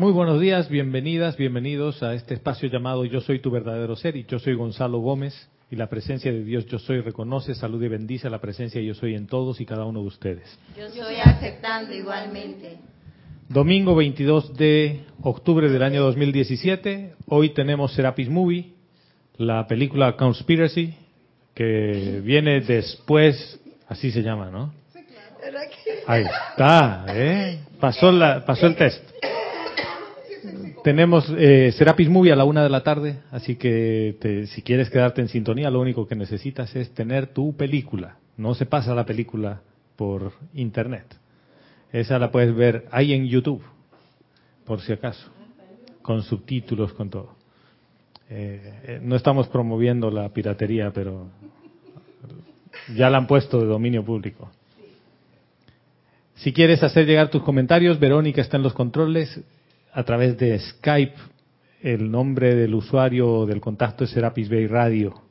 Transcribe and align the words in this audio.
Muy 0.00 0.12
buenos 0.12 0.40
días, 0.40 0.70
bienvenidas, 0.70 1.36
bienvenidos 1.36 2.02
a 2.02 2.14
este 2.14 2.32
espacio 2.32 2.70
llamado 2.70 3.04
Yo 3.04 3.20
soy 3.20 3.38
tu 3.38 3.50
verdadero 3.50 3.96
ser 3.96 4.16
y 4.16 4.24
yo 4.24 4.38
soy 4.38 4.54
Gonzalo 4.54 4.98
Gómez 5.00 5.50
y 5.70 5.76
la 5.76 5.90
presencia 5.90 6.32
de 6.32 6.42
Dios 6.42 6.64
Yo 6.64 6.78
soy 6.78 7.02
reconoce, 7.02 7.54
salud 7.54 7.82
y 7.82 7.88
bendice 7.88 8.30
la 8.30 8.40
presencia 8.40 8.80
Yo 8.80 8.94
soy 8.94 9.14
en 9.14 9.26
todos 9.26 9.60
y 9.60 9.66
cada 9.66 9.84
uno 9.84 10.00
de 10.00 10.06
ustedes. 10.06 10.58
Yo 10.74 10.88
soy 10.88 11.16
aceptando 11.16 11.92
igualmente. 11.92 12.78
Domingo 13.50 13.94
22 13.94 14.56
de 14.56 15.04
octubre 15.20 15.68
del 15.68 15.82
año 15.82 16.02
2017, 16.04 17.16
hoy 17.26 17.50
tenemos 17.50 17.92
Serapis 17.92 18.30
Movie, 18.30 18.72
la 19.36 19.66
película 19.66 20.16
Conspiracy, 20.16 20.94
que 21.52 22.22
viene 22.24 22.62
después, 22.62 23.60
así 23.86 24.10
se 24.10 24.22
llama, 24.22 24.48
¿no? 24.50 24.72
Ahí 26.06 26.24
está, 26.24 27.04
¿eh? 27.10 27.58
Pasó, 27.78 28.10
la, 28.10 28.46
pasó 28.46 28.66
el 28.66 28.76
test. 28.76 29.10
Tenemos 30.82 31.30
eh, 31.36 31.72
Serapis 31.72 32.08
Movie 32.08 32.32
a 32.32 32.36
la 32.36 32.44
una 32.44 32.62
de 32.62 32.70
la 32.70 32.82
tarde, 32.82 33.20
así 33.30 33.56
que 33.56 34.46
si 34.50 34.62
quieres 34.62 34.88
quedarte 34.88 35.20
en 35.20 35.28
sintonía, 35.28 35.70
lo 35.70 35.80
único 35.80 36.06
que 36.06 36.14
necesitas 36.14 36.74
es 36.74 36.94
tener 36.94 37.28
tu 37.28 37.54
película. 37.54 38.16
No 38.36 38.54
se 38.54 38.64
pasa 38.64 38.94
la 38.94 39.04
película 39.04 39.60
por 39.96 40.32
internet. 40.54 41.04
Esa 41.92 42.18
la 42.18 42.30
puedes 42.30 42.54
ver 42.54 42.86
ahí 42.90 43.12
en 43.12 43.26
YouTube, 43.26 43.62
por 44.64 44.80
si 44.80 44.92
acaso, 44.92 45.30
con 46.00 46.22
subtítulos, 46.22 46.94
con 46.94 47.10
todo. 47.10 47.34
Eh, 48.30 48.80
eh, 48.84 49.00
no 49.02 49.16
estamos 49.16 49.48
promoviendo 49.48 50.10
la 50.10 50.28
piratería, 50.30 50.92
pero 50.92 51.26
ya 52.96 53.10
la 53.10 53.18
han 53.18 53.26
puesto 53.26 53.60
de 53.60 53.66
dominio 53.66 54.04
público. 54.04 54.50
Si 56.36 56.54
quieres 56.54 56.82
hacer 56.82 57.06
llegar 57.06 57.28
tus 57.28 57.42
comentarios, 57.42 57.98
Verónica 57.98 58.40
está 58.40 58.56
en 58.56 58.62
los 58.62 58.72
controles 58.72 59.42
a 59.92 60.04
través 60.04 60.36
de 60.38 60.58
Skype. 60.58 61.16
El 61.82 62.10
nombre 62.10 62.54
del 62.54 62.74
usuario 62.74 63.46
del 63.46 63.60
contacto 63.60 64.04
es 64.04 64.10
Serapis 64.10 64.48
Bay 64.48 64.66
Radio. 64.66 65.22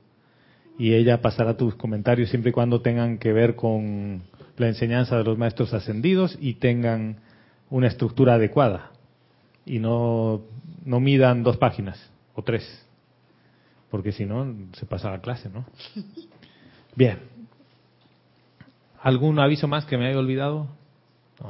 Y 0.78 0.94
ella 0.94 1.22
pasará 1.22 1.58
tus 1.58 1.76
comentarios 1.76 2.30
siempre 2.30 2.50
y 2.50 2.54
cuando 2.54 2.82
tengan 2.82 3.18
que 3.18 3.34
ver 3.34 3.56
con 3.56 4.24
la 4.58 4.68
enseñanza 4.68 5.18
de 5.18 5.24
los 5.24 5.38
maestros 5.38 5.74
ascendidos 5.74 6.38
y 6.40 6.56
tengan 6.56 7.18
una 7.70 7.88
estructura 7.88 8.36
adecuada. 8.36 8.92
Y 9.66 9.80
no, 9.80 10.42
no 10.86 11.00
midan 11.00 11.44
dos 11.44 11.58
páginas 11.58 12.12
o 12.34 12.44
tres. 12.44 12.86
Porque 13.92 14.12
si 14.12 14.26
no, 14.26 14.56
se 14.74 14.86
pasa 14.86 15.12
la 15.12 15.20
clase, 15.20 15.50
¿no? 15.50 15.66
Bien. 16.96 17.20
¿Algún 19.02 19.40
aviso 19.40 19.68
más 19.68 19.86
que 19.86 19.98
me 19.98 20.08
haya 20.08 20.20
olvidado? 20.20 20.68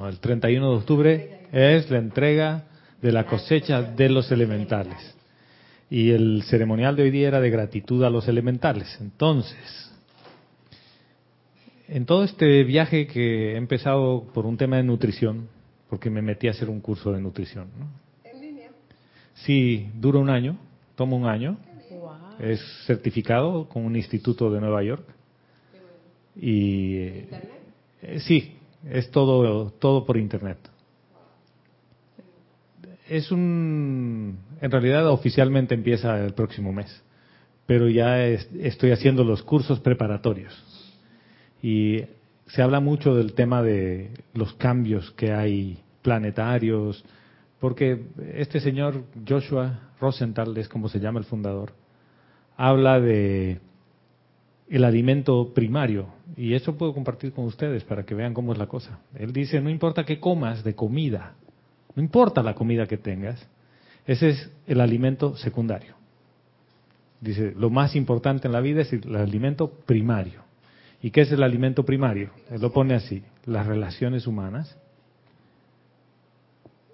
el 0.07 0.19
31 0.19 0.69
de 0.69 0.77
octubre 0.77 1.39
es 1.51 1.89
la 1.89 1.97
entrega 1.97 2.65
de 3.01 3.11
la 3.11 3.25
cosecha 3.25 3.81
de 3.81 4.09
los 4.09 4.31
elementales. 4.31 5.15
Y 5.89 6.11
el 6.11 6.43
ceremonial 6.43 6.95
de 6.95 7.03
hoy 7.03 7.11
día 7.11 7.29
era 7.29 7.39
de 7.39 7.49
gratitud 7.49 8.03
a 8.03 8.09
los 8.09 8.27
elementales. 8.27 8.97
Entonces, 9.01 9.91
en 11.87 12.05
todo 12.05 12.23
este 12.23 12.63
viaje 12.63 13.07
que 13.07 13.53
he 13.53 13.57
empezado 13.57 14.25
por 14.33 14.45
un 14.45 14.57
tema 14.57 14.77
de 14.77 14.83
nutrición, 14.83 15.47
porque 15.89 16.09
me 16.09 16.21
metí 16.21 16.47
a 16.47 16.51
hacer 16.51 16.69
un 16.69 16.81
curso 16.81 17.11
de 17.11 17.21
nutrición. 17.21 17.67
¿En 18.23 18.39
línea? 18.39 18.69
Sí, 19.33 19.89
dura 19.95 20.19
un 20.19 20.29
año, 20.29 20.57
toma 20.95 21.15
un 21.15 21.25
año. 21.25 21.57
Es 22.39 22.61
certificado 22.85 23.67
con 23.67 23.83
un 23.83 23.95
instituto 23.95 24.49
de 24.51 24.61
Nueva 24.61 24.83
York. 24.83 25.03
Y 26.35 26.95
eh, 26.95 28.19
sí, 28.19 28.55
es 28.89 29.11
todo 29.11 29.71
todo 29.71 30.05
por 30.05 30.15
internet 30.15 30.57
es 33.09 33.31
un, 33.31 34.37
en 34.61 34.71
realidad 34.71 35.09
oficialmente 35.09 35.73
empieza 35.73 36.23
el 36.23 36.33
próximo 36.33 36.71
mes, 36.71 37.03
pero 37.65 37.89
ya 37.89 38.25
estoy 38.25 38.91
haciendo 38.91 39.23
los 39.23 39.41
cursos 39.43 39.79
preparatorios. 39.79 40.53
Y 41.61 42.03
se 42.47 42.61
habla 42.61 42.79
mucho 42.79 43.15
del 43.15 43.33
tema 43.33 43.61
de 43.61 44.11
los 44.33 44.53
cambios 44.53 45.11
que 45.11 45.33
hay 45.33 45.79
planetarios, 46.01 47.03
porque 47.59 48.03
este 48.33 48.59
señor 48.59 49.03
Joshua 49.27 49.91
Rosenthal, 49.99 50.55
es 50.57 50.69
como 50.69 50.87
se 50.87 50.99
llama 50.99 51.19
el 51.19 51.25
fundador, 51.25 51.73
habla 52.55 52.99
de 52.99 53.59
el 54.69 54.83
alimento 54.83 55.51
primario, 55.53 56.07
y 56.37 56.53
eso 56.53 56.77
puedo 56.77 56.93
compartir 56.93 57.33
con 57.33 57.45
ustedes 57.45 57.83
para 57.83 58.05
que 58.05 58.13
vean 58.13 58.35
cómo 58.35 58.53
es 58.53 58.59
la 58.59 58.67
cosa. 58.67 58.99
Él 59.15 59.33
dice, 59.33 59.59
no 59.61 59.71
importa 59.71 60.05
qué 60.05 60.19
comas 60.19 60.63
de 60.63 60.75
comida, 60.75 61.33
no 61.99 62.05
importa 62.05 62.41
la 62.41 62.55
comida 62.55 62.87
que 62.87 62.97
tengas, 62.97 63.45
ese 64.07 64.29
es 64.29 64.49
el 64.67 64.79
alimento 64.79 65.35
secundario. 65.35 65.95
Dice, 67.19 67.53
lo 67.57 67.69
más 67.69 67.93
importante 67.93 68.47
en 68.47 68.53
la 68.53 68.61
vida 68.61 68.83
es 68.83 68.93
el 68.93 69.17
alimento 69.17 69.69
primario. 69.69 70.41
¿Y 71.01 71.11
qué 71.11 71.21
es 71.21 71.31
el 71.33 71.43
alimento 71.43 71.83
primario? 71.83 72.29
Él 72.49 72.61
lo 72.61 72.71
pone 72.71 72.93
así, 72.93 73.21
las 73.45 73.67
relaciones 73.67 74.27
humanas, 74.27 74.77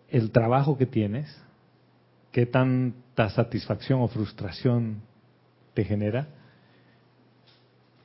el 0.10 0.32
trabajo 0.32 0.76
que 0.76 0.88
tienes, 0.88 1.40
qué 2.32 2.48
tanta 2.48 3.30
satisfacción 3.30 4.02
o 4.02 4.08
frustración 4.08 5.04
te 5.76 5.84
genera, 5.84 6.30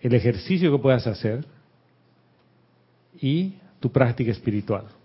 el 0.03 0.13
ejercicio 0.13 0.71
que 0.71 0.83
puedas 0.83 1.07
hacer 1.07 1.47
y 3.19 3.55
tu 3.81 3.91
práctica 3.91 4.33
espiritual. 4.33 5.00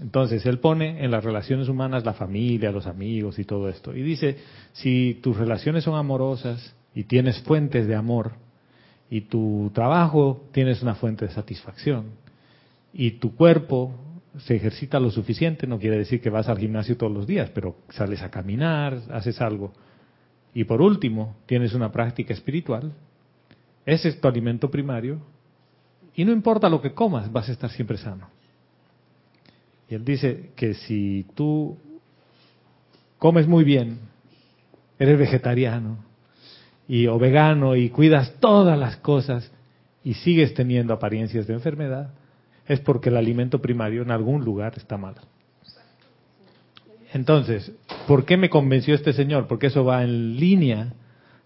Entonces, 0.00 0.44
él 0.46 0.58
pone 0.58 1.04
en 1.04 1.10
las 1.10 1.22
relaciones 1.22 1.68
humanas 1.68 2.04
la 2.04 2.14
familia, 2.14 2.72
los 2.72 2.86
amigos 2.86 3.38
y 3.38 3.44
todo 3.44 3.68
esto. 3.68 3.94
Y 3.94 4.02
dice, 4.02 4.38
si 4.72 5.20
tus 5.22 5.36
relaciones 5.36 5.84
son 5.84 5.94
amorosas 5.94 6.74
y 6.94 7.04
tienes 7.04 7.40
fuentes 7.42 7.86
de 7.86 7.94
amor, 7.94 8.32
y 9.08 9.22
tu 9.22 9.70
trabajo 9.72 10.48
tienes 10.52 10.82
una 10.82 10.96
fuente 10.96 11.26
de 11.26 11.32
satisfacción, 11.32 12.06
y 12.92 13.12
tu 13.12 13.36
cuerpo 13.36 13.94
se 14.38 14.56
ejercita 14.56 14.98
lo 14.98 15.10
suficiente, 15.10 15.66
no 15.66 15.78
quiere 15.78 15.98
decir 15.98 16.20
que 16.20 16.30
vas 16.30 16.48
al 16.48 16.58
gimnasio 16.58 16.96
todos 16.96 17.12
los 17.12 17.26
días, 17.26 17.50
pero 17.54 17.76
sales 17.90 18.22
a 18.22 18.30
caminar, 18.30 19.00
haces 19.12 19.40
algo. 19.40 19.72
Y 20.54 20.64
por 20.64 20.82
último, 20.82 21.36
tienes 21.46 21.74
una 21.74 21.92
práctica 21.92 22.32
espiritual, 22.32 22.92
ese 23.86 24.08
es 24.08 24.20
tu 24.20 24.26
alimento 24.26 24.70
primario, 24.70 25.20
y 26.16 26.24
no 26.24 26.32
importa 26.32 26.68
lo 26.68 26.80
que 26.80 26.94
comas, 26.94 27.30
vas 27.30 27.48
a 27.48 27.52
estar 27.52 27.70
siempre 27.70 27.96
sano. 27.96 28.28
Y 29.88 29.94
él 29.94 30.04
dice 30.04 30.50
que 30.56 30.74
si 30.74 31.26
tú 31.34 31.76
comes 33.18 33.46
muy 33.46 33.64
bien, 33.64 33.98
eres 34.98 35.18
vegetariano 35.18 35.98
y 36.86 37.06
o 37.06 37.18
vegano 37.18 37.76
y 37.76 37.90
cuidas 37.90 38.34
todas 38.40 38.78
las 38.78 38.96
cosas 38.96 39.50
y 40.02 40.14
sigues 40.14 40.54
teniendo 40.54 40.92
apariencias 40.92 41.46
de 41.46 41.54
enfermedad, 41.54 42.10
es 42.66 42.80
porque 42.80 43.08
el 43.08 43.16
alimento 43.16 43.60
primario 43.60 44.02
en 44.02 44.10
algún 44.10 44.44
lugar 44.44 44.74
está 44.76 44.96
mal. 44.96 45.14
Entonces, 47.12 47.72
¿por 48.08 48.24
qué 48.24 48.36
me 48.36 48.50
convenció 48.50 48.94
este 48.94 49.12
señor? 49.12 49.46
Porque 49.46 49.68
eso 49.68 49.84
va 49.84 50.02
en 50.02 50.36
línea 50.36 50.94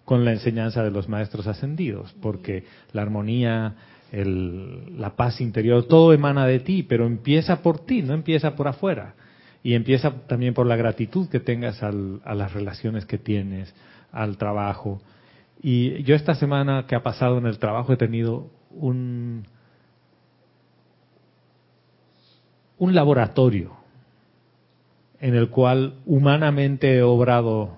con 0.05 0.25
la 0.25 0.33
enseñanza 0.33 0.83
de 0.83 0.91
los 0.91 1.09
maestros 1.09 1.47
ascendidos, 1.47 2.15
porque 2.23 2.65
la 2.93 3.03
armonía 3.03 3.75
el, 4.13 4.99
la 4.99 5.17
paz 5.17 5.41
interior, 5.41 5.85
todo 5.85 6.13
emana 6.13 6.47
de 6.47 6.61
ti, 6.61 6.83
pero 6.83 7.07
empieza 7.07 7.63
por 7.63 7.85
ti, 7.85 8.03
no 8.03 8.15
empieza 8.15 8.55
por 8.57 8.69
afuera. 8.69 9.15
Y 9.63 9.75
empieza 9.75 10.13
también 10.27 10.55
por 10.55 10.67
la 10.67 10.77
gratitud 10.77 11.29
que 11.29 11.41
tengas 11.41 11.83
al, 11.83 12.21
a 12.25 12.35
las 12.35 12.53
relaciones 12.53 13.05
que 13.05 13.19
tienes, 13.19 13.75
al 14.13 14.39
trabajo. 14.39 15.01
Y 15.61 16.03
yo 16.05 16.15
esta 16.15 16.35
semana 16.35 16.87
que 16.87 16.95
ha 16.95 17.03
pasado 17.03 17.39
en 17.39 17.47
el 17.47 17.59
trabajo 17.59 17.93
he 17.93 17.97
tenido 17.97 18.51
un, 18.71 19.45
un 22.79 22.95
laboratorio 22.95 23.77
en 25.21 25.35
el 25.35 25.51
cual 25.51 25.95
humanamente 26.07 26.97
he 26.97 27.03
obrado 27.03 27.77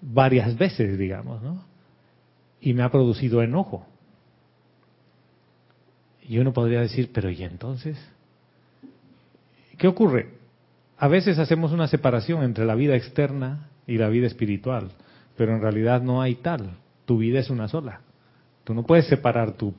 varias 0.00 0.58
veces, 0.58 0.98
digamos, 0.98 1.40
¿no? 1.40 1.64
Y 2.60 2.74
me 2.74 2.82
ha 2.82 2.90
producido 2.90 3.42
enojo 3.42 3.86
y 6.28 6.38
uno 6.38 6.52
podría 6.52 6.80
decir, 6.80 7.10
pero 7.12 7.30
¿y 7.30 7.42
entonces? 7.42 7.98
¿Qué 9.78 9.88
ocurre? 9.88 10.28
A 10.98 11.08
veces 11.08 11.38
hacemos 11.38 11.72
una 11.72 11.88
separación 11.88 12.44
entre 12.44 12.64
la 12.64 12.74
vida 12.74 12.96
externa 12.96 13.68
y 13.86 13.98
la 13.98 14.08
vida 14.08 14.26
espiritual, 14.26 14.90
pero 15.36 15.54
en 15.54 15.60
realidad 15.60 16.02
no 16.02 16.22
hay 16.22 16.36
tal. 16.36 16.76
Tu 17.06 17.18
vida 17.18 17.40
es 17.40 17.50
una 17.50 17.68
sola. 17.68 18.00
Tú 18.64 18.74
no 18.74 18.84
puedes 18.84 19.06
separar 19.06 19.52
tu, 19.52 19.74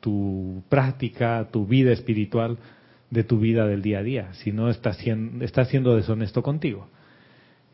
tu 0.00 0.62
práctica, 0.68 1.48
tu 1.50 1.66
vida 1.66 1.92
espiritual 1.92 2.58
de 3.10 3.24
tu 3.24 3.38
vida 3.38 3.66
del 3.66 3.82
día 3.82 4.00
a 4.00 4.02
día, 4.02 4.34
si 4.34 4.52
no 4.52 4.68
estás 4.68 4.98
siendo, 4.98 5.44
estás 5.44 5.68
siendo 5.68 5.96
deshonesto 5.96 6.42
contigo. 6.42 6.88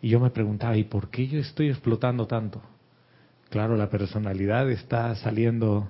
Y 0.01 0.09
yo 0.09 0.21
me 0.21 0.31
preguntaba, 0.31 0.77
¿y 0.77 0.85
por 0.85 1.11
qué 1.11 1.27
yo 1.27 1.41
estoy 1.41 1.69
explotando 1.69 2.27
tanto? 2.27 2.63
Claro, 3.51 3.77
la 3.77 3.91
personalidad 3.91 4.71
está 4.71 5.15
saliendo 5.17 5.89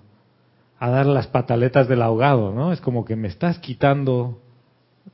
a 0.84 0.90
dar 0.90 1.06
las 1.06 1.26
pataletas 1.26 1.88
del 1.88 2.02
ahogado, 2.02 2.52
¿no? 2.52 2.72
Es 2.72 2.80
como 2.80 3.04
que 3.04 3.16
me 3.16 3.28
estás 3.28 3.58
quitando 3.58 4.40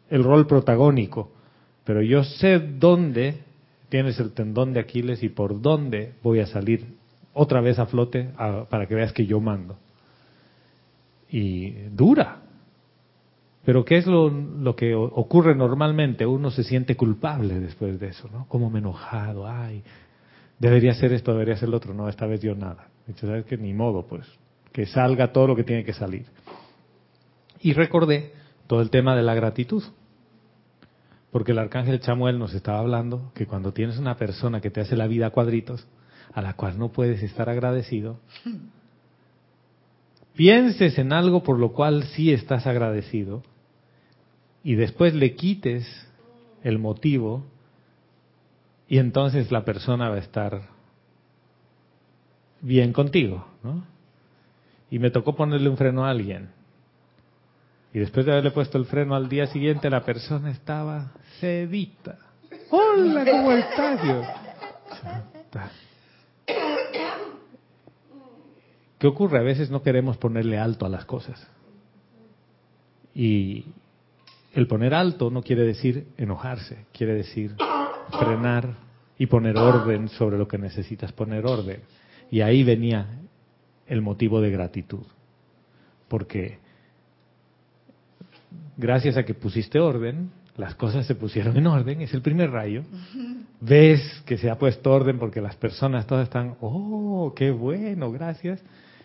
el 0.08 0.24
rol 0.24 0.46
protagónico. 0.46 1.30
pero 1.84 2.02
yo 2.02 2.24
sé 2.24 2.58
dónde 2.58 3.38
tienes 3.88 4.18
el 4.20 4.32
tendón 4.32 4.72
de 4.72 4.80
Aquiles 4.80 5.22
y 5.22 5.28
por 5.28 5.60
dónde 5.60 6.14
voy 6.22 6.40
a 6.40 6.46
salir 6.46 6.96
otra 7.32 7.60
vez 7.60 7.78
a 7.78 7.86
flote 7.86 8.30
para 8.68 8.86
que 8.86 8.94
veas 8.94 9.12
que 9.12 9.26
yo 9.26 9.40
mando. 9.40 9.76
Y 11.28 11.70
dura. 11.90 12.42
Pero 13.64 13.84
¿qué 13.84 13.98
es 13.98 14.06
lo, 14.06 14.74
que 14.76 14.94
ocurre 14.94 15.54
normalmente? 15.54 16.26
Uno 16.26 16.50
se 16.50 16.64
siente 16.64 16.96
culpable 16.96 17.60
después 17.60 18.00
de 18.00 18.08
eso, 18.08 18.28
¿no? 18.32 18.46
Como 18.48 18.70
me 18.70 18.78
enojado, 18.78 19.46
ay, 19.46 19.82
debería 20.58 20.94
ser 20.94 21.12
esto, 21.12 21.32
debería 21.32 21.56
ser 21.56 21.68
lo 21.68 21.76
otro. 21.76 21.94
No, 21.94 22.08
esta 22.08 22.26
vez 22.26 22.40
yo 22.40 22.54
nada. 22.54 22.88
¿sabes 23.16 23.44
que 23.44 23.56
Ni 23.56 23.72
modo, 23.74 24.06
pues. 24.06 24.26
Que 24.72 24.86
salga 24.86 25.32
todo 25.32 25.48
lo 25.48 25.56
que 25.56 25.64
tiene 25.64 25.84
que 25.84 25.92
salir. 25.92 26.26
Y 27.60 27.72
recordé 27.72 28.32
todo 28.66 28.80
el 28.80 28.90
tema 28.90 29.16
de 29.16 29.22
la 29.22 29.34
gratitud. 29.34 29.82
Porque 31.30 31.52
el 31.52 31.58
arcángel 31.58 32.00
Chamuel 32.00 32.38
nos 32.38 32.54
estaba 32.54 32.78
hablando 32.78 33.32
que 33.34 33.46
cuando 33.46 33.72
tienes 33.72 33.98
una 33.98 34.16
persona 34.16 34.60
que 34.60 34.70
te 34.70 34.80
hace 34.80 34.96
la 34.96 35.06
vida 35.06 35.26
a 35.26 35.30
cuadritos, 35.30 35.86
a 36.32 36.42
la 36.42 36.54
cual 36.54 36.78
no 36.78 36.90
puedes 36.90 37.22
estar 37.22 37.48
agradecido, 37.48 38.18
pienses 40.34 40.98
en 40.98 41.12
algo 41.12 41.42
por 41.42 41.58
lo 41.58 41.72
cual 41.72 42.04
sí 42.04 42.32
estás 42.32 42.66
agradecido 42.66 43.42
y 44.62 44.74
después 44.74 45.14
le 45.14 45.34
quites 45.34 45.86
el 46.62 46.78
motivo 46.78 47.44
y 48.88 48.98
entonces 48.98 49.50
la 49.52 49.64
persona 49.64 50.08
va 50.08 50.16
a 50.16 50.20
estar 50.20 50.62
bien 52.60 52.92
contigo, 52.92 53.46
¿no? 53.62 53.84
Y 54.90 54.98
me 54.98 55.10
tocó 55.10 55.34
ponerle 55.34 55.68
un 55.68 55.76
freno 55.76 56.04
a 56.04 56.10
alguien. 56.10 56.50
Y 57.92 57.98
después 57.98 58.26
de 58.26 58.32
haberle 58.32 58.50
puesto 58.50 58.78
el 58.78 58.86
freno 58.86 59.14
al 59.14 59.28
día 59.28 59.46
siguiente, 59.46 59.90
la 59.90 60.04
persona 60.04 60.50
estaba 60.50 61.12
sedita. 61.40 62.18
Hola, 62.70 63.24
¿cómo 63.24 63.52
estás? 63.52 64.00
¿Qué 68.98 69.06
ocurre? 69.06 69.38
A 69.38 69.42
veces 69.42 69.70
no 69.70 69.82
queremos 69.82 70.18
ponerle 70.18 70.58
alto 70.58 70.86
a 70.86 70.88
las 70.88 71.04
cosas. 71.04 71.48
Y 73.14 73.64
el 74.52 74.66
poner 74.66 74.94
alto 74.94 75.30
no 75.30 75.42
quiere 75.42 75.64
decir 75.64 76.08
enojarse, 76.16 76.86
quiere 76.92 77.14
decir 77.14 77.56
frenar 78.18 78.74
y 79.18 79.26
poner 79.26 79.56
orden 79.56 80.08
sobre 80.08 80.38
lo 80.38 80.46
que 80.46 80.58
necesitas 80.58 81.12
poner 81.12 81.46
orden. 81.46 81.80
Y 82.30 82.42
ahí 82.42 82.62
venía 82.62 83.06
el 83.90 84.00
motivo 84.00 84.40
de 84.40 84.50
gratitud. 84.50 85.04
Porque 86.08 86.58
gracias 88.78 89.16
a 89.16 89.24
que 89.24 89.34
pusiste 89.34 89.80
orden, 89.80 90.30
las 90.56 90.74
cosas 90.76 91.06
se 91.06 91.14
pusieron 91.14 91.56
en 91.56 91.66
orden, 91.66 92.00
es 92.00 92.14
el 92.14 92.22
primer 92.22 92.50
rayo. 92.50 92.84
Ves 93.60 94.22
que 94.24 94.38
se 94.38 94.48
ha 94.48 94.58
puesto 94.58 94.92
orden 94.92 95.18
porque 95.18 95.40
las 95.40 95.56
personas 95.56 96.06
todas 96.06 96.24
están, 96.24 96.56
oh, 96.60 97.34
qué 97.34 97.50
bueno, 97.50 98.12
gracias, 98.12 98.62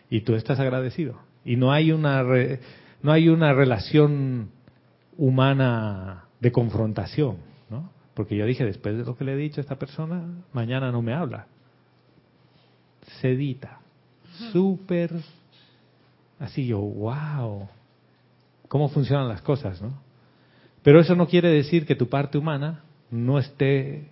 y 0.09 0.21
tú 0.21 0.35
estás 0.35 0.59
agradecido. 0.59 1.19
Y 1.43 1.57
no 1.57 1.71
hay 1.71 1.91
una 1.91 2.23
no 3.01 3.11
hay 3.11 3.27
una 3.27 3.53
relación 3.53 4.49
humana 5.17 6.25
de 6.39 6.51
confrontación, 6.51 7.37
¿no? 7.69 7.89
Porque 8.13 8.35
yo 8.35 8.45
dije, 8.45 8.63
después 8.65 8.97
de 8.97 9.03
lo 9.03 9.17
que 9.17 9.23
le 9.23 9.33
he 9.33 9.37
dicho 9.37 9.59
a 9.59 9.63
esta 9.63 9.77
persona, 9.77 10.43
mañana 10.53 10.91
no 10.91 11.01
me 11.01 11.13
habla. 11.13 11.47
Sedita, 13.21 13.79
súper, 14.51 15.11
así 16.39 16.67
yo, 16.67 16.79
wow, 16.79 17.67
cómo 18.67 18.89
funcionan 18.89 19.27
las 19.27 19.41
cosas, 19.41 19.81
¿no? 19.81 19.93
Pero 20.83 20.99
eso 20.99 21.15
no 21.15 21.27
quiere 21.27 21.49
decir 21.49 21.85
que 21.85 21.95
tu 21.95 22.09
parte 22.09 22.37
humana 22.37 22.83
no 23.09 23.39
esté 23.39 24.11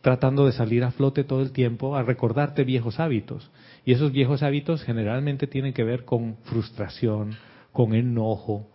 tratando 0.00 0.46
de 0.46 0.52
salir 0.52 0.82
a 0.82 0.90
flote 0.90 1.24
todo 1.24 1.42
el 1.42 1.52
tiempo 1.52 1.94
a 1.94 2.02
recordarte 2.02 2.64
viejos 2.64 2.98
hábitos. 2.98 3.50
Y 3.84 3.92
esos 3.92 4.12
viejos 4.12 4.42
hábitos 4.42 4.82
generalmente 4.82 5.46
tienen 5.46 5.72
que 5.72 5.84
ver 5.84 6.04
con 6.04 6.36
frustración, 6.44 7.36
con 7.72 7.94
enojo, 7.94 8.66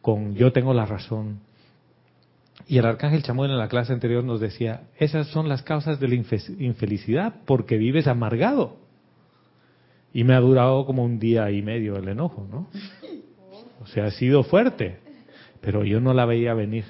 con 0.00 0.34
yo 0.34 0.52
tengo 0.52 0.72
la 0.72 0.86
razón. 0.86 1.40
Y 2.66 2.78
el 2.78 2.86
arcángel 2.86 3.22
Chamuel 3.22 3.50
en 3.50 3.58
la 3.58 3.68
clase 3.68 3.92
anterior 3.92 4.24
nos 4.24 4.40
decía, 4.40 4.82
esas 4.98 5.28
son 5.28 5.48
las 5.48 5.62
causas 5.62 6.00
de 6.00 6.08
la 6.08 6.14
infelicidad 6.14 7.34
porque 7.44 7.76
vives 7.76 8.06
amargado. 8.06 8.76
Y 10.12 10.24
me 10.24 10.34
ha 10.34 10.40
durado 10.40 10.86
como 10.86 11.04
un 11.04 11.18
día 11.18 11.50
y 11.50 11.62
medio 11.62 11.96
el 11.96 12.08
enojo, 12.08 12.46
¿no? 12.50 12.68
O 13.80 13.86
sea, 13.86 14.06
ha 14.06 14.10
sido 14.10 14.42
fuerte, 14.42 14.98
pero 15.60 15.84
yo 15.84 16.00
no 16.00 16.14
la 16.14 16.24
veía 16.24 16.54
venir. 16.54 16.84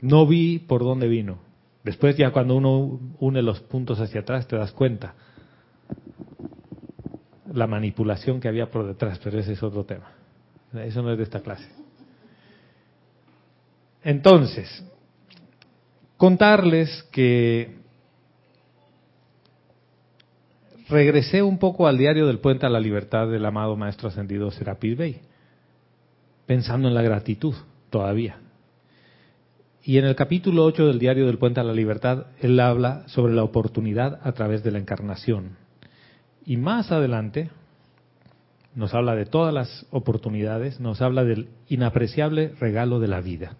No 0.00 0.26
vi 0.26 0.58
por 0.58 0.82
dónde 0.82 1.08
vino. 1.08 1.38
Después 1.82 2.16
ya 2.16 2.30
cuando 2.30 2.56
uno 2.56 3.00
une 3.18 3.42
los 3.42 3.60
puntos 3.60 4.00
hacia 4.00 4.20
atrás 4.20 4.48
te 4.48 4.56
das 4.56 4.72
cuenta 4.72 5.14
la 7.52 7.66
manipulación 7.66 8.40
que 8.40 8.48
había 8.48 8.70
por 8.70 8.86
detrás, 8.86 9.20
pero 9.22 9.38
ese 9.38 9.52
es 9.52 9.62
otro 9.62 9.84
tema. 9.84 10.12
Eso 10.72 11.02
no 11.02 11.12
es 11.12 11.18
de 11.18 11.24
esta 11.24 11.40
clase. 11.40 11.68
Entonces, 14.02 14.84
contarles 16.16 17.04
que 17.12 17.83
regresé 20.94 21.42
un 21.42 21.58
poco 21.58 21.88
al 21.88 21.98
diario 21.98 22.28
del 22.28 22.38
Puente 22.38 22.66
a 22.66 22.68
la 22.68 22.78
Libertad 22.78 23.26
del 23.26 23.44
amado 23.44 23.76
Maestro 23.76 24.08
Ascendido 24.08 24.52
Serapis 24.52 24.96
Bey, 24.96 25.20
pensando 26.46 26.86
en 26.86 26.94
la 26.94 27.02
gratitud 27.02 27.52
todavía. 27.90 28.38
Y 29.82 29.98
en 29.98 30.04
el 30.04 30.14
capítulo 30.14 30.64
8 30.64 30.86
del 30.86 31.00
diario 31.00 31.26
del 31.26 31.38
Puente 31.38 31.58
a 31.58 31.64
la 31.64 31.72
Libertad, 31.72 32.26
él 32.40 32.60
habla 32.60 33.02
sobre 33.08 33.34
la 33.34 33.42
oportunidad 33.42 34.20
a 34.22 34.32
través 34.32 34.62
de 34.62 34.70
la 34.70 34.78
encarnación. 34.78 35.56
Y 36.46 36.58
más 36.58 36.92
adelante, 36.92 37.50
nos 38.76 38.94
habla 38.94 39.16
de 39.16 39.26
todas 39.26 39.52
las 39.52 39.86
oportunidades, 39.90 40.78
nos 40.78 41.02
habla 41.02 41.24
del 41.24 41.48
inapreciable 41.68 42.52
regalo 42.60 43.00
de 43.00 43.08
la 43.08 43.20
vida. 43.20 43.56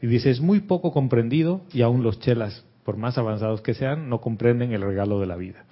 Y 0.00 0.06
dice, 0.06 0.30
es 0.30 0.40
muy 0.40 0.60
poco 0.60 0.90
comprendido 0.90 1.60
y 1.70 1.82
aún 1.82 2.02
los 2.02 2.18
chelas, 2.18 2.64
por 2.82 2.96
más 2.96 3.18
avanzados 3.18 3.60
que 3.60 3.74
sean, 3.74 4.08
no 4.08 4.22
comprenden 4.22 4.72
el 4.72 4.80
regalo 4.80 5.20
de 5.20 5.26
la 5.26 5.36
vida. 5.36 5.66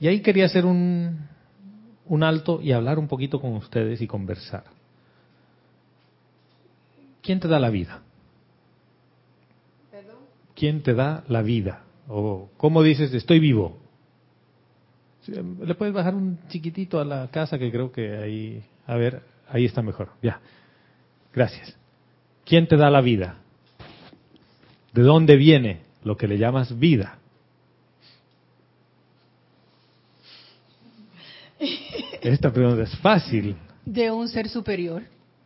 Y 0.00 0.08
ahí 0.08 0.20
quería 0.20 0.46
hacer 0.46 0.64
un, 0.64 1.28
un 2.06 2.22
alto 2.22 2.60
y 2.62 2.72
hablar 2.72 2.98
un 2.98 3.06
poquito 3.06 3.40
con 3.40 3.52
ustedes 3.52 4.00
y 4.00 4.06
conversar. 4.06 4.64
¿Quién 7.22 7.38
te 7.38 7.46
da 7.46 7.60
la 7.60 7.70
vida? 7.70 8.02
¿Quién 10.54 10.82
te 10.82 10.94
da 10.94 11.22
la 11.28 11.42
vida? 11.42 11.84
O 12.08 12.48
cómo 12.56 12.82
dices, 12.82 13.14
estoy 13.14 13.38
vivo. 13.38 13.78
Le 15.26 15.74
puedes 15.74 15.94
bajar 15.94 16.14
un 16.14 16.38
chiquitito 16.48 16.98
a 16.98 17.04
la 17.04 17.28
casa 17.28 17.58
que 17.58 17.70
creo 17.70 17.92
que 17.92 18.16
ahí, 18.16 18.62
a 18.86 18.96
ver, 18.96 19.22
ahí 19.48 19.64
está 19.64 19.80
mejor. 19.80 20.08
Ya. 20.22 20.40
Gracias. 21.32 21.76
¿Quién 22.44 22.66
te 22.66 22.76
da 22.76 22.90
la 22.90 23.00
vida? 23.00 23.36
¿De 24.92 25.02
dónde 25.02 25.36
viene 25.36 25.82
lo 26.02 26.16
que 26.16 26.26
le 26.26 26.38
llamas 26.38 26.76
vida? 26.78 27.19
Esta 32.20 32.52
pregunta 32.52 32.82
es 32.82 32.96
fácil. 32.98 33.56
De 33.84 34.10
un 34.10 34.28
ser 34.28 34.48
superior. 34.48 35.02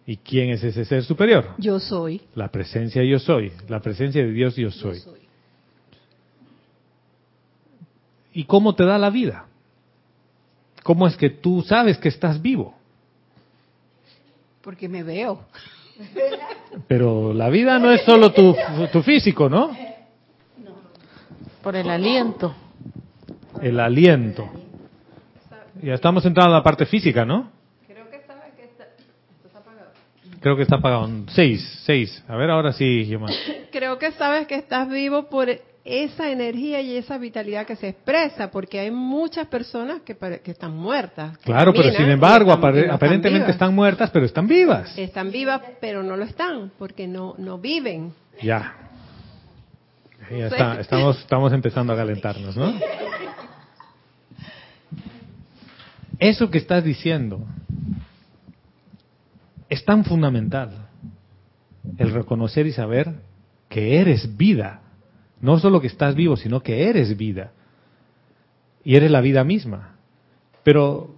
¿Y 0.07 0.17
quién 0.17 0.51
es 0.51 0.63
ese 0.63 0.85
ser 0.85 1.05
superior? 1.05 1.55
Yo 1.59 1.79
soy. 1.81 2.21
La 2.35 2.49
presencia 2.49 3.03
yo 3.03 3.19
soy. 3.19 3.53
La 3.69 3.81
presencia 3.81 4.23
de 4.23 4.33
Dios 4.33 4.57
yo 4.57 4.71
soy. 4.71 4.99
Yo 4.99 5.05
soy. 5.05 5.21
¿Y 8.35 8.45
cómo 8.45 8.75
te 8.75 8.85
da 8.85 8.99
la 8.99 9.11
vida? 9.11 9.47
¿Cómo 10.83 11.07
es 11.07 11.17
que 11.17 11.31
tú 11.31 11.63
sabes 11.63 11.97
que 11.99 12.09
estás 12.09 12.43
vivo? 12.43 12.75
Porque 14.61 14.89
me 14.89 15.03
veo. 15.03 15.41
Pero 16.89 17.33
la 17.33 17.49
vida 17.49 17.79
no 17.79 17.91
es 17.93 18.03
solo 18.03 18.33
tu, 18.33 19.03
físico, 19.03 19.49
¿no? 19.49 19.71
Por 21.63 21.77
el 21.77 21.89
aliento. 21.89 22.55
El 23.63 23.79
aliento. 23.79 24.51
Ya 25.83 25.95
estamos 25.95 26.25
entrando 26.25 26.55
a 26.55 26.59
la 26.59 26.63
parte 26.63 26.87
física, 26.87 27.25
¿no? 27.25 27.51
Creo 27.87 28.09
que 28.11 28.21
sabes 28.27 28.55
que 28.57 28.65
está, 28.65 28.85
está 29.45 29.59
apagado. 29.59 29.91
Creo 30.41 30.57
que 30.57 30.63
está 30.63 30.77
apagado. 30.77 31.09
Seis, 31.29 31.83
seis. 31.85 32.23
A 32.29 32.37
ver, 32.37 32.51
ahora 32.51 32.73
sí, 32.73 33.11
Creo 33.73 33.99
que 33.99 34.13
sabes 34.13 34.47
que 34.47 34.55
estás 34.55 34.89
vivo 34.89 35.29
por 35.29 35.49
esa 35.85 36.31
energía 36.31 36.81
y 36.81 36.97
esa 36.97 37.19
vitalidad 37.19 37.67
que 37.67 37.77
se 37.77 37.89
expresa, 37.89 38.51
porque 38.51 38.81
hay 38.81 38.91
muchas 38.91 39.47
personas 39.49 40.01
que, 40.01 40.17
que 40.17 40.51
están 40.51 40.75
muertas. 40.75 41.37
Claro, 41.39 41.75
pero 41.75 41.91
sin 41.93 42.09
embargo, 42.09 42.53
aparentemente 42.53 43.51
están, 43.51 43.75
muertas, 43.75 44.11
pero 44.11 44.25
están 44.25 44.47
vivas. 44.47 44.97
Están 44.97 45.31
vivas, 45.31 45.61
pero 45.81 46.03
no 46.03 46.17
lo 46.17 46.25
están, 46.25 46.73
porque 46.79 47.07
no, 47.07 47.35
no 47.37 47.59
viven. 47.59 48.15
Ya. 48.43 48.75
Ya 50.31 50.47
está, 50.47 50.81
estamos, 50.81 51.19
estamos 51.19 51.53
empezando 51.53 51.93
a 51.93 51.97
calentarnos, 51.97 52.57
¿no? 52.57 52.73
Eso 56.19 56.51
que 56.51 56.59
estás 56.59 56.85
diciendo 56.85 57.45
es 59.69 59.85
tan 59.85 60.05
fundamental, 60.05 60.89
el 61.99 62.13
reconocer 62.13 62.67
y 62.67 62.73
saber 62.73 63.15
que 63.69 64.01
eres 64.01 64.37
vida. 64.37 64.83
No 65.41 65.59
solo 65.59 65.81
que 65.81 65.89
estás 65.89 66.15
vivo, 66.15 66.37
sino 66.37 66.63
que 66.63 66.89
eres 66.89 67.17
vida. 67.17 67.53
Y 68.85 68.97
eres 68.97 69.11
la 69.11 69.21
vida 69.21 69.45
misma. 69.45 69.97
Pero 70.63 71.15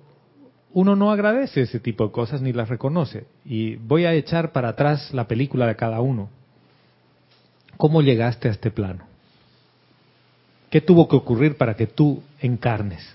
uno 0.72 0.96
no 0.96 1.10
agradece 1.10 1.62
ese 1.62 1.80
tipo 1.80 2.06
de 2.06 2.12
cosas 2.12 2.40
ni 2.40 2.52
las 2.52 2.68
reconoce. 2.68 3.26
Y 3.44 3.76
voy 3.76 4.04
a 4.04 4.14
echar 4.14 4.52
para 4.52 4.70
atrás 4.70 5.12
la 5.12 5.28
película 5.28 5.66
de 5.66 5.76
cada 5.76 6.00
uno. 6.00 6.30
¿Cómo 7.76 8.02
llegaste 8.02 8.48
a 8.48 8.52
este 8.52 8.70
plano? 8.70 9.04
¿Qué 10.70 10.80
tuvo 10.80 11.08
que 11.08 11.16
ocurrir 11.16 11.56
para 11.56 11.74
que 11.74 11.86
tú 11.86 12.22
encarnes? 12.40 13.14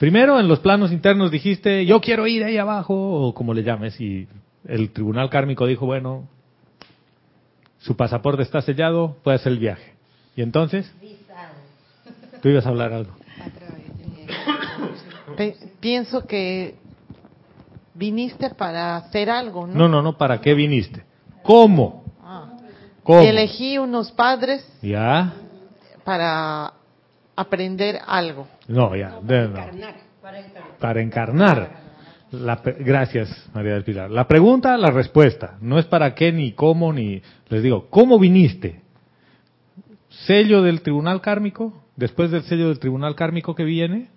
Primero, 0.00 0.40
en 0.40 0.48
los 0.48 0.60
planos 0.60 0.92
internos 0.92 1.30
dijiste, 1.30 1.84
yo 1.84 2.00
quiero 2.00 2.26
ir 2.26 2.42
ahí 2.42 2.56
abajo, 2.56 2.94
o 2.94 3.34
como 3.34 3.52
le 3.52 3.62
llames, 3.62 4.00
y 4.00 4.26
el 4.66 4.92
tribunal 4.92 5.28
kármico 5.28 5.66
dijo, 5.66 5.84
bueno, 5.84 6.26
su 7.80 7.96
pasaporte 7.96 8.42
está 8.42 8.62
sellado, 8.62 9.18
puede 9.22 9.36
hacer 9.36 9.52
el 9.52 9.58
viaje. 9.58 9.92
Y 10.36 10.40
entonces, 10.40 10.90
tú 12.40 12.48
ibas 12.48 12.64
a 12.64 12.70
hablar 12.70 12.94
algo. 12.94 13.12
pienso 15.80 16.26
que 16.26 16.76
viniste 17.92 18.48
para 18.54 18.96
hacer 18.96 19.28
algo, 19.28 19.66
¿no? 19.66 19.74
No, 19.74 19.86
no, 19.86 20.00
no, 20.00 20.16
¿para 20.16 20.40
qué 20.40 20.54
viniste? 20.54 21.04
¿Cómo? 21.42 22.04
Ah. 22.22 22.56
¿Cómo? 23.02 23.20
Elegí 23.20 23.76
unos 23.76 24.12
padres. 24.12 24.66
Ya. 24.80 25.34
Para 26.04 26.72
aprender 27.36 27.98
algo. 28.06 28.46
No, 28.68 28.94
ya. 28.96 29.18
Para, 29.20 29.44
encarnar. 29.44 29.94
para 30.78 31.00
encarnar. 31.00 31.90
La, 32.32 32.62
gracias, 32.78 33.50
María 33.52 33.74
del 33.74 33.84
Pilar. 33.84 34.10
La 34.10 34.28
pregunta, 34.28 34.76
la 34.76 34.90
respuesta. 34.90 35.58
No 35.60 35.78
es 35.78 35.86
para 35.86 36.14
qué, 36.14 36.32
ni 36.32 36.52
cómo, 36.52 36.92
ni... 36.92 37.22
Les 37.48 37.62
digo, 37.62 37.88
¿cómo 37.90 38.18
viniste? 38.18 38.82
¿Sello 40.26 40.62
del 40.62 40.82
tribunal 40.82 41.20
kármico? 41.20 41.82
Después 41.96 42.30
del 42.30 42.42
sello 42.42 42.68
del 42.68 42.78
tribunal 42.78 43.14
kármico 43.16 43.54
que 43.54 43.64
viene. 43.64 44.08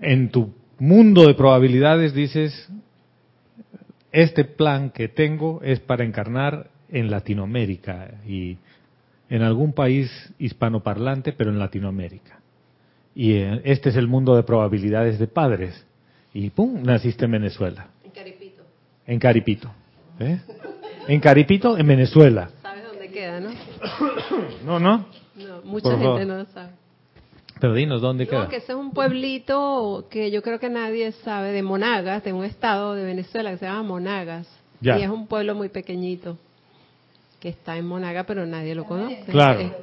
En 0.00 0.30
tu 0.30 0.54
mundo 0.78 1.26
de 1.26 1.34
probabilidades 1.34 2.12
dices, 2.12 2.68
este 4.12 4.44
plan 4.44 4.90
que 4.90 5.08
tengo 5.08 5.60
es 5.62 5.80
para 5.80 6.04
encarnar 6.04 6.70
en 6.88 7.10
Latinoamérica 7.10 8.20
y 8.26 8.58
en 9.28 9.42
algún 9.42 9.72
país 9.72 10.10
hispanoparlante, 10.38 11.32
pero 11.32 11.50
en 11.50 11.58
Latinoamérica. 11.58 12.40
Y 13.14 13.32
eh, 13.32 13.60
este 13.64 13.88
es 13.88 13.96
el 13.96 14.06
mundo 14.06 14.36
de 14.36 14.42
probabilidades 14.42 15.18
de 15.18 15.26
padres. 15.26 15.84
Y 16.32 16.50
¡pum! 16.50 16.82
Naciste 16.82 17.24
en 17.24 17.32
Venezuela. 17.32 17.88
En 18.04 18.10
Caripito. 18.10 18.62
En 19.06 19.18
Caripito. 19.18 19.70
¿eh? 20.20 20.38
En 21.08 21.20
Caripito, 21.20 21.78
en 21.78 21.86
Venezuela. 21.86 22.50
¿Sabes 22.62 22.84
dónde 22.84 23.08
queda, 23.10 23.40
no? 23.40 23.50
no, 24.64 24.78
no. 24.78 25.06
No, 25.34 25.62
mucha 25.64 25.90
gente 25.90 26.24
no 26.24 26.38
lo 26.38 26.44
sabe. 26.46 26.70
Pero 27.58 27.72
dinos, 27.72 28.02
¿dónde 28.02 28.26
queda? 28.26 28.48
que 28.48 28.56
ese 28.56 28.72
es 28.72 28.78
un 28.78 28.90
pueblito 28.90 30.06
que 30.10 30.30
yo 30.30 30.42
creo 30.42 30.60
que 30.60 30.68
nadie 30.68 31.12
sabe, 31.12 31.52
de 31.52 31.62
Monagas, 31.62 32.22
de 32.22 32.34
un 32.34 32.44
estado 32.44 32.94
de 32.94 33.04
Venezuela 33.04 33.50
que 33.50 33.58
se 33.58 33.64
llama 33.64 33.82
Monagas. 33.82 34.46
Y 34.82 34.90
es 34.90 35.08
un 35.08 35.26
pueblo 35.26 35.54
muy 35.54 35.70
pequeñito 35.70 36.36
que 37.40 37.48
está 37.48 37.76
en 37.76 37.86
Monagas, 37.86 38.24
pero 38.26 38.46
nadie 38.46 38.74
lo 38.74 38.84
conoce. 38.84 39.24
Claro. 39.30 39.74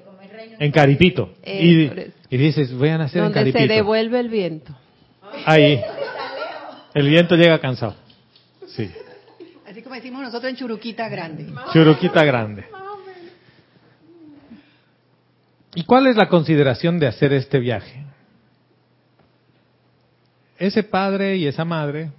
En 0.60 0.72
Caripito. 0.72 1.34
y, 1.46 1.90
dices, 2.30 2.74
voy 2.74 2.90
a 2.90 2.98
nacer 2.98 3.24
en 3.24 3.32
Caripito. 3.32 3.60
Donde 3.60 3.74
se 3.74 3.76
devuelve 3.76 4.20
el 4.20 4.30
viento. 4.30 4.76
Ahí. 5.46 5.82
El 6.94 7.10
viento 7.10 7.36
llega 7.36 7.60
cansado. 7.60 7.96
Sí. 8.68 8.92
Así 9.68 9.82
como 9.82 9.96
decimos 9.96 10.22
nosotros 10.22 10.52
en 10.52 10.58
Churuquita 10.58 11.10
Grande. 11.10 11.48
Churuquita 11.72 12.24
Grande. 12.24 12.66
¿Y 15.76 15.84
cuál 15.86 16.08
es 16.08 16.16
la 16.16 16.30
consideración 16.30 17.00
de 17.00 17.08
hacer 17.08 17.34
este 17.34 17.60
viaje? 17.60 18.04
Ese 20.60 20.84
padre 20.84 21.38
y 21.38 21.48
esa 21.48 21.66
madre 21.66 22.12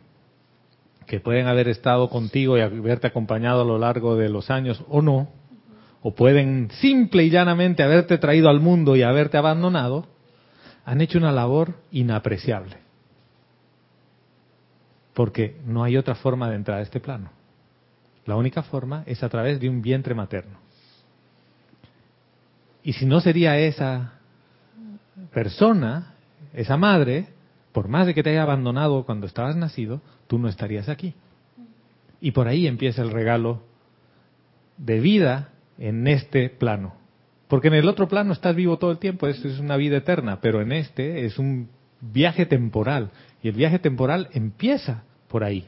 que 1.06 1.20
pueden 1.20 1.46
haber 1.46 1.68
estado 1.68 2.08
contigo 2.08 2.56
y 2.56 2.60
haberte 2.60 3.06
acompañado 3.06 3.62
a 3.62 3.64
lo 3.64 3.78
largo 3.78 4.16
de 4.16 4.28
los 4.28 4.50
años 4.50 4.82
o 4.88 5.02
no, 5.02 5.28
o 6.02 6.14
pueden 6.14 6.70
simple 6.80 7.24
y 7.24 7.30
llanamente 7.30 7.82
haberte 7.82 8.18
traído 8.18 8.48
al 8.48 8.60
mundo 8.60 8.96
y 8.96 9.02
haberte 9.02 9.38
abandonado, 9.38 10.06
han 10.84 11.00
hecho 11.00 11.18
una 11.18 11.32
labor 11.32 11.74
inapreciable. 11.90 12.76
Porque 15.14 15.56
no 15.64 15.84
hay 15.84 15.96
otra 15.96 16.14
forma 16.14 16.50
de 16.50 16.56
entrar 16.56 16.78
a 16.78 16.82
este 16.82 17.00
plano. 17.00 17.30
La 18.26 18.36
única 18.36 18.62
forma 18.62 19.02
es 19.06 19.22
a 19.22 19.28
través 19.28 19.60
de 19.60 19.68
un 19.68 19.80
vientre 19.80 20.14
materno. 20.14 20.58
Y 22.82 22.92
si 22.92 23.06
no 23.06 23.20
sería 23.20 23.58
esa 23.58 24.14
persona, 25.32 26.14
esa 26.52 26.76
madre, 26.76 27.28
por 27.74 27.88
más 27.88 28.06
de 28.06 28.14
que 28.14 28.22
te 28.22 28.30
haya 28.30 28.44
abandonado 28.44 29.04
cuando 29.04 29.26
estabas 29.26 29.56
nacido, 29.56 30.00
tú 30.28 30.38
no 30.38 30.48
estarías 30.48 30.88
aquí. 30.88 31.12
Y 32.20 32.30
por 32.30 32.46
ahí 32.46 32.68
empieza 32.68 33.02
el 33.02 33.10
regalo 33.10 33.64
de 34.76 35.00
vida 35.00 35.48
en 35.76 36.06
este 36.06 36.48
plano. 36.50 36.94
Porque 37.48 37.66
en 37.66 37.74
el 37.74 37.88
otro 37.88 38.06
plano 38.06 38.32
estás 38.32 38.54
vivo 38.54 38.78
todo 38.78 38.92
el 38.92 38.98
tiempo, 38.98 39.26
es, 39.26 39.44
es 39.44 39.58
una 39.58 39.76
vida 39.76 39.96
eterna, 39.96 40.38
pero 40.40 40.62
en 40.62 40.70
este 40.70 41.24
es 41.24 41.36
un 41.36 41.68
viaje 42.00 42.46
temporal. 42.46 43.10
Y 43.42 43.48
el 43.48 43.56
viaje 43.56 43.80
temporal 43.80 44.28
empieza 44.32 45.02
por 45.26 45.42
ahí. 45.42 45.66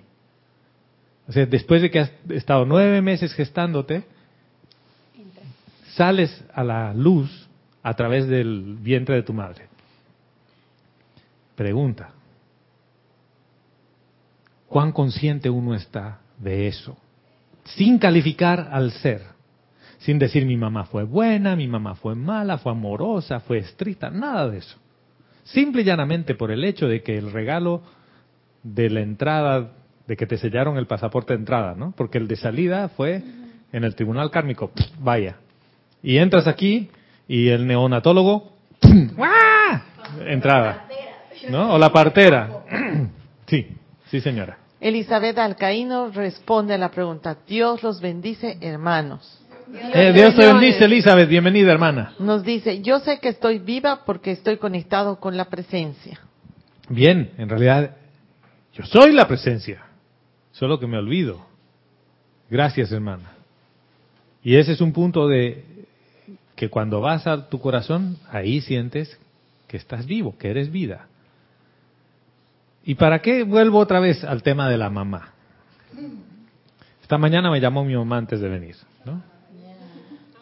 O 1.27 1.33
sea, 1.33 1.45
después 1.45 1.83
de 1.83 1.91
que 1.91 1.99
has 1.99 2.13
estado 2.29 2.65
nueve 2.67 3.03
meses 3.03 3.35
gestándote, 3.35 4.05
sales 5.95 6.45
a 6.55 6.63
la 6.63 6.95
luz 6.95 7.49
a 7.83 7.95
través 7.95 8.29
del 8.29 8.77
vientre 8.81 9.17
de 9.17 9.25
tu 9.25 9.33
madre. 9.33 9.67
Pregunta, 11.57 12.11
¿cuán 14.69 14.93
consciente 14.93 15.51
uno 15.51 15.75
está 15.75 16.21
de 16.39 16.69
eso? 16.69 16.97
Sin 17.65 17.99
calificar 17.99 18.69
al 18.71 18.93
ser 18.93 19.37
sin 20.07 20.21
decir 20.21 20.47
mi 20.47 20.57
mamá 20.57 20.85
fue 20.85 21.05
buena, 21.05 21.57
mi 21.57 21.67
mamá 21.67 21.95
fue 21.97 22.15
mala, 22.15 22.59
fue 22.59 22.71
amorosa, 22.71 23.41
fue 23.41 23.59
estricta, 23.59 24.09
nada 24.09 24.49
de 24.49 24.59
eso. 24.59 24.79
Simple 25.43 25.83
y 25.83 25.85
llanamente 25.85 26.37
por 26.37 26.51
el 26.53 26.65
hecho 26.65 26.87
de 26.87 27.03
que 27.03 27.17
el 27.17 27.33
regalo 27.33 27.83
de 28.63 28.91
la 28.91 29.01
entrada, 29.01 29.73
de 30.07 30.17
que 30.17 30.27
te 30.27 30.39
sellaron 30.39 30.77
el 30.77 30.87
pasaporte 30.87 31.33
de 31.33 31.41
entrada, 31.41 31.75
¿no? 31.75 31.93
Porque 31.97 32.19
el 32.19 32.29
de 32.29 32.37
salida 32.37 32.89
fue 32.91 33.23
en 33.73 33.83
el 33.85 33.95
tribunal 33.97 34.31
kármico, 34.31 34.71
vaya. 35.01 35.39
Y 36.03 36.19
entras 36.19 36.47
aquí 36.47 36.89
y 37.27 37.49
el 37.49 37.67
neonatólogo, 37.67 38.53
entrada, 40.25 40.86
¿no? 41.49 41.75
O 41.75 41.79
la 41.79 41.93
partera. 41.93 42.65
sí, 43.47 43.67
sí 44.11 44.21
señora. 44.21 44.59
Elizabeth 44.81 45.39
Alcaíno 45.39 46.11
responde 46.11 46.75
a 46.75 46.79
la 46.79 46.91
pregunta, 46.91 47.39
Dios 47.47 47.83
los 47.83 48.01
bendice 48.01 48.59
hermanos. 48.61 49.41
Eh, 49.95 50.13
Dios 50.15 50.37
te 50.37 50.47
bendice, 50.47 50.85
Elizabeth. 50.85 51.29
Bienvenida, 51.29 51.73
hermana. 51.73 52.15
Nos 52.21 52.45
dice, 52.45 52.83
yo 52.83 53.01
sé 53.01 53.19
que 53.19 53.31
estoy 53.31 53.59
viva 53.59 54.05
porque 54.05 54.31
estoy 54.31 54.59
conectado 54.59 55.19
con 55.19 55.37
la 55.37 55.47
presencia. 55.47 56.21
Bien, 56.89 57.33
en 57.37 57.49
realidad, 57.49 57.97
yo 58.75 58.85
soy 58.85 59.13
la 59.13 59.27
presencia. 59.27 59.83
Solo 60.53 60.79
que 60.79 60.87
me 60.87 60.99
olvido. 60.99 61.45
Gracias, 62.49 62.93
hermana. 62.93 63.33
Y 64.43 64.55
ese 64.57 64.73
es 64.73 64.81
un 64.81 64.93
punto 64.93 65.27
de 65.27 65.65
que 66.55 66.71
cuando 66.71 67.01
vas 67.01 67.27
a 67.27 67.49
tu 67.49 67.61
corazón, 67.61 68.19
ahí 68.31 68.61
sientes 68.61 69.19
que 69.67 69.77
estás 69.77 70.07
vivo, 70.07 70.37
que 70.39 70.49
eres 70.49 70.71
vida. 70.71 71.09
¿Y 72.87 72.95
para 72.95 73.21
qué 73.21 73.43
vuelvo 73.43 73.79
otra 73.79 74.01
vez 74.01 74.25
al 74.25 74.43
tema 74.43 74.71
de 74.71 74.79
la 74.79 74.89
mamá? 74.89 75.33
Esta 77.03 77.19
mañana 77.19 77.51
me 77.51 77.61
llamó 77.61 77.85
mi 77.85 77.95
mamá 77.95 78.17
antes 78.17 78.41
de 78.41 78.49
venir, 78.49 78.77
¿no? 79.05 79.23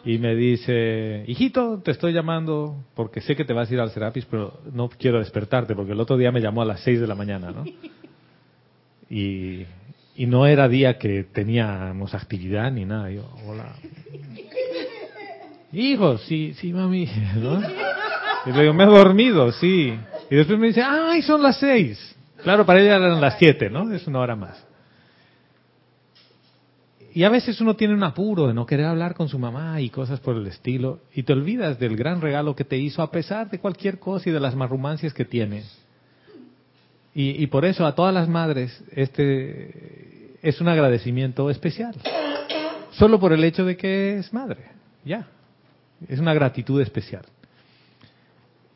y 0.05 0.19
me 0.19 0.35
dice, 0.35 1.23
hijito, 1.25 1.81
te 1.83 1.89
estoy 1.89 2.13
llamando 2.13 2.75
porque 2.93 3.21
sé 3.21 3.35
que 3.35 3.43
te 3.43 3.53
vas 3.53 3.69
a 3.69 3.73
ir 3.73 3.79
al 3.79 3.89
Serapis, 3.89 4.25
pero 4.25 4.59
no 4.71 4.87
quiero 4.87 5.17
despertarte 5.17 5.73
porque 5.73 5.93
el 5.93 5.99
otro 5.99 6.15
día 6.15 6.31
me 6.31 6.41
llamó 6.41 6.61
a 6.61 6.65
las 6.65 6.81
6 6.81 7.01
de 7.01 7.07
la 7.07 7.15
mañana, 7.15 7.51
¿no? 7.51 7.65
Y, 9.09 9.65
y 10.15 10.27
no 10.27 10.45
era 10.45 10.67
día 10.67 10.99
que 10.99 11.23
teníamos 11.23 12.13
actividad 12.13 12.71
ni 12.71 12.85
nada. 12.85 13.09
Yo, 13.09 13.27
hola. 13.47 13.73
Hijo, 15.73 16.19
sí, 16.19 16.53
sí, 16.53 16.71
mami, 16.71 17.09
¿no? 17.37 17.59
Y 18.45 18.51
le 18.51 18.61
digo, 18.61 18.73
me 18.75 18.83
he 18.83 18.87
dormido, 18.87 19.51
sí. 19.53 19.97
Y 20.29 20.35
después 20.35 20.59
me 20.59 20.67
dice, 20.67 20.83
ay, 20.83 21.23
son 21.23 21.41
las 21.41 21.59
6. 21.59 22.14
Claro, 22.45 22.63
para 22.63 22.79
ella 22.79 22.97
eran 22.97 23.19
las 23.19 23.39
7, 23.39 23.71
¿no? 23.71 23.91
Es 23.91 24.05
una 24.05 24.19
hora 24.19 24.35
más. 24.35 24.63
Y 27.11 27.23
a 27.23 27.29
veces 27.29 27.59
uno 27.59 27.75
tiene 27.75 27.95
un 27.95 28.03
apuro 28.03 28.45
de 28.45 28.53
no 28.53 28.67
querer 28.67 28.85
hablar 28.85 29.15
con 29.15 29.27
su 29.29 29.39
mamá 29.39 29.81
y 29.81 29.89
cosas 29.89 30.19
por 30.19 30.35
el 30.35 30.45
estilo, 30.45 30.99
y 31.15 31.23
te 31.23 31.33
olvidas 31.33 31.79
del 31.79 31.97
gran 31.97 32.21
regalo 32.21 32.55
que 32.55 32.63
te 32.63 32.77
hizo 32.77 33.01
a 33.01 33.09
pesar 33.09 33.49
de 33.49 33.57
cualquier 33.57 33.97
cosa 33.97 34.29
y 34.29 34.31
de 34.31 34.39
las 34.39 34.55
marrumancias 34.55 35.11
que 35.11 35.25
tiene. 35.25 35.63
Y, 37.15 37.47
por 37.47 37.65
eso 37.65 37.83
a 37.83 37.95
todas 37.95 38.13
las 38.13 38.29
madres 38.29 38.83
este 38.91 40.37
es 40.43 40.61
un 40.61 40.67
agradecimiento 40.67 41.49
especial. 41.49 41.95
Solo 42.91 43.19
por 43.19 43.33
el 43.33 43.43
hecho 43.43 43.65
de 43.65 43.75
que 43.75 44.19
es 44.19 44.31
madre. 44.31 44.65
Ya. 45.03 45.27
Es 46.07 46.19
una 46.19 46.35
gratitud 46.35 46.79
especial. 46.79 47.25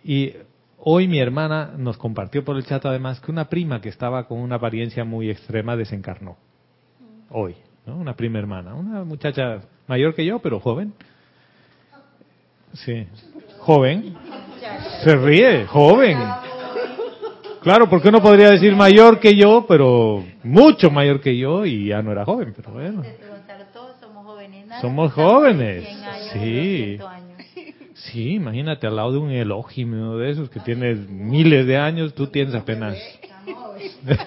Y 0.04 0.34
hoy 0.82 1.08
mi 1.08 1.20
hermana 1.20 1.74
nos 1.78 1.98
compartió 1.98 2.44
por 2.44 2.56
el 2.58 2.66
chat 2.66 2.86
además 2.86 3.20
que 3.20 3.32
una 3.32 3.50
prima 3.50 3.82
que 3.82 3.90
estaba 3.90 4.28
con 4.28 4.40
una 4.40 4.56
apariencia 4.56 5.04
muy 5.04 5.30
extrema 5.30 5.76
desencarnó. 5.76 6.38
Hoy, 7.30 7.56
¿no? 7.86 7.98
Una 7.98 8.16
prima 8.16 8.40
hermana. 8.40 8.74
Una 8.74 9.04
muchacha 9.04 9.62
mayor 9.88 10.16
que 10.16 10.26
yo, 10.26 10.40
pero 10.40 10.60
joven. 10.60 10.94
Sí. 12.74 13.08
Joven. 13.60 14.16
Se 15.04 15.16
ríe, 15.16 15.66
joven. 15.66 16.18
Claro, 17.62 17.90
porque 17.90 18.10
uno 18.10 18.22
podría 18.22 18.52
decir 18.52 18.76
mayor 18.76 19.20
que 19.20 19.36
yo, 19.36 19.66
pero 19.68 20.24
mucho 20.44 20.90
mayor 20.90 21.20
que 21.20 21.38
yo 21.38 21.66
y 21.66 21.88
ya 21.88 22.02
no 22.02 22.12
era 22.12 22.24
joven, 22.26 22.54
pero 22.56 22.72
bueno. 22.72 23.04
Somos 24.82 25.12
jóvenes. 25.14 25.88
Sí. 26.32 26.98
Sí, 28.04 28.36
imagínate 28.36 28.88
al 28.88 28.96
lado 28.96 29.12
de 29.12 29.18
un 29.18 29.32
elógimo 29.32 30.18
de 30.18 30.32
esos 30.32 30.50
que 30.50 30.60
tiene 30.62 30.96
miles 30.96 31.68
de 31.68 31.78
años, 31.78 32.14
tú 32.14 32.28
tienes 32.28 32.56
apenas. 32.56 32.98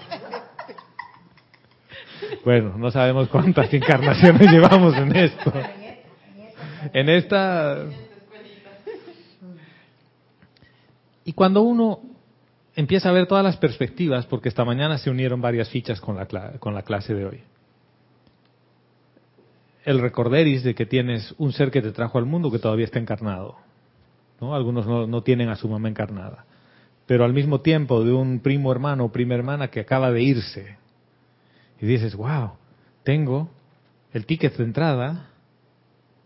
bueno, 2.45 2.77
no 2.77 2.91
sabemos 2.91 3.29
cuántas 3.29 3.73
encarnaciones 3.73 4.51
llevamos 4.51 4.95
en 4.97 5.17
esto. 5.17 5.53
En 6.93 7.09
esta. 7.09 7.87
Y 11.25 11.33
cuando 11.33 11.63
uno 11.63 12.01
empieza 12.75 13.09
a 13.09 13.13
ver 13.13 13.27
todas 13.27 13.45
las 13.45 13.57
perspectivas, 13.57 14.27
porque 14.27 14.49
esta 14.49 14.65
mañana 14.65 14.99
se 14.99 15.09
unieron 15.09 15.41
varias 15.41 15.69
fichas 15.71 16.01
con 16.01 16.17
la, 16.17 16.27
con 16.59 16.75
la 16.75 16.83
clase 16.83 17.15
de 17.15 17.25
hoy. 17.25 17.41
El 19.85 20.01
recorderis 20.01 20.63
de 20.63 20.75
que 20.75 20.87
tienes 20.87 21.35
un 21.39 21.53
ser 21.53 21.71
que 21.71 21.83
te 21.83 21.93
trajo 21.93 22.19
al 22.19 22.27
mundo 22.27 22.51
que 22.51 22.59
todavía 22.59 22.85
está 22.85 22.99
encarnado. 22.99 23.57
¿no? 24.41 24.55
Algunos 24.55 24.87
no, 24.87 25.23
tienen 25.23 25.49
a 25.49 25.57
su 25.57 25.69
mamá 25.69 25.89
encarnada. 25.89 26.45
Pero 27.07 27.25
al 27.25 27.33
mismo 27.33 27.61
tiempo 27.61 28.05
de 28.05 28.13
un 28.13 28.41
primo 28.41 28.71
hermano 28.71 29.05
o 29.05 29.13
prima 29.13 29.35
hermana 29.35 29.69
que 29.69 29.81
acaba 29.81 30.11
de 30.11 30.23
irse. 30.23 30.77
Y 31.81 31.87
dices, 31.87 32.15
wow, 32.15 32.53
tengo 33.03 33.51
el 34.13 34.25
ticket 34.25 34.57
de 34.57 34.65
entrada, 34.65 35.31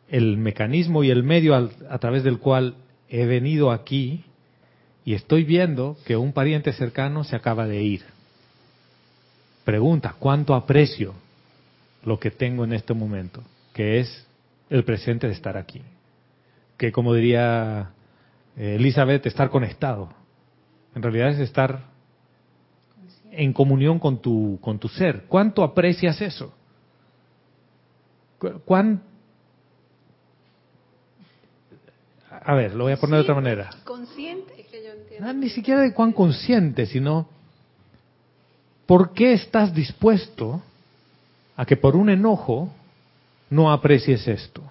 el 0.08 0.36
mecanismo 0.36 1.02
y 1.02 1.10
el 1.10 1.22
medio 1.22 1.54
a 1.54 1.98
través 1.98 2.24
del 2.24 2.38
cual 2.38 2.76
he 3.08 3.24
venido 3.26 3.70
aquí 3.70 4.24
y 5.04 5.14
estoy 5.14 5.44
viendo 5.44 5.96
que 6.04 6.16
un 6.16 6.32
pariente 6.32 6.72
cercano 6.72 7.24
se 7.24 7.36
acaba 7.36 7.66
de 7.66 7.82
ir. 7.82 8.02
Pregunta, 9.64 10.16
¿cuánto 10.18 10.54
aprecio 10.54 11.14
lo 12.06 12.18
que 12.18 12.30
tengo 12.30 12.64
en 12.64 12.72
este 12.72 12.94
momento? 12.94 13.42
Que 13.74 14.00
es 14.00 14.26
el 14.70 14.84
presente 14.84 15.26
de 15.26 15.34
estar 15.34 15.58
aquí. 15.58 15.82
Que 16.78 16.90
como 16.90 17.12
diría 17.12 17.90
eh, 18.56 18.76
Elizabeth, 18.76 19.26
estar 19.26 19.50
conectado. 19.50 20.08
En 20.94 21.02
realidad 21.02 21.28
es 21.28 21.40
estar 21.40 21.80
en 23.30 23.52
comunión 23.52 23.98
con 23.98 24.22
tu, 24.22 24.58
con 24.62 24.78
tu 24.78 24.88
ser. 24.88 25.24
¿Cuánto 25.28 25.62
aprecias 25.62 26.20
eso? 26.22 26.54
¿Cuán, 28.64 29.02
a 32.30 32.54
ver, 32.54 32.74
lo 32.74 32.84
voy 32.84 32.94
a 32.94 32.96
poner 32.96 33.16
de 33.16 33.22
otra 33.22 33.34
manera. 33.34 33.70
Consciente 33.84 34.56
Ah, 35.20 35.32
ni 35.32 35.48
siquiera 35.48 35.80
de 35.80 35.94
cuán 35.94 36.12
consciente, 36.12 36.86
sino 36.86 37.28
por 38.86 39.12
qué 39.12 39.32
estás 39.32 39.74
dispuesto 39.74 40.62
a 41.56 41.64
que 41.64 41.76
por 41.76 41.96
un 41.96 42.10
enojo 42.10 42.70
no 43.50 43.72
aprecies 43.72 44.26
esto. 44.28 44.62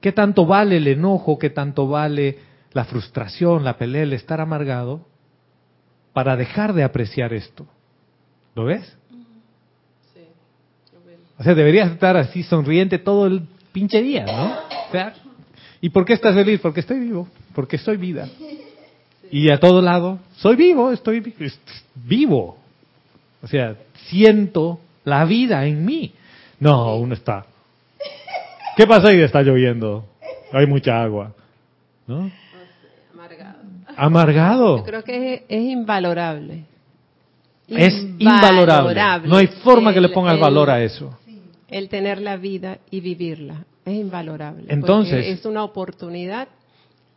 ¿Qué 0.00 0.12
tanto 0.12 0.46
vale 0.46 0.76
el 0.76 0.86
enojo? 0.86 1.38
¿Qué 1.38 1.50
tanto 1.50 1.88
vale 1.88 2.38
la 2.72 2.84
frustración, 2.84 3.64
la 3.64 3.78
pelea, 3.78 4.02
el 4.02 4.12
estar 4.12 4.40
amargado 4.40 5.00
para 6.12 6.36
dejar 6.36 6.74
de 6.74 6.84
apreciar 6.84 7.32
esto? 7.32 7.66
¿Lo 8.54 8.64
ves? 8.64 8.96
Sí, 10.14 10.20
O 11.38 11.42
sea, 11.42 11.54
deberías 11.54 11.90
estar 11.90 12.16
así 12.16 12.42
sonriente 12.42 12.98
todo 12.98 13.26
el 13.26 13.42
pinche 13.72 14.02
día, 14.02 14.24
¿no? 14.24 14.54
¿Y 15.80 15.90
por 15.90 16.04
qué 16.04 16.14
estás 16.14 16.34
feliz? 16.34 16.60
Porque 16.60 16.80
estoy 16.80 16.98
vivo, 16.98 17.28
porque 17.54 17.78
soy 17.78 17.96
vida. 17.96 18.28
Y 19.30 19.50
a 19.50 19.58
todo 19.58 19.82
lado, 19.82 20.18
soy 20.36 20.56
vivo, 20.56 20.92
estoy 20.92 21.20
vivo. 21.94 22.58
O 23.42 23.46
sea, 23.46 23.76
siento 24.08 24.80
la 25.06 25.24
vida 25.24 25.64
en 25.64 25.84
mí. 25.84 26.12
No, 26.58 26.96
uno 26.96 27.14
está. 27.14 27.46
¿Qué 28.76 28.86
pasa 28.86 29.08
ahí? 29.08 29.20
Está 29.20 29.40
lloviendo. 29.40 30.04
Hay 30.52 30.66
mucha 30.66 31.00
agua. 31.00 31.32
¿No? 32.06 32.30
Amargado. 33.14 33.58
Amargado. 33.96 34.76
Yo 34.78 34.84
creo 34.84 35.04
que 35.04 35.44
es, 35.48 35.62
invalorable. 35.62 36.64
Es 37.68 37.94
invalorable. 38.18 39.28
No 39.28 39.36
hay 39.36 39.46
forma 39.46 39.94
que 39.94 40.00
le 40.00 40.08
pongas 40.08 40.38
valor 40.40 40.70
a 40.70 40.82
eso. 40.82 41.16
El 41.68 41.88
tener 41.88 42.20
la 42.20 42.36
vida 42.36 42.78
y 42.90 43.00
vivirla. 43.00 43.64
Es 43.84 43.94
invalorable. 43.94 44.64
Entonces. 44.68 45.26
Es 45.26 45.46
una 45.46 45.62
oportunidad 45.62 46.48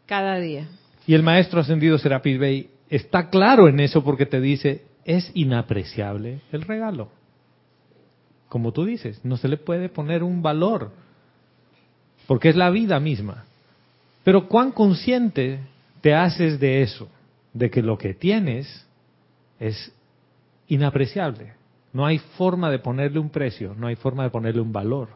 cada 0.06 0.38
día. 0.38 0.67
Y 1.08 1.15
el 1.15 1.23
maestro 1.23 1.60
ascendido 1.60 1.97
Serapis 1.97 2.38
Bey 2.38 2.69
está 2.88 3.30
claro 3.30 3.67
en 3.67 3.80
eso 3.80 4.04
porque 4.04 4.28
te 4.28 4.39
dice, 4.39 4.84
es 5.06 5.32
inapreciable 5.34 6.41
el 6.52 6.62
regalo. 6.62 7.10
Como 8.49 8.71
tú 8.71 8.85
dices, 8.85 9.23
no 9.23 9.38
se 9.38 9.47
le 9.47 9.57
puede 9.57 9.89
poner 9.89 10.23
un 10.23 10.41
valor, 10.41 10.91
porque 12.27 12.49
es 12.49 12.55
la 12.55 12.69
vida 12.69 12.99
misma. 12.99 13.45
Pero 14.23 14.47
cuán 14.47 14.71
consciente 14.71 15.59
te 16.01 16.13
haces 16.13 16.59
de 16.59 16.81
eso, 16.81 17.07
de 17.53 17.69
que 17.69 17.81
lo 17.81 17.97
que 17.97 18.13
tienes 18.13 18.85
es 19.59 19.91
inapreciable. 20.67 21.53
No 21.93 22.05
hay 22.05 22.19
forma 22.19 22.69
de 22.69 22.79
ponerle 22.79 23.19
un 23.19 23.29
precio, 23.29 23.73
no 23.77 23.88
hay 23.88 23.95
forma 23.95 24.23
de 24.23 24.29
ponerle 24.29 24.62
un 24.62 24.71
valor. 24.71 25.09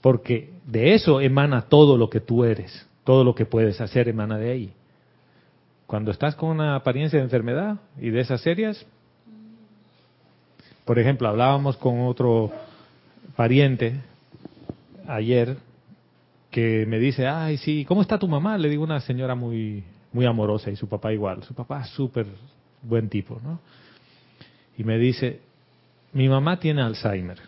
Porque 0.00 0.52
de 0.66 0.94
eso 0.94 1.20
emana 1.20 1.62
todo 1.62 1.96
lo 1.96 2.10
que 2.10 2.20
tú 2.20 2.44
eres. 2.44 2.86
Todo 3.04 3.24
lo 3.24 3.34
que 3.34 3.46
puedes 3.46 3.80
hacer 3.80 4.08
emana 4.08 4.38
de 4.38 4.50
ahí. 4.50 4.72
Cuando 5.86 6.10
estás 6.10 6.34
con 6.34 6.50
una 6.50 6.76
apariencia 6.76 7.18
de 7.18 7.24
enfermedad 7.24 7.78
y 8.00 8.10
de 8.10 8.20
esas 8.20 8.40
serias, 8.40 8.86
por 10.84 10.98
ejemplo, 10.98 11.28
hablábamos 11.28 11.76
con 11.76 12.00
otro 12.02 12.52
pariente 13.36 14.00
ayer 15.06 15.56
que 16.50 16.86
me 16.86 16.98
dice, 16.98 17.26
ay, 17.26 17.56
sí, 17.56 17.84
¿cómo 17.84 18.02
está 18.02 18.18
tu 18.18 18.28
mamá? 18.28 18.56
Le 18.58 18.68
digo 18.68 18.84
una 18.84 19.00
señora 19.00 19.34
muy, 19.34 19.82
muy 20.12 20.26
amorosa 20.26 20.70
y 20.70 20.76
su 20.76 20.88
papá 20.88 21.12
igual. 21.12 21.42
Su 21.42 21.54
papá 21.54 21.82
es 21.82 21.88
súper 21.90 22.26
buen 22.82 23.08
tipo, 23.08 23.40
¿no? 23.42 23.60
Y 24.76 24.84
me 24.84 24.98
dice, 24.98 25.40
mi 26.12 26.28
mamá 26.28 26.58
tiene 26.58 26.82
Alzheimer 26.82 27.38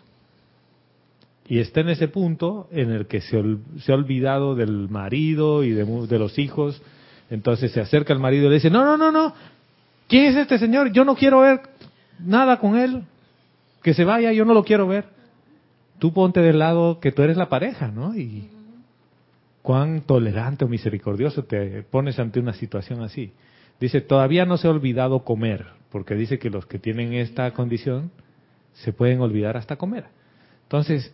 y 1.49 1.59
está 1.59 1.79
en 1.79 1.89
ese 1.89 2.09
punto 2.09 2.67
en 2.71 2.91
el 2.91 3.07
que 3.07 3.21
se, 3.21 3.37
ha 3.37 3.95
olvidado 3.95 4.55
del 4.55 4.89
marido 4.89 5.63
y 5.63 5.71
de, 5.71 6.19
los 6.19 6.37
hijos. 6.37 6.81
Entonces 7.29 7.71
se 7.71 7.79
acerca 7.79 8.13
al 8.13 8.19
marido 8.19 8.47
y 8.47 8.49
le 8.49 8.55
dice, 8.55 8.69
no, 8.69 8.83
no, 8.83 8.97
no, 8.97 9.11
no, 9.11 9.33
¿quién 10.09 10.25
es 10.25 10.35
este 10.35 10.57
señor? 10.57 10.91
Yo 10.91 11.05
no 11.05 11.15
quiero 11.15 11.41
ver 11.41 11.61
nada 12.19 12.57
con 12.59 12.77
él. 12.77 13.03
Que 13.87 13.93
se 13.93 14.03
vaya, 14.03 14.33
yo 14.33 14.43
no 14.43 14.53
lo 14.53 14.65
quiero 14.65 14.85
ver. 14.85 15.05
Tú 15.97 16.11
ponte 16.11 16.41
del 16.41 16.59
lado 16.59 16.99
que 16.99 17.13
tú 17.13 17.21
eres 17.21 17.37
la 17.37 17.47
pareja, 17.47 17.87
¿no? 17.87 18.13
Y 18.17 18.49
cuán 19.61 20.01
tolerante 20.01 20.65
o 20.65 20.67
misericordioso 20.67 21.45
te 21.45 21.83
pones 21.83 22.19
ante 22.19 22.41
una 22.41 22.51
situación 22.51 23.01
así. 23.01 23.31
Dice, 23.79 24.01
todavía 24.01 24.45
no 24.45 24.57
se 24.57 24.67
ha 24.67 24.71
olvidado 24.71 25.23
comer, 25.23 25.67
porque 25.89 26.15
dice 26.15 26.37
que 26.37 26.49
los 26.49 26.65
que 26.65 26.79
tienen 26.79 27.13
esta 27.13 27.49
condición 27.51 28.11
se 28.73 28.91
pueden 28.91 29.21
olvidar 29.21 29.55
hasta 29.55 29.77
comer. 29.77 30.03
Entonces, 30.63 31.13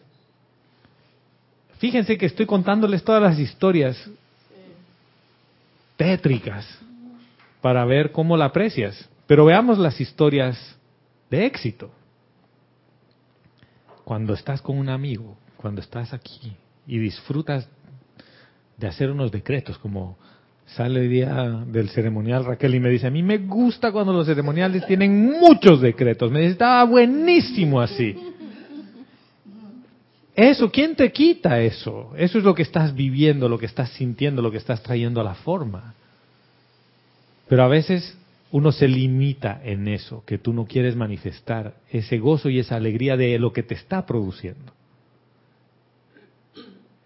Fíjense 1.77 2.17
que 2.17 2.25
estoy 2.25 2.47
contándoles 2.47 3.03
todas 3.03 3.21
las 3.21 3.37
historias 3.37 4.09
tétricas 5.95 6.65
para 7.61 7.85
ver 7.85 8.11
cómo 8.11 8.35
la 8.35 8.45
aprecias. 8.45 9.07
Pero 9.27 9.45
veamos 9.45 9.77
las 9.77 10.01
historias 10.01 10.57
de 11.29 11.45
éxito. 11.45 11.91
Cuando 14.03 14.33
estás 14.33 14.61
con 14.61 14.77
un 14.77 14.89
amigo, 14.89 15.37
cuando 15.57 15.81
estás 15.81 16.13
aquí 16.13 16.53
y 16.85 16.99
disfrutas 16.99 17.67
de 18.77 18.87
hacer 18.87 19.09
unos 19.09 19.31
decretos, 19.31 19.77
como 19.77 20.17
sale 20.65 21.01
el 21.01 21.09
día 21.09 21.63
del 21.67 21.89
ceremonial 21.89 22.45
Raquel 22.45 22.75
y 22.75 22.79
me 22.79 22.89
dice, 22.89 23.07
a 23.07 23.11
mí 23.11 23.23
me 23.23 23.37
gusta 23.37 23.91
cuando 23.91 24.13
los 24.13 24.25
ceremoniales 24.25 24.85
tienen 24.87 25.31
muchos 25.39 25.81
decretos. 25.81 26.31
Me 26.31 26.39
dice, 26.39 26.53
estaba 26.53 26.83
buenísimo 26.85 27.79
así. 27.79 28.17
Eso, 30.35 30.71
¿quién 30.71 30.95
te 30.95 31.11
quita 31.11 31.61
eso? 31.61 32.11
Eso 32.17 32.39
es 32.39 32.43
lo 32.43 32.55
que 32.55 32.63
estás 32.63 32.95
viviendo, 32.95 33.47
lo 33.47 33.59
que 33.59 33.67
estás 33.67 33.91
sintiendo, 33.91 34.41
lo 34.41 34.51
que 34.51 34.57
estás 34.57 34.81
trayendo 34.81 35.21
a 35.21 35.23
la 35.23 35.35
forma. 35.35 35.93
Pero 37.47 37.63
a 37.63 37.67
veces 37.67 38.17
uno 38.53 38.71
se 38.71 38.87
limita 38.87 39.61
en 39.63 39.87
eso, 39.87 40.23
que 40.27 40.37
tú 40.37 40.53
no 40.53 40.67
quieres 40.67 40.95
manifestar 40.95 41.73
ese 41.89 42.19
gozo 42.19 42.49
y 42.49 42.59
esa 42.59 42.75
alegría 42.75 43.17
de 43.17 43.39
lo 43.39 43.51
que 43.51 43.63
te 43.63 43.73
está 43.73 44.05
produciendo. 44.05 44.71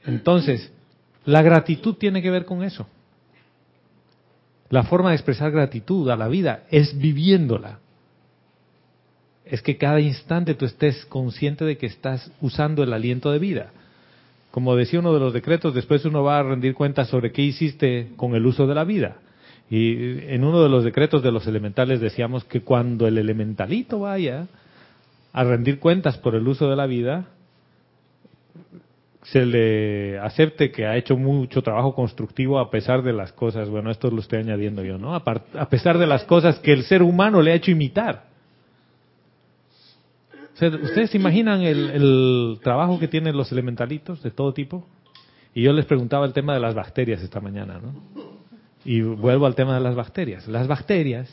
Entonces, 0.06 0.70
la 1.24 1.42
gratitud 1.42 1.96
tiene 1.96 2.22
que 2.22 2.32
ver 2.32 2.44
con 2.44 2.64
eso. 2.64 2.86
La 4.70 4.84
forma 4.84 5.12
de 5.12 5.16
expresar 5.16 5.52
gratitud 5.52 6.10
a 6.10 6.18
la 6.18 6.28
vida 6.28 6.66
es 6.70 6.98
viviéndola. 6.98 7.80
Es 9.46 9.62
que 9.62 9.78
cada 9.78 10.02
instante 10.02 10.54
tú 10.54 10.66
estés 10.66 11.06
consciente 11.06 11.64
de 11.64 11.78
que 11.78 11.86
estás 11.86 12.30
usando 12.42 12.84
el 12.84 12.92
aliento 12.92 13.32
de 13.32 13.40
vida. 13.40 13.72
Como 14.52 14.76
decía 14.76 15.00
uno 15.00 15.14
de 15.14 15.22
los 15.22 15.32
decretos, 15.32 15.74
después 15.74 16.04
uno 16.04 16.24
va 16.24 16.40
a 16.40 16.44
rendir 16.44 16.74
cuentas 16.74 17.08
sobre 17.08 17.32
qué 17.32 17.42
hiciste 17.42 18.10
con 18.18 18.36
el 18.36 18.46
uso 18.46 18.68
de 18.68 18.76
la 18.76 18.84
vida. 18.84 19.22
Y 19.70 20.34
en 20.34 20.44
uno 20.44 20.64
de 20.64 20.70
los 20.70 20.84
decretos 20.84 21.22
de 21.24 21.32
los 21.32 21.46
elementales 21.46 22.00
decíamos 22.00 22.46
que 22.46 22.62
cuando 22.62 23.08
el 23.08 23.18
elementalito 23.18 24.00
vaya 24.00 24.48
a 25.34 25.44
rendir 25.44 25.80
cuentas 25.80 26.18
por 26.18 26.36
el 26.36 26.48
uso 26.48 26.70
de 26.70 26.76
la 26.76 26.86
vida, 26.86 27.26
se 29.24 29.46
le 29.46 30.18
acepte 30.20 30.72
que 30.72 30.86
ha 30.86 30.96
hecho 30.96 31.18
mucho 31.18 31.62
trabajo 31.62 31.94
constructivo 31.94 32.60
a 32.60 32.72
pesar 32.72 33.04
de 33.04 33.12
las 33.12 33.34
cosas, 33.34 33.70
bueno, 33.70 33.92
esto 33.92 34.10
lo 34.10 34.22
estoy 34.22 34.40
añadiendo 34.40 34.84
yo, 34.86 34.98
¿no? 34.98 35.14
A, 35.14 35.70
pesar 35.70 35.98
de 35.98 36.08
las 36.08 36.24
cosas 36.24 36.60
que 36.60 36.72
el 36.72 36.84
ser 36.84 37.04
humano 37.04 37.42
le 37.42 37.52
ha 37.52 37.56
hecho 37.56 37.72
imitar. 37.72 38.28
¿Ustedes 40.54 41.12
se 41.12 41.18
imaginan 41.18 41.62
el, 41.62 41.90
el, 41.92 42.60
trabajo 42.64 42.98
que 42.98 43.08
tienen 43.08 43.36
los 43.36 43.52
elementalitos 43.52 44.24
de 44.24 44.32
todo 44.32 44.54
tipo? 44.54 44.88
Y 45.54 45.62
yo 45.62 45.74
les 45.74 45.86
preguntaba 45.86 46.26
el 46.26 46.34
tema 46.34 46.54
de 46.54 46.62
las 46.62 46.74
bacterias 46.74 47.22
esta 47.22 47.42
mañana, 47.42 47.80
¿no? 47.80 48.37
Y 48.88 49.02
vuelvo 49.02 49.46
al 49.46 49.54
tema 49.54 49.74
de 49.74 49.82
las 49.82 49.96
bacterias. 49.96 50.48
Las 50.48 50.66
bacterias 50.66 51.30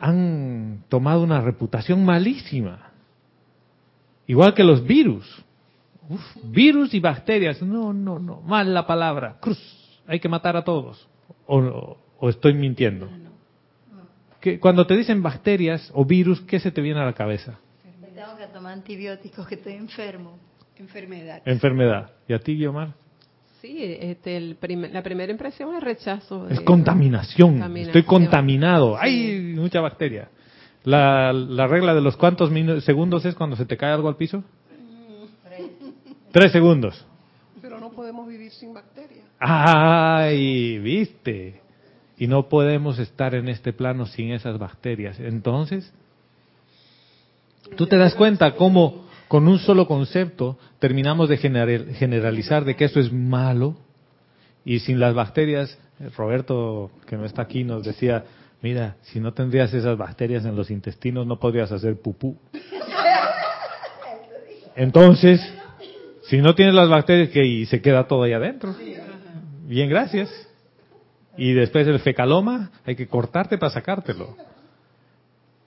han 0.00 0.82
tomado 0.88 1.22
una 1.22 1.40
reputación 1.40 2.04
malísima. 2.04 2.90
Igual 4.26 4.52
que 4.54 4.64
los 4.64 4.84
virus. 4.84 5.44
virus 6.42 6.92
y 6.92 6.98
bacterias. 6.98 7.62
No, 7.62 7.92
no, 7.92 8.18
no. 8.18 8.40
Mal 8.40 8.74
la 8.74 8.84
palabra. 8.84 9.36
Cruz. 9.40 9.60
Hay 10.08 10.18
que 10.18 10.28
matar 10.28 10.56
a 10.56 10.64
todos. 10.64 11.08
O, 11.46 11.96
estoy 12.22 12.54
mintiendo. 12.54 13.08
Que 14.40 14.58
cuando 14.58 14.88
te 14.88 14.96
dicen 14.96 15.22
bacterias 15.22 15.88
o 15.94 16.04
virus, 16.04 16.40
¿qué 16.40 16.58
se 16.58 16.72
te 16.72 16.80
viene 16.80 16.98
a 16.98 17.04
la 17.04 17.12
cabeza? 17.12 17.60
Tengo 18.12 18.36
que 18.36 18.48
tomar 18.48 18.72
antibióticos, 18.72 19.46
que 19.46 19.54
estoy 19.54 19.74
enfermo. 19.74 20.36
Enfermedad. 20.74 21.42
Enfermedad. 21.44 22.10
¿Y 22.26 22.32
a 22.32 22.40
ti, 22.40 22.56
Guiomar? 22.56 22.92
Sí, 23.60 23.76
este, 23.82 24.56
la 24.92 25.02
primera 25.02 25.32
impresión 25.32 25.74
es 25.74 25.82
rechazo. 25.82 26.48
Es 26.48 26.60
contaminación. 26.60 27.76
Estoy 27.76 28.04
contaminado. 28.04 28.96
Hay 28.96 29.54
mucha 29.56 29.80
bacteria. 29.80 30.28
La, 30.84 31.32
la 31.32 31.66
regla 31.66 31.92
de 31.92 32.00
los 32.00 32.16
cuántos 32.16 32.50
segundos 32.84 33.24
es 33.24 33.34
cuando 33.34 33.56
se 33.56 33.66
te 33.66 33.76
cae 33.76 33.92
algo 33.92 34.08
al 34.08 34.16
piso. 34.16 34.44
Tres 36.30 36.52
segundos. 36.52 37.04
Pero 37.60 37.80
no 37.80 37.90
podemos 37.90 38.28
vivir 38.28 38.52
sin 38.52 38.74
bacterias. 38.74 39.24
Ay, 39.40 40.78
viste. 40.78 41.60
Y 42.16 42.28
no 42.28 42.48
podemos 42.48 42.98
estar 42.98 43.34
en 43.34 43.48
este 43.48 43.72
plano 43.72 44.06
sin 44.06 44.32
esas 44.32 44.58
bacterias. 44.58 45.18
Entonces, 45.18 45.92
tú 47.76 47.86
te 47.86 47.96
das 47.96 48.14
cuenta 48.14 48.54
cómo 48.54 49.07
con 49.28 49.46
un 49.46 49.58
solo 49.58 49.86
concepto 49.86 50.58
terminamos 50.78 51.28
de 51.28 51.36
generalizar 51.36 52.64
de 52.64 52.76
que 52.76 52.86
eso 52.86 52.98
es 52.98 53.12
malo 53.12 53.76
y 54.64 54.80
sin 54.80 54.98
las 54.98 55.14
bacterias, 55.14 55.78
Roberto, 56.16 56.90
que 57.06 57.16
no 57.16 57.24
está 57.24 57.42
aquí, 57.42 57.64
nos 57.64 57.84
decía, 57.84 58.24
mira, 58.62 58.96
si 59.02 59.20
no 59.20 59.32
tendrías 59.32 59.72
esas 59.72 59.96
bacterias 59.96 60.44
en 60.44 60.56
los 60.56 60.70
intestinos 60.70 61.26
no 61.26 61.38
podrías 61.38 61.70
hacer 61.70 62.00
pupú. 62.00 62.36
Entonces, 64.74 65.40
si 66.22 66.38
no 66.38 66.54
tienes 66.54 66.74
las 66.74 66.88
bacterias, 66.88 67.30
que 67.30 67.44
y 67.44 67.66
se 67.66 67.80
queda 67.80 68.06
todo 68.06 68.22
ahí 68.22 68.32
adentro. 68.32 68.74
Bien, 69.66 69.88
gracias. 69.88 70.30
Y 71.36 71.52
después 71.52 71.86
el 71.86 72.00
fecaloma, 72.00 72.70
hay 72.84 72.96
que 72.96 73.06
cortarte 73.06 73.58
para 73.58 73.72
sacártelo. 73.72 74.36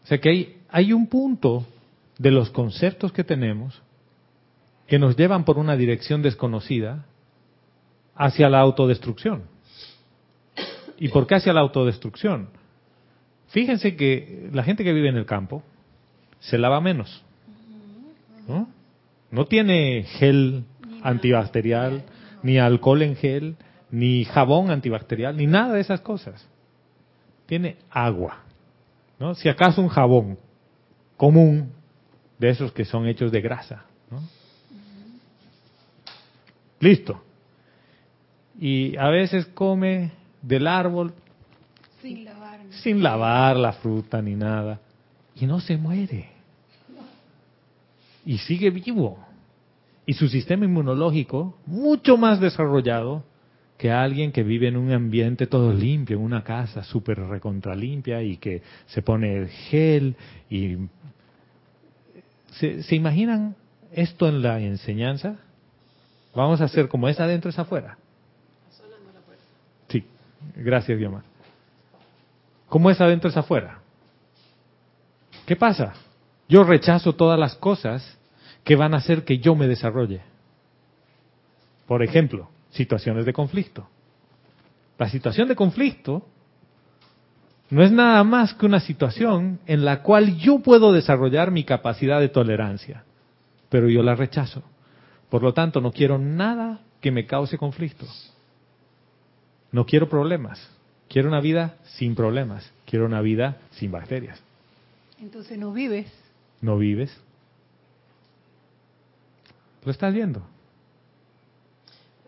O 0.03 0.07
sea 0.07 0.17
que 0.19 0.29
hay, 0.29 0.57
hay 0.69 0.93
un 0.93 1.07
punto 1.07 1.65
de 2.21 2.29
los 2.29 2.51
conceptos 2.51 3.11
que 3.11 3.23
tenemos 3.23 3.81
que 4.85 4.99
nos 4.99 5.17
llevan 5.17 5.43
por 5.43 5.57
una 5.57 5.75
dirección 5.75 6.21
desconocida 6.21 7.05
hacia 8.15 8.47
la 8.47 8.59
autodestrucción. 8.59 9.45
¿Y 10.99 11.09
por 11.09 11.25
qué 11.25 11.35
hacia 11.35 11.51
la 11.51 11.61
autodestrucción? 11.61 12.49
Fíjense 13.47 13.95
que 13.95 14.49
la 14.53 14.61
gente 14.61 14.83
que 14.83 14.93
vive 14.93 15.09
en 15.09 15.17
el 15.17 15.25
campo 15.25 15.63
se 16.39 16.59
lava 16.59 16.79
menos. 16.79 17.23
¿no? 18.47 18.67
no 19.31 19.45
tiene 19.45 20.03
gel 20.19 20.65
antibacterial, 21.01 22.03
ni 22.43 22.59
alcohol 22.59 23.01
en 23.01 23.15
gel, 23.15 23.55
ni 23.89 24.25
jabón 24.25 24.69
antibacterial, 24.69 25.35
ni 25.35 25.47
nada 25.47 25.73
de 25.73 25.81
esas 25.81 26.01
cosas. 26.01 26.47
Tiene 27.47 27.77
agua. 27.89 28.43
¿no? 29.17 29.33
Si 29.33 29.49
acaso 29.49 29.81
un 29.81 29.89
jabón 29.89 30.37
común 31.17 31.80
de 32.41 32.49
esos 32.49 32.71
que 32.71 32.85
son 32.85 33.07
hechos 33.07 33.31
de 33.31 33.39
grasa. 33.39 33.85
Listo. 36.79 37.21
Y 38.59 38.97
a 38.97 39.09
veces 39.09 39.45
come 39.53 40.11
del 40.41 40.65
árbol 40.65 41.13
sin 42.01 42.25
lavar, 42.25 42.59
sin 42.71 43.03
lavar 43.03 43.57
la 43.57 43.73
fruta 43.73 44.23
ni 44.23 44.33
nada. 44.33 44.79
Y 45.35 45.45
no 45.45 45.59
se 45.59 45.77
muere. 45.77 46.29
Y 48.25 48.39
sigue 48.39 48.71
vivo. 48.71 49.19
Y 50.07 50.13
su 50.13 50.27
sistema 50.27 50.65
inmunológico, 50.65 51.59
mucho 51.67 52.17
más 52.17 52.39
desarrollado 52.39 53.23
que 53.77 53.91
alguien 53.91 54.31
que 54.31 54.41
vive 54.41 54.67
en 54.67 54.77
un 54.77 54.91
ambiente 54.91 55.45
todo 55.45 55.71
limpio, 55.71 56.17
en 56.17 56.23
una 56.23 56.43
casa 56.43 56.83
súper 56.83 57.19
recontralimpia 57.19 58.23
y 58.23 58.37
que 58.37 58.63
se 58.87 59.03
pone 59.03 59.47
gel 59.47 60.15
y 60.49 60.77
¿Se, 62.51 62.95
imaginan 62.95 63.55
esto 63.91 64.27
en 64.27 64.41
la 64.41 64.59
enseñanza? 64.59 65.37
Vamos 66.35 66.61
a 66.61 66.65
hacer 66.65 66.87
como 66.87 67.07
es 67.07 67.19
adentro, 67.19 67.49
es 67.49 67.59
afuera. 67.59 67.97
Sí, 69.89 70.05
gracias, 70.55 70.97
Guiomar. 70.97 71.23
¿Cómo 72.69 72.89
es 72.89 72.99
adentro, 73.01 73.29
es 73.29 73.37
afuera? 73.37 73.79
¿Qué 75.45 75.55
pasa? 75.55 75.93
Yo 76.47 76.63
rechazo 76.63 77.13
todas 77.13 77.39
las 77.39 77.55
cosas 77.55 78.17
que 78.63 78.75
van 78.75 78.93
a 78.93 78.97
hacer 78.97 79.23
que 79.25 79.39
yo 79.39 79.55
me 79.55 79.67
desarrolle. 79.67 80.21
Por 81.87 82.03
ejemplo, 82.03 82.49
situaciones 82.71 83.25
de 83.25 83.33
conflicto. 83.33 83.87
La 84.97 85.09
situación 85.09 85.47
de 85.47 85.55
conflicto 85.55 86.25
no 87.71 87.83
es 87.83 87.91
nada 87.91 88.21
más 88.25 88.53
que 88.53 88.65
una 88.65 88.81
situación 88.81 89.59
en 89.65 89.85
la 89.85 90.03
cual 90.03 90.37
yo 90.37 90.59
puedo 90.59 90.91
desarrollar 90.91 91.51
mi 91.51 91.63
capacidad 91.63 92.19
de 92.19 92.27
tolerancia, 92.27 93.05
pero 93.69 93.87
yo 93.87 94.03
la 94.03 94.13
rechazo. 94.13 94.61
Por 95.29 95.41
lo 95.41 95.53
tanto, 95.53 95.79
no 95.79 95.93
quiero 95.93 96.19
nada 96.19 96.81
que 96.99 97.11
me 97.11 97.25
cause 97.25 97.57
conflicto. 97.57 98.05
No 99.71 99.85
quiero 99.85 100.09
problemas. 100.09 100.59
Quiero 101.07 101.29
una 101.29 101.39
vida 101.39 101.77
sin 101.95 102.13
problemas. 102.13 102.69
Quiero 102.85 103.05
una 103.05 103.21
vida 103.21 103.57
sin 103.71 103.89
bacterias. 103.89 104.43
Entonces 105.21 105.57
no 105.57 105.71
vives. 105.71 106.11
No 106.59 106.77
vives. 106.77 107.17
¿Lo 109.85 109.91
estás 109.93 110.13
viendo? 110.13 110.45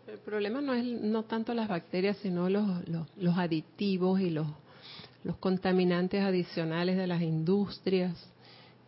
El 0.08 0.20
problema 0.20 0.62
no 0.62 0.74
es 0.74 0.86
no 0.86 1.24
tanto 1.24 1.54
las 1.54 1.68
bacterias, 1.68 2.16
sino 2.22 2.50
los, 2.50 2.66
los 3.18 3.38
aditivos 3.38 4.22
y 4.22 4.30
los 4.30 4.48
los 5.24 5.38
contaminantes 5.38 6.22
adicionales 6.22 6.98
de 6.98 7.08
las 7.08 7.22
industrias 7.22 8.30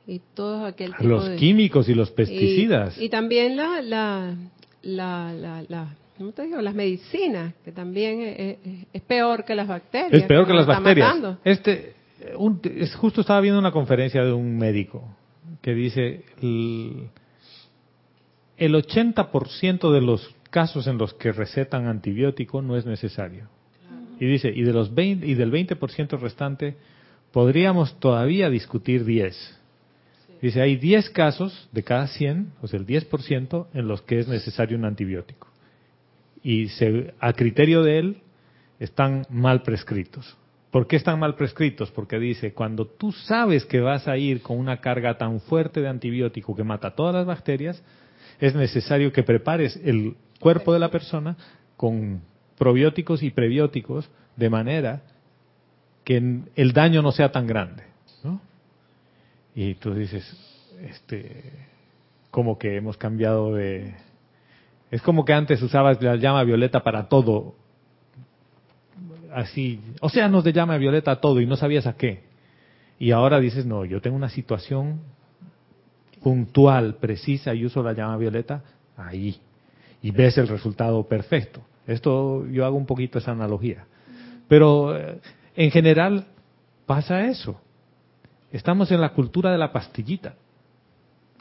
y 0.08 0.22
todo 0.34 0.66
aquel 0.66 0.92
tipo 0.96 1.08
los 1.08 1.30
químicos 1.32 1.90
y 1.90 1.96
los 1.96 2.12
pesticidas. 2.12 2.98
y, 3.00 3.10
también 3.10 3.56
la 3.56 3.82
la 3.82 4.36
la, 4.84 5.64
la, 5.68 5.96
¿cómo 6.18 6.32
te 6.32 6.44
digo? 6.44 6.62
las 6.62 6.76
medicinas 6.76 7.54
que 7.64 7.72
también 7.72 8.60
es, 8.94 9.02
peor 9.02 9.46
que 9.46 9.56
las 9.56 9.68
bacterias 9.68 10.14
es 10.14 10.24
peor 10.24 10.46
que, 10.46 10.54
las 10.54 10.68
bacterias. 10.68 11.38
este 11.44 11.96
un, 12.38 12.62
es, 12.64 12.94
justo 12.96 13.22
estaba 13.22 13.42
viendo 13.42 13.60
una 13.60 13.72
conferencia 13.72 14.24
de 14.24 14.32
un 14.32 14.58
médico 14.58 15.04
que 15.62 15.74
dice 15.74 16.24
el, 16.42 17.10
el 18.58 18.76
80% 18.76 19.92
de 19.92 20.02
los 20.02 20.36
casos 20.52 20.88
en 20.88 20.98
los 20.98 21.14
que 21.14 21.32
recetan 21.32 21.88
antibiótico 21.88 22.62
no 22.62 22.78
es 22.78 22.86
necesario 22.86 23.50
y 24.20 24.26
dice, 24.26 24.50
y, 24.50 24.64
de 24.64 24.74
los 24.74 24.94
20, 24.94 25.26
y 25.26 25.34
del 25.36 25.52
20% 25.52 26.20
restante 26.20 26.76
podríamos 27.32 28.00
todavía 28.00 28.50
discutir 28.50 29.04
10. 29.06 29.60
Dice, 30.42 30.62
hay 30.62 30.76
10 30.76 31.10
casos 31.10 31.70
de 31.72 31.84
cada 31.84 32.08
100, 32.08 32.54
o 32.62 32.68
sea, 32.68 32.80
el 32.80 32.86
10% 32.86 33.68
en 33.74 33.88
los 33.88 34.02
que 34.02 34.20
es 34.20 34.28
necesario 34.28 34.78
un 34.78 34.86
antibiótico. 34.86 35.48
Y 36.44 36.70
se, 36.70 37.14
a 37.20 37.34
criterio 37.34 37.84
de 37.84 38.00
él, 38.00 38.18
están 38.80 39.26
mal 39.30 39.64
prescritos. 39.64 40.38
¿Por 40.72 40.88
qué 40.88 40.98
están 40.98 41.20
mal 41.20 41.36
prescritos? 41.36 41.90
Porque 41.92 42.20
dice, 42.20 42.54
cuando 42.54 42.86
tú 42.86 43.12
sabes 43.12 43.66
que 43.66 43.80
vas 43.80 44.08
a 44.08 44.18
ir 44.18 44.42
con 44.42 44.58
una 44.58 44.82
carga 44.82 45.18
tan 45.18 45.40
fuerte 45.40 45.82
de 45.82 45.88
antibiótico 45.88 46.56
que 46.56 46.64
mata 46.64 46.96
todas 46.96 47.16
las 47.16 47.26
bacterias, 47.26 47.82
es 48.40 48.56
necesario 48.56 49.14
que 49.14 49.24
prepares 49.24 49.80
el 49.84 50.16
cuerpo 50.40 50.74
de 50.74 50.80
la 50.80 50.92
persona 50.92 51.38
con 51.78 52.22
probióticos 52.58 53.24
y 53.24 53.32
prebióticos 53.32 54.10
de 54.36 54.50
manera 54.50 55.02
que 56.04 56.42
el 56.56 56.74
daño 56.74 57.02
no 57.02 57.12
sea 57.12 57.32
tan 57.32 57.48
grande. 57.48 57.84
¿no? 58.24 58.40
Y 59.56 59.76
tú 59.76 59.94
dices, 59.94 60.24
este, 60.82 61.54
como 62.32 62.58
que 62.58 62.76
hemos 62.78 62.98
cambiado 62.98 63.56
de... 63.56 63.96
Es 64.92 65.02
como 65.02 65.26
que 65.26 65.34
antes 65.34 65.62
usabas 65.62 66.02
la 66.02 66.16
llama 66.16 66.44
violeta 66.44 66.84
para 66.84 67.10
todo, 67.10 67.56
así, 69.34 69.82
océanos 70.00 70.44
de 70.44 70.54
llama 70.54 70.78
violeta 70.78 71.12
a 71.12 71.22
todo 71.22 71.42
y 71.42 71.46
no 71.46 71.58
sabías 71.58 71.88
a 71.88 71.98
qué. 71.98 72.24
Y 72.98 73.12
ahora 73.12 73.40
dices, 73.40 73.66
no, 73.66 73.84
yo 73.84 74.00
tengo 74.00 74.16
una 74.16 74.30
situación 74.30 75.02
puntual, 76.24 76.96
precisa 76.96 77.54
y 77.54 77.66
uso 77.66 77.84
la 77.84 77.94
llama 77.94 78.18
violeta 78.18 78.64
ahí. 78.96 79.38
Y 80.02 80.12
ves 80.12 80.38
el 80.38 80.48
resultado 80.48 81.04
perfecto. 81.08 81.62
Esto 81.88 82.46
yo 82.48 82.66
hago 82.66 82.78
un 82.78 82.86
poquito 82.86 83.20
esa 83.20 83.32
analogía. 83.32 83.86
Pero 84.48 84.96
eh, 84.98 85.20
en 85.56 85.72
general 85.72 86.26
pasa 86.86 87.26
eso. 87.28 87.60
Estamos 88.52 88.92
en 88.92 89.02
la 89.02 89.10
cultura 89.14 89.52
de 89.52 89.58
la 89.58 89.72
pastillita. 89.72 90.36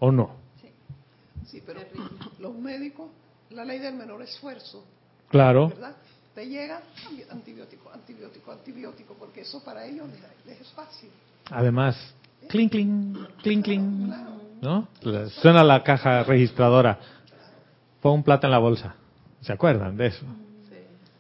¿O 0.01 0.11
no? 0.11 0.31
Sí, 1.47 1.63
pero 1.65 1.81
los 2.41 2.55
médicos, 2.55 3.09
la 3.51 3.65
ley 3.65 3.79
del 3.79 3.95
menor 3.95 4.23
esfuerzo, 4.23 4.85
Claro. 5.31 5.69
¿verdad? 5.69 5.97
Te 6.35 6.47
llega 6.49 6.81
antibiótico, 7.31 7.91
antibiótico, 7.93 8.53
antibiótico, 8.53 9.15
porque 9.15 9.43
eso 9.43 9.63
para 9.65 9.87
ellos 9.87 10.07
les, 10.47 10.61
es 10.61 10.69
fácil. 10.73 11.09
Además, 11.51 11.97
clink, 12.49 12.73
clink, 12.73 13.17
clink, 13.43 13.65
clink, 13.65 13.83
¿no? 14.61 14.89
Suena 15.41 15.63
la 15.63 15.83
caja 15.85 16.25
registradora. 16.25 16.99
Pon 18.01 18.23
plata 18.25 18.49
en 18.49 18.51
la 18.51 18.59
bolsa. 18.59 18.97
¿Se 19.45 19.53
acuerdan 19.53 19.97
de 19.97 20.07
eso? 20.07 20.25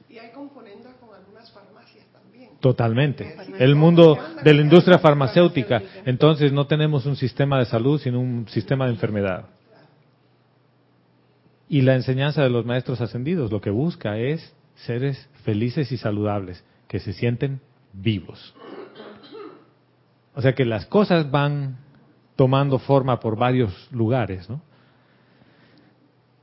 Y 0.09 0.17
hay 0.17 0.31
componendas 0.31 0.95
con 0.95 1.15
algunas 1.15 1.51
farmacias 1.53 2.07
también. 2.11 2.51
Totalmente. 2.59 3.37
El 3.59 3.75
mundo 3.77 4.19
de 4.43 4.55
la 4.55 4.63
industria 4.63 4.99
farmacéutica. 4.99 5.83
Entonces 6.07 6.51
no 6.51 6.67
tenemos 6.67 7.05
un 7.05 7.17
sistema 7.17 7.59
de 7.59 7.67
salud, 7.67 8.01
sino 8.01 8.21
un 8.21 8.49
sistema 8.49 8.87
de 8.87 8.93
enfermedad. 8.93 9.45
Y 11.69 11.83
la 11.83 11.97
enseñanza 11.97 12.43
de 12.43 12.49
los 12.49 12.65
maestros 12.65 13.03
ascendidos 13.03 13.53
lo 13.53 13.61
que 13.61 13.71
busca 13.71 14.17
es 14.17 14.55
seres 14.75 15.29
felices 15.45 15.93
y 15.93 15.99
saludables, 15.99 16.65
que 16.89 17.01
se 17.01 17.13
sienten 17.13 17.61
vivos. 17.93 18.55
O 20.35 20.41
sea 20.41 20.55
que 20.55 20.65
las 20.65 20.87
cosas 20.87 21.31
van 21.31 21.77
tomando 22.37 22.79
forma 22.79 23.21
por 23.21 23.37
varios 23.37 23.89
lugares, 23.93 24.49
¿no? 24.49 24.63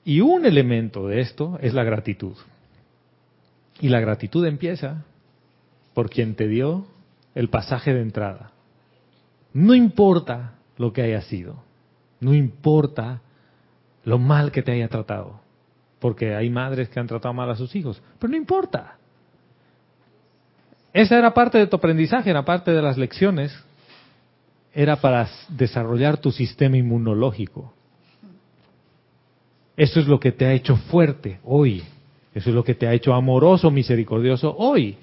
Y 0.04 0.22
un 0.22 0.46
elemento 0.46 1.08
de 1.08 1.22
esto 1.22 1.60
es 1.62 1.74
la 1.74 1.84
gratitud. 1.84 2.36
Y 3.80 3.90
la 3.90 4.00
gratitud 4.00 4.46
empieza 4.46 5.04
por 5.94 6.10
quien 6.10 6.36
te 6.36 6.48
dio 6.48 6.86
el 7.36 7.50
pasaje 7.50 7.94
de 7.94 8.02
entrada. 8.02 8.52
No 9.54 9.76
importa 9.76 10.54
lo 10.78 10.94
que 10.94 11.02
haya 11.02 11.22
sido, 11.22 11.64
no 12.20 12.34
importa 12.34 13.22
lo 14.04 14.18
mal 14.18 14.52
que 14.52 14.64
te 14.64 14.72
haya 14.72 14.88
tratado, 14.88 15.42
porque 16.00 16.36
hay 16.36 16.50
madres 16.50 16.90
que 16.90 17.00
han 17.00 17.08
tratado 17.08 17.34
mal 17.34 17.50
a 17.50 17.56
sus 17.56 17.76
hijos, 17.76 18.02
pero 18.18 18.32
no 18.32 18.38
importa. 18.38 18.98
Esa 20.94 21.18
era 21.18 21.34
parte 21.34 21.58
de 21.58 21.68
tu 21.68 21.76
aprendizaje, 21.76 22.30
era 22.30 22.44
parte 22.44 22.72
de 22.72 22.82
las 22.82 22.98
lecciones, 22.98 23.54
era 24.74 24.96
para 24.98 25.28
desarrollar 25.50 26.18
tu 26.18 26.32
sistema 26.32 26.78
inmunológico. 26.78 27.74
Eso 29.78 30.00
es 30.00 30.08
lo 30.08 30.20
que 30.20 30.32
te 30.32 30.46
ha 30.46 30.54
hecho 30.54 30.76
fuerte 30.76 31.40
hoy. 31.44 31.84
Eso 32.34 32.50
es 32.50 32.56
lo 32.56 32.64
que 32.64 32.76
te 32.76 32.88
ha 32.88 32.94
hecho 32.94 33.14
amoroso, 33.14 33.72
misericordioso 33.72 34.56
hoy. 34.58 34.98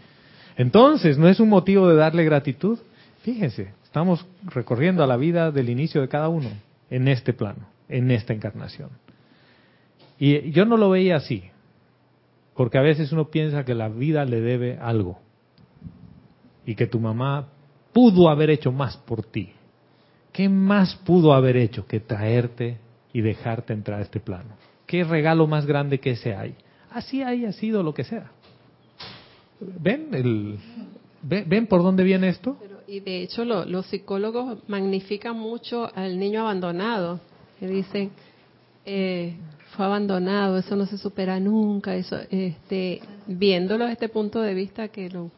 Entonces, 0.57 1.19
¿no 1.19 1.29
es 1.29 1.41
un 1.41 1.49
motivo 1.49 1.89
de 1.89 1.97
darle 1.97 2.25
gratitud? 2.25 2.79
Fíjense, 3.23 3.73
estamos 3.85 4.27
recorriendo 4.45 5.05
a 5.05 5.07
la 5.07 5.17
vida 5.17 5.51
del 5.51 5.69
inicio 5.69 6.01
de 6.01 6.09
cada 6.09 6.29
uno 6.29 6.49
en 6.91 7.09
este 7.09 7.33
plano, 7.33 7.69
en 7.89 8.11
esta 8.11 8.33
encarnación. 8.33 8.91
Y 10.19 10.51
yo 10.51 10.65
no 10.65 10.77
lo 10.77 10.91
veía 10.91 11.17
así, 11.17 11.45
porque 12.55 12.79
a 12.79 12.83
veces 12.83 13.13
uno 13.13 13.29
piensa 13.29 13.65
que 13.65 13.75
la 13.75 13.89
vida 13.89 14.25
le 14.25 14.41
debe 14.41 14.79
algo 14.79 15.19
y 16.67 16.75
que 16.75 16.87
tu 16.87 16.99
mamá 16.99 17.49
pudo 17.93 18.29
haber 18.29 18.51
hecho 18.51 18.73
más 18.73 18.97
por 18.97 19.23
ti. 19.23 19.53
¿Qué 20.33 20.49
más 20.49 20.97
pudo 20.97 21.33
haber 21.33 21.57
hecho 21.57 21.87
que 21.87 22.01
traerte 22.01 22.79
y 23.19 23.21
dejarte 23.21 23.73
entrar 23.73 23.99
a 23.99 24.03
este 24.03 24.21
plano? 24.21 24.51
¿Qué 24.87 25.03
regalo 25.03 25.49
más 25.49 25.67
grande 25.67 25.99
que 25.99 26.13
ese 26.13 26.37
hay? 26.37 26.55
Así 26.93 27.21
haya 27.21 27.51
sido 27.53 27.83
lo 27.83 27.93
que 27.93 28.05
sea. 28.05 28.31
¿Ven, 29.61 30.09
el, 30.13 30.57
¿ven, 31.23 31.45
ven 31.49 31.67
por 31.67 31.83
dónde 31.83 32.05
viene 32.05 32.29
esto? 32.29 32.57
Pero, 32.61 32.79
y 32.87 33.01
de 33.01 33.23
hecho 33.23 33.45
lo- 33.45 33.65
los 33.65 33.87
psicólogos 33.87 34.59
magnifican 34.69 35.37
mucho 35.37 35.91
al 35.97 36.17
niño 36.19 36.43
abandonado. 36.43 37.19
Que 37.59 37.67
dicen, 37.67 38.13
eh, 38.87 39.35
fue 39.77 39.85
abandonado, 39.85 40.59
eso 40.59 40.77
no 40.77 40.87
se 40.87 40.97
supera 40.97 41.41
nunca. 41.41 41.97
Eso, 41.97 42.17
este, 42.31 43.01
viéndolo 43.27 43.85
desde 43.85 43.95
este 43.95 44.09
punto 44.09 44.41
de 44.41 44.55
vista 44.55 44.87
que 44.89 45.11
lo 45.11 45.33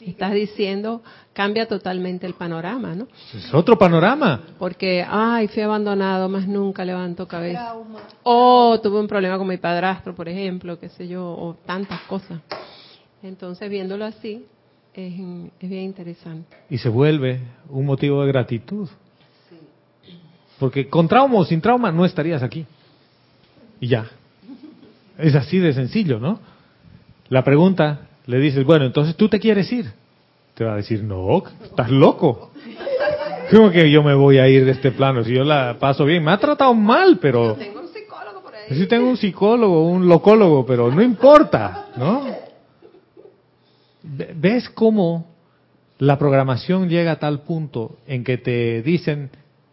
estás 0.00 0.32
diciendo, 0.32 1.02
cambia 1.32 1.66
totalmente 1.66 2.26
el 2.26 2.34
panorama, 2.34 2.94
¿no? 2.94 3.06
Es 3.34 3.52
otro 3.54 3.78
panorama. 3.78 4.40
Porque, 4.58 5.04
ay, 5.06 5.48
fui 5.48 5.62
abandonado, 5.62 6.28
más 6.28 6.46
nunca 6.46 6.84
levanto 6.84 7.28
cabeza. 7.28 7.60
Trauma. 7.60 8.00
O 8.22 8.80
tuve 8.82 9.00
un 9.00 9.08
problema 9.08 9.38
con 9.38 9.46
mi 9.46 9.56
padrastro, 9.56 10.14
por 10.14 10.28
ejemplo, 10.28 10.78
qué 10.78 10.88
sé 10.88 11.06
yo, 11.06 11.24
o 11.24 11.56
tantas 11.64 12.00
cosas. 12.02 12.40
Entonces, 13.22 13.70
viéndolo 13.70 14.04
así, 14.04 14.44
es, 14.92 15.14
es 15.60 15.70
bien 15.70 15.84
interesante. 15.84 16.56
Y 16.70 16.78
se 16.78 16.88
vuelve 16.88 17.40
un 17.68 17.86
motivo 17.86 18.22
de 18.22 18.28
gratitud. 18.28 18.88
Porque 20.58 20.88
con 20.88 21.08
trauma 21.08 21.38
o 21.38 21.44
sin 21.44 21.60
trauma 21.60 21.90
no 21.90 22.04
estarías 22.04 22.42
aquí. 22.42 22.64
Y 23.80 23.88
ya. 23.88 24.06
Es 25.18 25.34
así 25.34 25.58
de 25.58 25.72
sencillo, 25.72 26.18
¿no? 26.18 26.40
La 27.28 27.42
pregunta, 27.42 28.08
le 28.26 28.38
dices, 28.38 28.64
bueno, 28.64 28.84
entonces 28.84 29.16
tú 29.16 29.28
te 29.28 29.38
quieres 29.40 29.70
ir. 29.72 29.90
Te 30.54 30.64
va 30.64 30.74
a 30.74 30.76
decir, 30.76 31.02
no, 31.02 31.42
estás 31.62 31.90
loco. 31.90 32.50
¿Cómo 33.50 33.70
que 33.70 33.90
yo 33.90 34.02
me 34.02 34.14
voy 34.14 34.38
a 34.38 34.48
ir 34.48 34.64
de 34.64 34.70
este 34.72 34.90
plano? 34.92 35.22
Si 35.24 35.34
yo 35.34 35.44
la 35.44 35.76
paso 35.78 36.04
bien, 36.04 36.24
me 36.24 36.30
ha 36.30 36.38
tratado 36.38 36.72
mal, 36.74 37.18
pero... 37.20 37.54
Tengo 37.54 37.80
un 37.80 37.88
psicólogo 37.88 38.40
por 38.42 38.54
ahí. 38.54 38.62
Sí 38.70 38.86
tengo 38.86 39.08
un 39.08 39.16
psicólogo, 39.16 39.86
un 39.88 40.08
locólogo, 40.08 40.64
pero 40.64 40.90
no 40.90 41.02
importa, 41.02 41.88
¿no? 41.96 42.24
Ve- 44.02 44.32
¿Ves 44.36 44.68
cómo 44.70 45.26
la 45.98 46.18
programación 46.18 46.88
llega 46.88 47.12
a 47.12 47.18
tal 47.18 47.40
punto 47.40 47.96
en 48.06 48.24
que 48.24 48.38
te 48.38 48.82
dicen, 48.82 49.30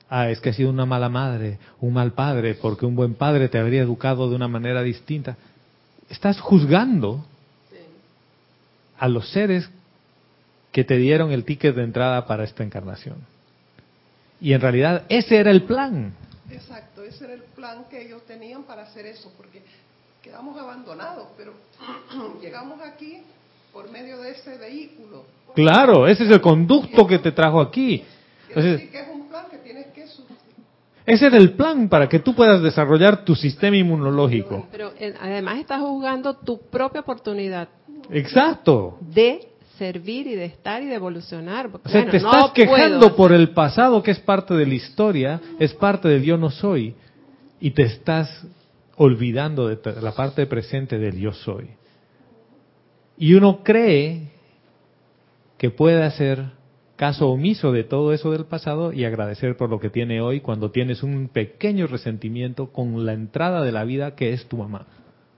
ah, 0.10 0.30
es 0.30 0.40
que 0.40 0.50
has 0.50 0.56
sido 0.56 0.70
una 0.70 0.86
mala 0.86 1.10
madre, 1.10 1.58
un 1.80 1.94
mal 1.94 2.12
padre, 2.14 2.56
porque 2.56 2.86
un 2.86 2.96
buen 2.96 3.14
padre 3.16 3.50
te 3.50 3.58
habría 3.58 3.82
educado 3.82 4.30
de 4.30 4.36
una 4.36 4.48
manera 4.48 4.84
distinta? 4.84 5.38
Estás 6.10 6.40
juzgando 6.40 7.26
a 9.02 9.08
los 9.08 9.32
seres 9.32 9.68
que 10.72 10.84
te 10.84 10.96
dieron 10.96 11.32
el 11.32 11.44
ticket 11.44 11.76
de 11.76 11.84
entrada 11.84 12.28
para 12.28 12.44
esta 12.44 12.64
encarnación. 12.64 13.16
Y 14.40 14.54
en 14.54 14.62
realidad 14.62 15.06
ese 15.10 15.38
era 15.38 15.50
el 15.50 15.64
plan. 15.64 16.14
Exacto, 16.52 17.04
ese 17.04 17.26
era 17.26 17.34
el 17.34 17.42
plan 17.42 17.86
que 17.90 18.06
ellos 18.06 18.22
tenían 18.28 18.62
para 18.64 18.84
hacer 18.84 19.08
eso, 19.08 19.34
porque 19.36 19.64
quedamos 20.22 20.56
abandonados, 20.56 21.30
pero 21.36 21.54
llegamos 22.42 22.80
aquí 22.82 23.24
por 23.74 23.90
medio 23.90 24.22
de 24.22 24.32
ese 24.34 24.60
vehículo. 24.60 25.26
Claro, 25.56 26.08
ese 26.08 26.26
es 26.26 26.30
el 26.30 26.40
conducto 26.40 27.08
que 27.08 27.18
te 27.18 27.32
trajo 27.32 27.60
aquí. 27.60 28.04
Entonces, 28.50 28.74
decir 28.74 28.92
que 28.92 29.00
es 29.00 29.10
un 29.12 29.30
plan 29.30 29.46
que 29.50 29.58
tienes 29.58 29.88
que 29.88 30.06
ese 31.06 31.26
era 31.26 31.38
el 31.38 31.54
plan 31.54 31.90
para 31.90 32.08
que 32.08 32.20
tú 32.20 32.36
puedas 32.36 32.62
desarrollar 32.62 33.26
tu 33.26 33.36
sistema 33.36 33.76
inmunológico. 33.76 34.68
Pero 34.72 34.94
eh, 35.00 35.14
además 35.20 35.58
estás 35.58 35.82
juzgando 35.82 36.36
tu 36.36 36.62
propia 36.70 37.02
oportunidad 37.02 37.68
Exacto. 38.12 38.98
de 39.02 39.48
servir 39.78 40.28
y 40.28 40.36
de 40.36 40.46
estar 40.46 40.84
y 40.84 40.88
de 40.88 40.96
evolucionar. 40.96 41.72
porque, 41.72 41.88
O 41.88 41.92
sea, 41.92 42.02
bueno, 42.02 42.12
te 42.12 42.18
estás 42.18 42.52
quejando 42.52 43.16
por 43.16 43.32
el 43.32 43.50
pasado 43.50 44.04
que 44.04 44.12
es 44.12 44.20
parte 44.20 44.54
de 44.54 44.68
la 44.68 44.76
historia, 44.76 45.42
es 45.60 45.74
parte 45.74 46.08
del 46.08 46.24
yo 46.24 46.38
no 46.38 46.52
soy, 46.52 46.94
y 47.60 47.72
te 47.72 47.84
estás 47.84 48.46
olvidando 48.96 49.68
de 49.68 49.80
la 50.02 50.12
parte 50.12 50.46
presente 50.46 51.00
del 51.00 51.18
yo 51.18 51.34
soy. 51.34 51.70
Y 53.18 53.34
uno 53.34 53.64
cree 53.64 54.30
que 55.58 55.70
puede 55.70 56.04
hacer 56.04 56.44
caso 56.96 57.30
omiso 57.30 57.72
de 57.72 57.84
todo 57.84 58.14
eso 58.14 58.32
del 58.32 58.46
pasado 58.46 58.94
y 58.94 59.06
agradecer 59.06 59.58
por 59.58 59.72
lo 59.72 59.80
que 59.80 59.90
tiene 59.90 60.22
hoy 60.22 60.42
cuando 60.42 60.70
tienes 60.70 61.02
un 61.02 61.30
pequeño 61.30 61.88
resentimiento 61.88 62.72
con 62.72 63.06
la 63.06 63.14
entrada 63.14 63.64
de 63.64 63.72
la 63.72 63.84
vida 63.84 64.16
que 64.16 64.34
es 64.34 64.48
tu 64.48 64.58
mamá 64.58 64.86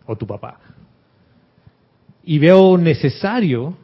o 0.06 0.18
tu 0.18 0.28
papá. 0.28 0.60
Y 2.24 2.40
veo 2.40 2.78
necesario, 2.78 3.76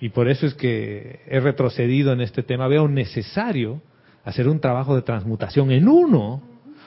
y 0.00 0.08
por 0.08 0.28
eso 0.28 0.46
es 0.46 0.54
que 0.54 1.20
he 1.26 1.40
retrocedido 1.40 2.12
en 2.12 2.20
este 2.20 2.42
tema, 2.42 2.66
veo 2.66 2.88
necesario 2.88 3.80
hacer 4.24 4.48
un 4.48 4.60
trabajo 4.60 4.94
de 4.94 5.02
transmutación 5.02 5.70
en 5.70 5.88
uno 5.88 6.42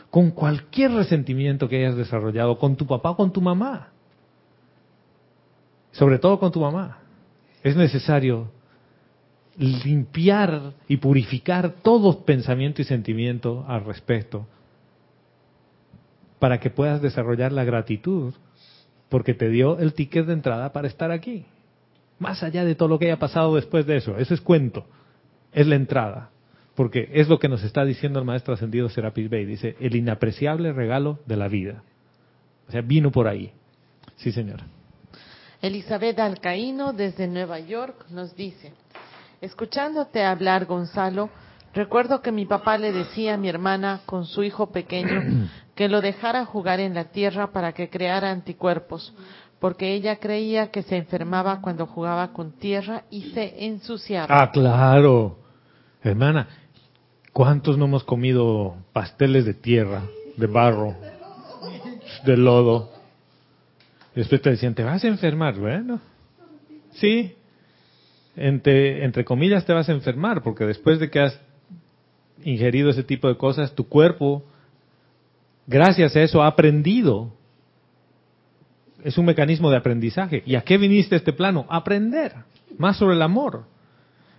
con 0.10 0.32
cualquier 0.32 0.92
resentimiento 0.92 1.70
que 1.70 1.78
hayas 1.78 1.96
desarrollado, 1.96 2.58
con 2.58 2.76
tu 2.76 2.86
papá 2.86 3.12
o 3.12 3.18
con 3.18 3.32
tu 3.32 3.42
mamá. 3.42 3.90
Sobre 5.92 6.20
todo 6.20 6.40
con 6.40 6.52
tu 6.52 6.60
mamá. 6.60 7.00
Es 7.64 7.76
necesario 7.76 8.52
limpiar 9.58 10.74
y 10.88 10.98
purificar 10.98 11.76
todo 11.82 12.24
pensamiento 12.24 12.82
y 12.82 12.86
sentimiento 12.86 13.66
al 13.68 13.86
respecto 13.86 14.48
para 16.40 16.60
que 16.60 16.70
puedas 16.70 17.02
desarrollar 17.02 17.52
la 17.52 17.64
gratitud 17.64 18.34
porque 19.10 19.34
te 19.34 19.50
dio 19.50 19.78
el 19.80 19.94
ticket 19.94 20.26
de 20.26 20.34
entrada 20.34 20.72
para 20.74 20.88
estar 20.88 21.12
aquí. 21.12 21.46
Más 22.20 22.44
allá 22.44 22.66
de 22.66 22.76
todo 22.76 22.90
lo 22.90 23.00
que 23.00 23.06
haya 23.06 23.20
pasado 23.20 23.56
después 23.56 23.86
de 23.86 23.98
eso, 23.98 24.18
eso 24.18 24.34
es 24.34 24.42
cuento, 24.42 24.86
es 25.54 25.68
la 25.68 25.76
entrada, 25.76 26.32
porque 26.76 27.10
es 27.14 27.30
lo 27.30 27.40
que 27.40 27.48
nos 27.48 27.64
está 27.64 27.86
diciendo 27.86 28.20
el 28.20 28.26
maestro 28.26 28.54
ascendido 28.54 28.90
Serapis 28.90 29.30
Bey, 29.30 29.46
dice, 29.46 29.76
el 29.80 29.96
inapreciable 29.96 30.74
regalo 30.74 31.20
de 31.26 31.38
la 31.38 31.48
vida. 31.48 31.84
O 32.68 32.72
sea, 32.72 32.82
vino 32.82 33.12
por 33.12 33.28
ahí. 33.28 33.52
Sí, 34.18 34.32
señora. 34.32 34.66
Elizabeth 35.62 36.20
Alcaíno 36.20 36.94
desde 36.94 37.28
Nueva 37.28 37.60
York 37.60 38.06
nos 38.10 38.36
dice, 38.36 38.74
escuchándote 39.42 40.24
hablar, 40.24 40.66
Gonzalo, 40.66 41.30
recuerdo 41.74 42.22
que 42.22 42.32
mi 42.32 42.46
papá 42.46 42.78
le 42.78 42.92
decía 42.92 43.36
a 43.36 43.38
mi 43.38 43.50
hermana 43.50 44.02
con 44.06 44.26
su 44.26 44.44
hijo 44.44 44.72
pequeño 44.72 45.48
que 45.78 45.88
lo 45.88 46.02
dejara 46.02 46.44
jugar 46.44 46.80
en 46.80 46.96
la 46.96 47.06
tierra 47.12 47.52
para 47.52 47.72
que 47.72 47.88
creara 47.88 48.32
anticuerpos, 48.32 49.14
porque 49.60 49.94
ella 49.94 50.18
creía 50.18 50.72
que 50.72 50.82
se 50.82 50.98
enfermaba 50.98 51.62
cuando 51.62 51.86
jugaba 51.86 52.34
con 52.34 52.54
tierra 52.54 53.04
y 53.12 53.30
se 53.30 53.64
ensuciaba. 53.64 54.28
Ah, 54.28 54.52
claro. 54.52 55.38
Hermana, 56.02 56.48
¿cuántos 57.32 57.78
no 57.78 57.86
hemos 57.86 58.04
comido 58.04 58.76
pasteles 58.92 59.46
de 59.46 59.54
tierra, 59.54 60.02
de 60.36 60.48
barro, 60.48 60.96
de 62.26 62.38
lodo? 62.38 62.90
Después 64.16 64.42
te 64.42 64.50
decían, 64.50 64.74
te 64.74 64.84
vas 64.84 65.04
a 65.04 65.08
enfermar. 65.08 65.60
Bueno, 65.60 66.02
sí, 66.94 67.36
entre, 68.36 69.06
entre 69.06 69.24
comillas 69.24 69.64
te 69.64 69.74
vas 69.74 69.88
a 69.90 69.92
enfermar, 69.92 70.42
porque 70.42 70.66
después 70.66 71.00
de 71.00 71.12
que 71.12 71.20
has 71.20 71.40
ingerido 72.44 72.90
ese 72.90 73.04
tipo 73.04 73.28
de 73.28 73.38
cosas, 73.38 73.76
tu 73.76 73.88
cuerpo, 73.88 74.44
gracias 75.68 76.16
a 76.16 76.22
eso, 76.22 76.42
ha 76.42 76.48
aprendido. 76.48 77.34
Es 79.04 79.18
un 79.18 79.26
mecanismo 79.26 79.70
de 79.70 79.78
aprendizaje. 79.78 80.42
¿Y 80.46 80.56
a 80.56 80.62
qué 80.62 80.78
viniste 80.78 81.16
a 81.16 81.20
este 81.20 81.34
plano? 81.34 81.66
A 81.70 81.78
aprender 81.78 82.34
más 82.78 82.98
sobre 82.98 83.16
el 83.16 83.22
amor. 83.22 83.66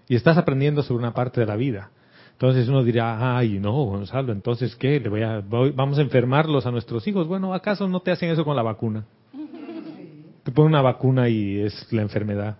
Y 0.08 0.16
estás 0.16 0.36
aprendiendo 0.36 0.82
sobre 0.82 1.04
una 1.04 1.14
parte 1.14 1.40
de 1.40 1.46
la 1.46 1.56
vida. 1.56 1.90
Entonces 2.32 2.68
uno 2.68 2.84
dirá, 2.84 3.36
ay, 3.36 3.58
no, 3.58 3.72
Gonzalo, 3.72 4.32
entonces 4.32 4.76
¿qué? 4.76 5.00
¿Le 5.00 5.08
voy 5.08 5.22
a, 5.22 5.40
¿Vamos 5.40 5.98
a 5.98 6.02
enfermarlos 6.02 6.66
a 6.66 6.70
nuestros 6.70 7.06
hijos? 7.08 7.26
Bueno, 7.26 7.52
¿acaso 7.52 7.88
no 7.88 8.00
te 8.00 8.12
hacen 8.12 8.30
eso 8.30 8.44
con 8.44 8.54
la 8.54 8.62
vacuna? 8.62 9.04
Te 10.44 10.52
ponen 10.52 10.70
una 10.70 10.82
vacuna 10.82 11.28
y 11.28 11.58
es 11.58 11.92
la 11.92 12.00
enfermedad. 12.00 12.58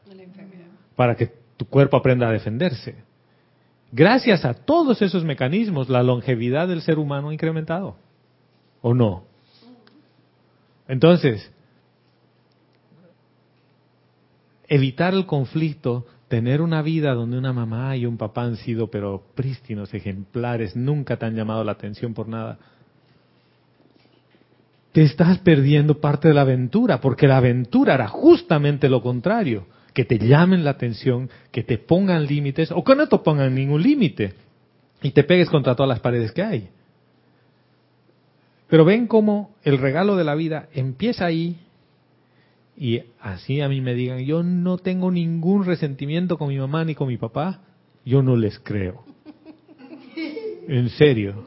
Para 0.96 1.14
que 1.14 1.32
tu 1.56 1.64
cuerpo 1.64 1.96
aprenda 1.96 2.28
a 2.28 2.32
defenderse. 2.32 2.96
Gracias 3.92 4.44
a 4.44 4.52
todos 4.52 5.00
esos 5.00 5.24
mecanismos, 5.24 5.88
la 5.88 6.02
longevidad 6.02 6.68
del 6.68 6.82
ser 6.82 6.98
humano 6.98 7.28
ha 7.28 7.32
incrementado. 7.32 7.96
¿O 8.80 8.94
no? 8.94 9.24
Entonces, 10.86 11.50
evitar 14.68 15.14
el 15.14 15.26
conflicto, 15.26 16.06
tener 16.28 16.60
una 16.60 16.82
vida 16.82 17.14
donde 17.14 17.38
una 17.38 17.52
mamá 17.52 17.96
y 17.96 18.06
un 18.06 18.16
papá 18.16 18.42
han 18.42 18.56
sido 18.56 18.88
pero 18.90 19.22
prístinos, 19.34 19.92
ejemplares, 19.94 20.76
nunca 20.76 21.16
te 21.16 21.26
han 21.26 21.34
llamado 21.34 21.64
la 21.64 21.72
atención 21.72 22.14
por 22.14 22.28
nada. 22.28 22.58
Te 24.92 25.02
estás 25.02 25.38
perdiendo 25.38 26.00
parte 26.00 26.28
de 26.28 26.34
la 26.34 26.42
aventura, 26.42 27.00
porque 27.00 27.26
la 27.26 27.38
aventura 27.38 27.94
era 27.94 28.08
justamente 28.08 28.88
lo 28.88 29.02
contrario, 29.02 29.66
que 29.92 30.04
te 30.04 30.18
llamen 30.18 30.64
la 30.64 30.70
atención, 30.70 31.28
que 31.50 31.62
te 31.62 31.78
pongan 31.78 32.26
límites 32.26 32.70
o 32.72 32.84
que 32.84 32.94
no 32.94 33.08
te 33.08 33.18
pongan 33.18 33.54
ningún 33.54 33.82
límite 33.82 34.34
y 35.02 35.10
te 35.10 35.24
pegues 35.24 35.50
contra 35.50 35.74
todas 35.74 35.88
las 35.88 36.00
paredes 36.00 36.32
que 36.32 36.42
hay. 36.42 36.68
Pero 38.68 38.84
ven 38.84 39.06
cómo 39.06 39.54
el 39.62 39.78
regalo 39.78 40.16
de 40.16 40.24
la 40.24 40.34
vida 40.34 40.68
empieza 40.72 41.26
ahí 41.26 41.56
y 42.76 43.02
así 43.20 43.60
a 43.60 43.68
mí 43.68 43.80
me 43.80 43.94
digan, 43.94 44.20
yo 44.20 44.42
no 44.42 44.78
tengo 44.78 45.10
ningún 45.10 45.64
resentimiento 45.64 46.38
con 46.38 46.48
mi 46.48 46.58
mamá 46.58 46.84
ni 46.84 46.94
con 46.94 47.08
mi 47.08 47.16
papá, 47.16 47.60
yo 48.04 48.22
no 48.22 48.36
les 48.36 48.58
creo. 48.58 49.04
En 50.68 50.90
serio. 50.90 51.46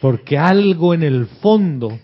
Porque 0.00 0.38
algo 0.38 0.94
en 0.94 1.02
el 1.02 1.26
fondo 1.26 1.98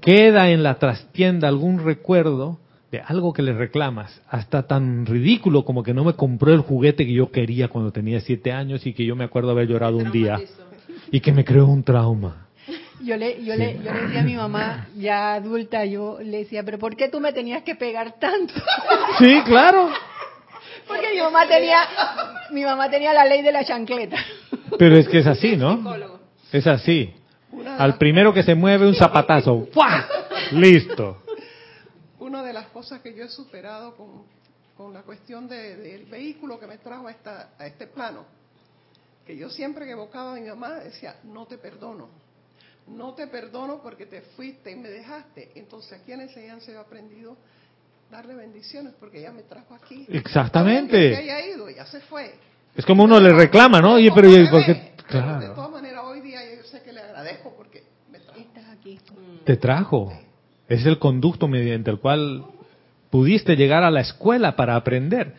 queda 0.00 0.50
en 0.50 0.64
la 0.64 0.80
trastienda, 0.80 1.46
algún 1.46 1.84
recuerdo 1.84 2.58
de 2.90 3.00
algo 3.00 3.32
que 3.32 3.42
le 3.42 3.52
reclamas, 3.52 4.20
hasta 4.28 4.66
tan 4.66 5.06
ridículo 5.06 5.64
como 5.64 5.84
que 5.84 5.94
no 5.94 6.02
me 6.02 6.14
compró 6.14 6.52
el 6.52 6.60
juguete 6.60 7.06
que 7.06 7.12
yo 7.12 7.30
quería 7.30 7.68
cuando 7.68 7.92
tenía 7.92 8.20
siete 8.20 8.50
años 8.50 8.84
y 8.84 8.92
que 8.92 9.06
yo 9.06 9.14
me 9.14 9.22
acuerdo 9.22 9.52
haber 9.52 9.68
llorado 9.68 9.96
un 9.96 10.10
día 10.10 10.40
y 11.12 11.20
que 11.20 11.32
me 11.32 11.44
creó 11.44 11.68
un 11.68 11.84
trauma. 11.84 12.48
Yo 13.02 13.16
le, 13.16 13.42
yo, 13.42 13.54
le, 13.56 13.78
yo 13.82 13.92
le 13.94 14.00
decía 14.02 14.20
a 14.20 14.24
mi 14.24 14.34
mamá, 14.36 14.88
ya 14.96 15.34
adulta, 15.34 15.84
yo 15.86 16.18
le 16.20 16.38
decía, 16.38 16.62
pero 16.64 16.78
¿por 16.78 16.96
qué 16.96 17.08
tú 17.08 17.18
me 17.20 17.32
tenías 17.32 17.62
que 17.62 17.74
pegar 17.74 18.18
tanto? 18.18 18.54
Sí, 19.18 19.40
claro. 19.44 19.90
Porque 20.86 21.10
mi 21.14 21.20
mamá 21.20 21.46
tenía, 21.46 21.78
mi 22.50 22.64
mamá 22.64 22.90
tenía 22.90 23.12
la 23.14 23.24
ley 23.24 23.42
de 23.42 23.52
la 23.52 23.64
chancleta. 23.64 24.16
Pero 24.78 24.96
es 24.96 25.08
que 25.08 25.18
es 25.18 25.26
así, 25.26 25.56
¿no? 25.56 25.74
Es 26.52 26.66
así. 26.66 27.14
Al 27.78 27.96
primero 27.98 28.32
que 28.34 28.42
se 28.42 28.54
mueve 28.54 28.86
un 28.86 28.94
zapatazo, 28.94 29.68
¡fua! 29.72 30.06
Listo. 30.52 31.22
Una 32.18 32.42
de 32.42 32.52
las 32.52 32.66
cosas 32.66 33.00
que 33.00 33.14
yo 33.14 33.24
he 33.24 33.28
superado 33.28 33.96
con, 33.96 34.24
con 34.76 34.92
la 34.92 35.02
cuestión 35.02 35.48
de- 35.48 35.76
del 35.76 36.04
vehículo 36.06 36.58
que 36.60 36.66
me 36.66 36.78
trajo 36.78 37.06
a, 37.08 37.10
esta, 37.10 37.50
a 37.58 37.66
este 37.66 37.86
plano, 37.86 38.24
que 39.26 39.36
yo 39.36 39.48
siempre 39.48 39.84
que 39.86 39.92
evocaba 39.92 40.32
a 40.32 40.34
mi 40.40 40.46
mamá 40.48 40.76
decía, 40.76 41.16
no 41.24 41.46
te 41.46 41.56
perdono, 41.58 42.08
no 42.88 43.14
te 43.14 43.26
perdono 43.26 43.80
porque 43.82 44.06
te 44.06 44.20
fuiste 44.36 44.70
y 44.72 44.76
me 44.76 44.88
dejaste. 44.88 45.50
Entonces 45.54 46.00
aquí 46.00 46.12
en 46.12 46.18
la 46.18 46.24
enseñanza 46.24 46.72
yo 46.72 46.78
he 46.78 46.80
aprendido 46.80 47.36
darle 48.10 48.34
bendiciones 48.34 48.92
porque 48.98 49.20
ella 49.20 49.32
me 49.32 49.42
trajo 49.42 49.74
aquí. 49.74 50.06
Exactamente. 50.10 51.10
Que 51.10 51.16
haya 51.16 51.46
ido, 51.46 51.70
ya 51.70 51.86
se 51.86 52.00
fue. 52.00 52.34
Es 52.74 52.84
como 52.84 53.04
uno 53.04 53.18
le 53.20 53.32
reclama, 53.32 53.80
¿no? 53.80 53.94
Oye, 53.94 54.10
pero 54.14 54.28
¿y 54.28 54.32
bebé, 54.32 54.48
por 54.50 54.64
qué? 54.64 54.74
pero 55.08 55.26
de 55.26 55.38
Claro. 55.38 55.54
todas 55.54 55.70
maneras 55.70 56.02
hoy 56.04 56.20
día 56.20 56.40
yo 56.56 56.62
sé 56.64 56.82
que 56.82 56.92
le 56.92 57.00
agradezco 57.00 57.54
porque 57.56 57.82
me 58.10 58.18
trajo. 58.20 58.38
Estás 58.38 58.64
aquí. 58.70 58.98
Te 59.44 59.56
trajo. 59.56 60.12
Es 60.68 60.86
el 60.86 60.98
conducto 61.00 61.48
mediante 61.48 61.90
el 61.90 61.98
cual 61.98 62.44
pudiste 63.10 63.56
llegar 63.56 63.82
a 63.82 63.90
la 63.90 64.00
escuela 64.00 64.54
para 64.54 64.76
aprender. 64.76 65.34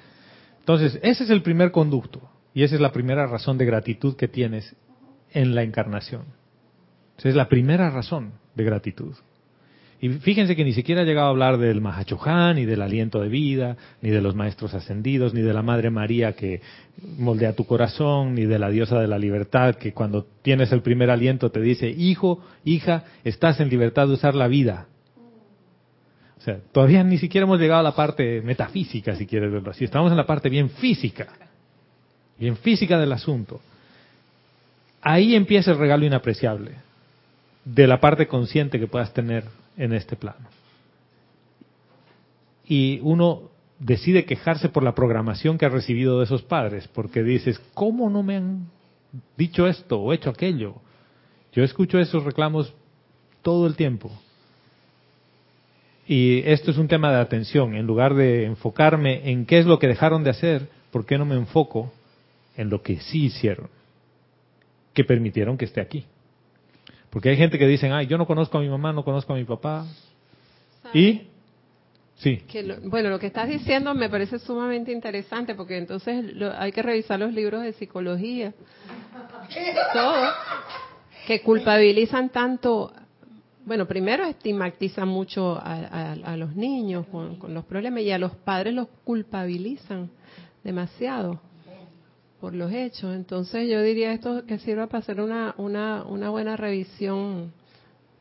Entonces, 0.59 0.99
ese 1.01 1.23
es 1.23 1.29
el 1.29 1.41
primer 1.41 1.71
conducto. 1.71 2.21
Y 2.53 2.63
esa 2.63 2.75
es 2.75 2.81
la 2.81 2.91
primera 2.91 3.25
razón 3.27 3.57
de 3.57 3.65
gratitud 3.65 4.15
que 4.17 4.27
tienes 4.27 4.75
en 5.31 5.55
la 5.55 5.63
encarnación. 5.63 6.25
Esa 7.21 7.29
es 7.29 7.35
la 7.35 7.49
primera 7.49 7.91
razón 7.91 8.31
de 8.55 8.63
gratitud. 8.63 9.13
Y 10.01 10.09
fíjense 10.09 10.55
que 10.55 10.63
ni 10.63 10.73
siquiera 10.73 11.03
he 11.03 11.05
llegado 11.05 11.27
a 11.27 11.29
hablar 11.29 11.59
del 11.59 11.81
Mahachohan, 11.81 12.55
ni 12.55 12.65
del 12.65 12.81
aliento 12.81 13.21
de 13.21 13.29
vida, 13.29 13.77
ni 14.01 14.09
de 14.09 14.21
los 14.21 14.33
maestros 14.33 14.73
ascendidos, 14.73 15.31
ni 15.31 15.41
de 15.41 15.53
la 15.53 15.61
Madre 15.61 15.91
María 15.91 16.33
que 16.33 16.61
moldea 17.19 17.53
tu 17.53 17.67
corazón, 17.67 18.33
ni 18.33 18.45
de 18.45 18.57
la 18.57 18.71
diosa 18.71 18.99
de 18.99 19.07
la 19.07 19.19
libertad 19.19 19.75
que 19.75 19.93
cuando 19.93 20.25
tienes 20.41 20.71
el 20.71 20.81
primer 20.81 21.11
aliento 21.11 21.51
te 21.51 21.61
dice, 21.61 21.91
hijo, 21.91 22.43
hija, 22.65 23.03
estás 23.23 23.59
en 23.59 23.69
libertad 23.69 24.07
de 24.07 24.13
usar 24.13 24.33
la 24.33 24.47
vida. 24.47 24.87
O 26.39 26.41
sea, 26.41 26.57
todavía 26.71 27.03
ni 27.03 27.19
siquiera 27.19 27.45
hemos 27.45 27.59
llegado 27.59 27.81
a 27.81 27.83
la 27.83 27.93
parte 27.93 28.41
metafísica, 28.41 29.15
si 29.15 29.27
quieres 29.27 29.51
verlo 29.51 29.69
así. 29.69 29.83
Estamos 29.83 30.09
en 30.09 30.17
la 30.17 30.25
parte 30.25 30.49
bien 30.49 30.71
física, 30.71 31.27
bien 32.39 32.57
física 32.57 32.97
del 32.97 33.11
asunto. 33.11 33.61
Ahí 35.03 35.35
empieza 35.35 35.69
el 35.69 35.77
regalo 35.77 36.03
inapreciable 36.03 36.89
de 37.65 37.87
la 37.87 37.99
parte 37.99 38.27
consciente 38.27 38.79
que 38.79 38.87
puedas 38.87 39.13
tener 39.13 39.45
en 39.77 39.93
este 39.93 40.15
plano. 40.15 40.47
Y 42.65 42.99
uno 43.03 43.49
decide 43.79 44.25
quejarse 44.25 44.69
por 44.69 44.83
la 44.83 44.95
programación 44.95 45.57
que 45.57 45.65
ha 45.65 45.69
recibido 45.69 46.19
de 46.19 46.25
esos 46.25 46.43
padres, 46.43 46.87
porque 46.87 47.23
dices, 47.23 47.59
¿cómo 47.73 48.09
no 48.09 48.23
me 48.23 48.37
han 48.37 48.67
dicho 49.37 49.67
esto 49.67 49.99
o 49.99 50.13
hecho 50.13 50.29
aquello? 50.29 50.75
Yo 51.53 51.63
escucho 51.63 51.99
esos 51.99 52.23
reclamos 52.23 52.73
todo 53.41 53.67
el 53.67 53.75
tiempo. 53.75 54.11
Y 56.07 56.39
esto 56.45 56.71
es 56.71 56.77
un 56.77 56.87
tema 56.87 57.11
de 57.11 57.19
atención. 57.19 57.75
En 57.75 57.85
lugar 57.85 58.15
de 58.15 58.45
enfocarme 58.45 59.29
en 59.31 59.45
qué 59.45 59.59
es 59.59 59.65
lo 59.65 59.79
que 59.79 59.87
dejaron 59.87 60.23
de 60.23 60.29
hacer, 60.29 60.67
¿por 60.91 61.05
qué 61.05 61.17
no 61.17 61.25
me 61.25 61.35
enfoco 61.35 61.91
en 62.57 62.69
lo 62.69 62.81
que 62.81 62.99
sí 62.99 63.25
hicieron? 63.25 63.69
Que 64.93 65.03
permitieron 65.03 65.57
que 65.57 65.65
esté 65.65 65.81
aquí. 65.81 66.05
Porque 67.11 67.29
hay 67.29 67.37
gente 67.37 67.59
que 67.59 67.67
dicen, 67.67 67.91
ay, 67.91 68.07
yo 68.07 68.17
no 68.17 68.25
conozco 68.25 68.57
a 68.57 68.61
mi 68.61 68.69
mamá, 68.69 68.93
no 68.93 69.03
conozco 69.03 69.33
a 69.33 69.35
mi 69.35 69.43
papá. 69.43 69.85
Y, 70.93 71.23
sí, 72.15 72.37
Que 72.47 72.63
lo- 72.63 72.79
bueno, 72.89 73.09
lo 73.09 73.19
que 73.19 73.27
estás 73.27 73.47
diciendo 73.49 73.93
me 73.93 74.09
parece 74.09 74.39
sumamente 74.39 74.91
interesante 74.91 75.53
porque 75.53 75.77
entonces 75.77 76.33
lo- 76.33 76.51
hay 76.57 76.71
que 76.71 76.81
revisar 76.81 77.19
los 77.19 77.33
libros 77.33 77.63
de 77.63 77.73
psicología. 77.73 78.53
Todo. 79.93 80.25
que 81.27 81.41
culpabilizan 81.41 82.29
tanto, 82.29 82.91
bueno, 83.65 83.85
primero 83.85 84.25
estigmatizan 84.25 85.07
mucho 85.07 85.59
a, 85.61 86.15
los 86.35 86.55
niños 86.55 87.05
con, 87.11 87.37
los 87.53 87.63
problemas 87.65 88.01
y 88.01 88.11
a 88.11 88.17
los 88.17 88.35
padres 88.37 88.73
los 88.73 88.87
culpabilizan 89.03 90.09
demasiado 90.63 91.39
por 92.41 92.55
los 92.55 92.73
hechos. 92.73 93.15
Entonces 93.15 93.69
yo 93.69 93.81
diría 93.83 94.11
esto 94.11 94.43
que 94.45 94.57
sirva 94.57 94.87
para 94.87 94.99
hacer 94.99 95.21
una, 95.21 95.53
una, 95.57 96.03
una 96.03 96.31
buena 96.31 96.57
revisión 96.57 97.53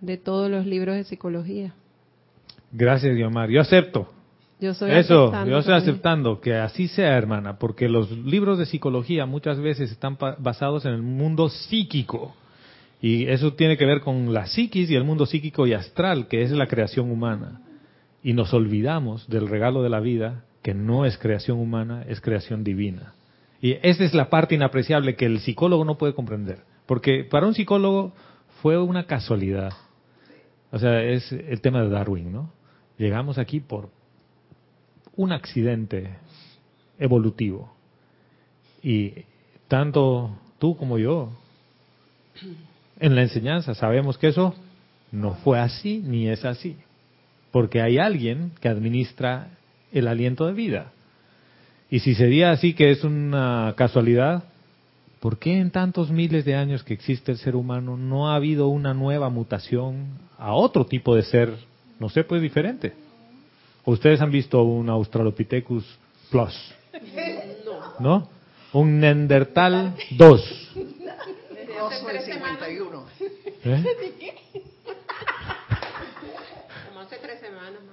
de 0.01 0.19
todos 0.19 0.51
los 0.51 0.67
libros 0.67 0.95
de 0.95 1.05
psicología. 1.05 1.75
Gracias, 2.71 3.17
Diomar. 3.17 3.49
Yo 3.49 3.63
acepto. 3.63 4.09
Yo 4.61 4.75
soy 4.75 4.91
Eso, 4.91 5.33
yo 5.47 5.59
estoy 5.59 5.75
aceptando 5.75 6.39
que 6.39 6.55
así 6.55 6.87
sea, 6.87 7.17
hermana, 7.17 7.59
porque 7.59 7.89
los 7.89 8.11
libros 8.11 8.59
de 8.59 8.67
psicología 8.67 9.25
muchas 9.25 9.59
veces 9.59 9.91
están 9.91 10.19
basados 10.39 10.85
en 10.85 10.93
el 10.93 11.03
mundo 11.03 11.49
psíquico. 11.49 12.35
Y 13.01 13.27
eso 13.29 13.55
tiene 13.55 13.79
que 13.79 13.87
ver 13.87 14.03
con 14.03 14.35
la 14.35 14.47
psiquis 14.47 14.91
y 14.91 14.95
el 14.95 15.05
mundo 15.05 15.25
psíquico 15.25 15.67
y 15.67 15.73
astral, 15.73 16.29
que 16.29 16.43
es 16.43 16.51
la 16.51 16.67
creación 16.67 17.11
humana. 17.11 17.63
Y 18.23 18.35
nos 18.35 18.53
olvidamos 18.53 19.27
del 19.31 19.49
regalo 19.49 19.83
de 19.83 19.89
la 19.89 20.01
vida, 20.01 20.45
que 20.61 20.75
no 20.75 21.07
es 21.07 21.17
creación 21.17 21.59
humana, 21.59 22.05
es 22.07 22.21
creación 22.21 22.63
divina. 22.63 23.15
Y 23.61 23.73
esa 23.83 24.05
es 24.05 24.15
la 24.15 24.31
parte 24.31 24.55
inapreciable 24.55 25.17
que 25.17 25.27
el 25.27 25.41
psicólogo 25.41 25.85
no 25.85 25.99
puede 25.99 26.15
comprender. 26.15 26.63
Porque 26.87 27.25
para 27.25 27.47
un 27.47 27.55
psicólogo 27.55 28.13
fue 28.63 28.79
una 28.79 29.07
casualidad. 29.07 29.73
O 30.73 30.79
sea, 30.79 31.03
es 31.03 31.31
el 31.33 31.61
tema 31.61 31.83
de 31.83 31.91
Darwin, 31.91 32.33
¿no? 32.33 32.53
Llegamos 32.97 33.39
aquí 33.39 33.61
por 33.61 33.91
un 35.17 35.33
accidente 35.33 36.17
evolutivo. 36.99 37.73
Y 38.83 39.13
tanto 39.69 40.39
tú 40.59 40.77
como 40.77 40.99
yo, 40.99 41.31
en 42.99 43.15
la 43.15 43.23
enseñanza, 43.23 43.75
sabemos 43.75 44.17
que 44.17 44.29
eso 44.29 44.55
no 45.13 45.35
fue 45.35 45.59
así 45.59 46.03
ni 46.05 46.29
es 46.29 46.45
así. 46.45 46.77
Porque 47.51 47.83
hay 47.83 47.99
alguien 47.99 48.53
que 48.61 48.69
administra 48.69 49.49
el 49.93 50.07
aliento 50.07 50.47
de 50.47 50.53
vida. 50.53 50.93
Y 51.91 51.99
si 51.99 52.15
sería 52.15 52.53
así 52.53 52.73
que 52.75 52.93
es 52.93 53.03
una 53.03 53.75
casualidad, 53.77 54.45
¿por 55.19 55.39
qué 55.39 55.59
en 55.59 55.73
tantos 55.73 56.11
miles 56.11 56.45
de 56.45 56.55
años 56.55 56.85
que 56.85 56.95
existe 56.95 57.33
el 57.33 57.39
ser 57.39 57.57
humano 57.57 57.97
no 57.97 58.31
ha 58.31 58.37
habido 58.37 58.69
una 58.69 58.95
nueva 58.95 59.29
mutación 59.29 60.07
a 60.39 60.53
otro 60.53 60.87
tipo 60.87 61.17
de 61.17 61.23
ser, 61.25 61.53
no 61.99 62.09
sé, 62.09 62.23
pues 62.23 62.41
diferente? 62.41 62.93
¿Ustedes 63.85 64.21
han 64.21 64.31
visto 64.31 64.63
un 64.63 64.89
Australopithecus 64.89 65.85
plus? 66.31 66.55
No. 67.99 68.29
Un 68.73 69.01
Neandertal 69.01 69.97
2. 70.13 70.73
¿Eh? 73.65 73.85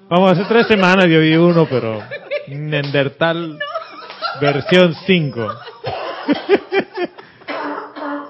Vamos, 0.07 0.31
hace 0.31 0.45
tres 0.47 0.67
semanas 0.67 1.07
yo 1.07 1.19
vi 1.19 1.35
uno, 1.35 1.67
pero 1.67 2.01
Neandertal 2.47 3.59
versión 4.39 4.93
5. 5.05 5.47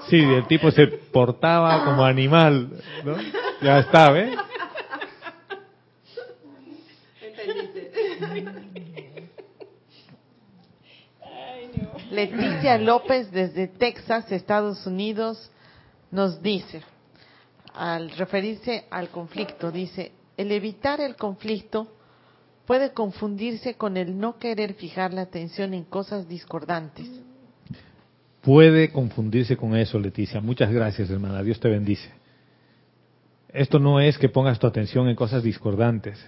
Sí, 0.08 0.16
el 0.16 0.46
tipo 0.46 0.70
se 0.70 0.86
portaba 0.86 1.84
como 1.84 2.04
animal, 2.04 2.70
¿no? 3.04 3.16
Ya 3.60 3.80
está, 3.80 4.10
¿ves? 4.10 4.38
Leticia 12.10 12.78
López 12.78 13.30
desde 13.30 13.68
Texas, 13.68 14.32
Estados 14.32 14.86
Unidos, 14.86 15.50
nos 16.10 16.42
dice, 16.42 16.82
al 17.74 18.10
referirse 18.12 18.86
al 18.90 19.10
conflicto, 19.10 19.70
dice, 19.70 20.12
el 20.36 20.50
evitar 20.52 21.00
el 21.00 21.16
conflicto 21.16 21.97
puede 22.68 22.92
confundirse 22.92 23.76
con 23.76 23.96
el 23.96 24.18
no 24.18 24.38
querer 24.38 24.74
fijar 24.74 25.14
la 25.14 25.22
atención 25.22 25.72
en 25.72 25.84
cosas 25.84 26.28
discordantes. 26.28 27.08
Puede 28.42 28.92
confundirse 28.92 29.56
con 29.56 29.74
eso, 29.74 29.98
Leticia. 29.98 30.42
Muchas 30.42 30.70
gracias, 30.70 31.08
hermana. 31.08 31.42
Dios 31.42 31.58
te 31.60 31.70
bendice. 31.70 32.10
Esto 33.48 33.78
no 33.78 34.00
es 34.00 34.18
que 34.18 34.28
pongas 34.28 34.58
tu 34.58 34.66
atención 34.66 35.08
en 35.08 35.16
cosas 35.16 35.42
discordantes. 35.42 36.22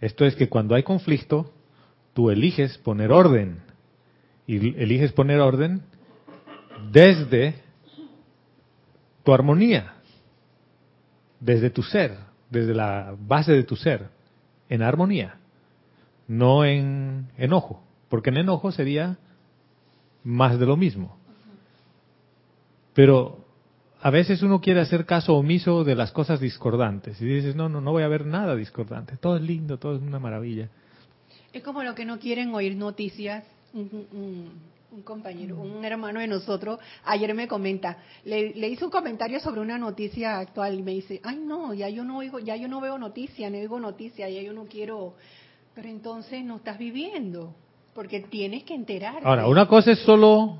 Esto 0.00 0.24
es 0.24 0.34
que 0.34 0.48
cuando 0.48 0.74
hay 0.74 0.82
conflicto, 0.82 1.52
tú 2.14 2.30
eliges 2.30 2.76
poner 2.78 3.12
orden 3.12 3.60
y 4.48 4.56
eliges 4.82 5.12
poner 5.12 5.38
orden 5.38 5.82
desde 6.90 7.54
tu 9.22 9.32
armonía, 9.32 9.94
desde 11.38 11.70
tu 11.70 11.84
ser, 11.84 12.18
desde 12.50 12.74
la 12.74 13.14
base 13.16 13.52
de 13.52 13.62
tu 13.62 13.76
ser, 13.76 14.08
en 14.68 14.82
armonía, 14.82 15.39
no 16.30 16.64
en 16.64 17.26
enojo, 17.38 17.82
porque 18.08 18.30
en 18.30 18.36
enojo 18.36 18.70
sería 18.70 19.18
más 20.22 20.60
de 20.60 20.64
lo 20.64 20.76
mismo. 20.76 21.16
Pero 22.94 23.44
a 24.00 24.10
veces 24.10 24.40
uno 24.44 24.60
quiere 24.60 24.80
hacer 24.80 25.06
caso 25.06 25.34
omiso 25.34 25.82
de 25.82 25.96
las 25.96 26.12
cosas 26.12 26.38
discordantes 26.38 27.20
y 27.20 27.24
dices, 27.24 27.56
no, 27.56 27.68
no, 27.68 27.80
no 27.80 27.90
voy 27.90 28.04
a 28.04 28.08
ver 28.08 28.26
nada 28.26 28.54
discordante, 28.54 29.16
todo 29.16 29.38
es 29.38 29.42
lindo, 29.42 29.80
todo 29.80 29.96
es 29.96 30.02
una 30.02 30.20
maravilla. 30.20 30.68
Es 31.52 31.64
como 31.64 31.82
lo 31.82 31.96
que 31.96 32.04
no 32.04 32.20
quieren 32.20 32.54
oír 32.54 32.76
noticias 32.76 33.42
un, 33.72 35.02
compañero, 35.02 35.60
un 35.60 35.84
hermano 35.84 36.20
de 36.20 36.28
nosotros, 36.28 36.78
ayer 37.06 37.34
me 37.34 37.48
comenta, 37.48 37.98
le, 38.24 38.54
le 38.54 38.68
hice 38.68 38.84
un 38.84 38.90
comentario 38.92 39.40
sobre 39.40 39.60
una 39.60 39.78
noticia 39.78 40.38
actual 40.38 40.78
y 40.78 40.82
me 40.82 40.92
dice, 40.92 41.20
ay 41.24 41.40
no, 41.44 41.74
ya 41.74 41.88
yo 41.88 42.04
no 42.04 42.18
oigo, 42.18 42.38
ya 42.38 42.54
yo 42.54 42.68
no 42.68 42.80
veo 42.80 42.98
noticias, 42.98 43.50
no 43.50 43.58
oigo 43.58 43.80
noticias, 43.80 44.32
ya 44.32 44.42
yo 44.42 44.52
no 44.52 44.66
quiero, 44.66 45.14
pero 45.74 45.88
entonces 45.88 46.44
no 46.44 46.56
estás 46.56 46.78
viviendo, 46.78 47.54
porque 47.94 48.20
tienes 48.20 48.64
que 48.64 48.74
enterarte. 48.74 49.26
Ahora, 49.26 49.46
una 49.46 49.66
cosa 49.66 49.92
es 49.92 49.98
solo 50.00 50.58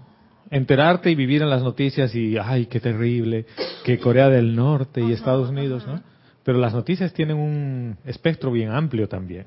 enterarte 0.51 1.11
y 1.11 1.15
vivir 1.15 1.43
en 1.43 1.51
las 1.51 1.63
noticias 1.63 2.15
y, 2.15 2.37
ay, 2.39 2.67
qué 2.67 2.81
terrible, 2.81 3.47
que 3.85 3.99
Corea 3.99 4.29
del 4.29 4.55
Norte 4.55 5.01
y 5.01 5.13
Estados 5.13 5.51
Unidos, 5.51 5.87
¿no? 5.87 6.03
Pero 6.43 6.59
las 6.59 6.75
noticias 6.75 7.13
tienen 7.13 7.37
un 7.37 7.97
espectro 8.05 8.51
bien 8.51 8.71
amplio 8.71 9.09
también. 9.09 9.47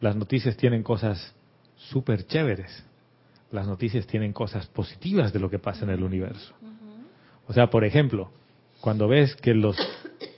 Las 0.00 0.16
noticias 0.16 0.56
tienen 0.56 0.82
cosas 0.82 1.34
súper 1.76 2.26
chéveres. 2.26 2.84
Las 3.52 3.66
noticias 3.66 4.06
tienen 4.06 4.32
cosas 4.32 4.66
positivas 4.66 5.32
de 5.32 5.38
lo 5.38 5.50
que 5.50 5.58
pasa 5.58 5.84
en 5.84 5.90
el 5.90 6.02
universo. 6.02 6.54
O 7.46 7.52
sea, 7.52 7.68
por 7.68 7.84
ejemplo, 7.84 8.30
cuando 8.80 9.06
ves 9.06 9.36
que 9.36 9.54
los 9.54 9.76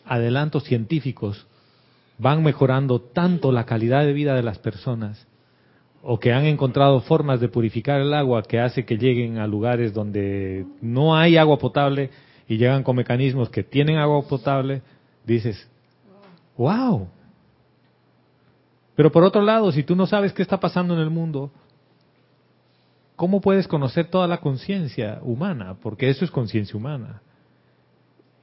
adelantos 0.05 0.65
científicos 0.65 1.47
van 2.19 2.43
mejorando 2.43 3.01
tanto 3.01 3.53
la 3.53 3.65
calidad 3.65 4.05
de 4.05 4.13
vida 4.13 4.35
de 4.35 4.43
las 4.43 4.59
personas, 4.59 5.27
o 6.03 6.21
que 6.21 6.33
han 6.33 6.45
encontrado 6.45 7.01
formas 7.01 7.41
de 7.41 7.49
purificar 7.49 8.01
el 8.01 8.15
agua 8.15 8.43
que 8.43 8.61
hace 8.61 8.85
que 8.85 8.97
lleguen 8.97 9.39
a 9.39 9.47
lugares 9.47 9.93
donde 9.93 10.65
no 10.81 11.17
hay 11.17 11.37
agua 11.37 11.59
potable 11.59 12.11
y 12.49 12.59
llegan 12.59 12.85
con 12.85 12.97
mecanismos 12.97 13.51
que 13.51 13.65
tienen 13.65 13.97
agua 13.97 14.23
potable, 14.29 14.83
dices, 15.25 15.69
wow, 16.57 17.09
pero 18.97 19.13
por 19.13 19.23
otro 19.23 19.43
lado, 19.43 19.71
si 19.71 19.85
tú 19.85 19.95
no 19.95 20.07
sabes 20.07 20.33
qué 20.33 20.43
está 20.43 20.59
pasando 20.59 20.95
en 20.95 21.01
el 21.01 21.11
mundo, 21.11 21.53
¿cómo 23.15 23.43
puedes 23.43 23.69
conocer 23.69 24.07
toda 24.07 24.27
la 24.27 24.39
conciencia 24.39 25.21
humana? 25.23 25.77
Porque 25.83 26.09
eso 26.09 26.25
es 26.25 26.31
conciencia 26.31 26.77
humana. 26.77 27.21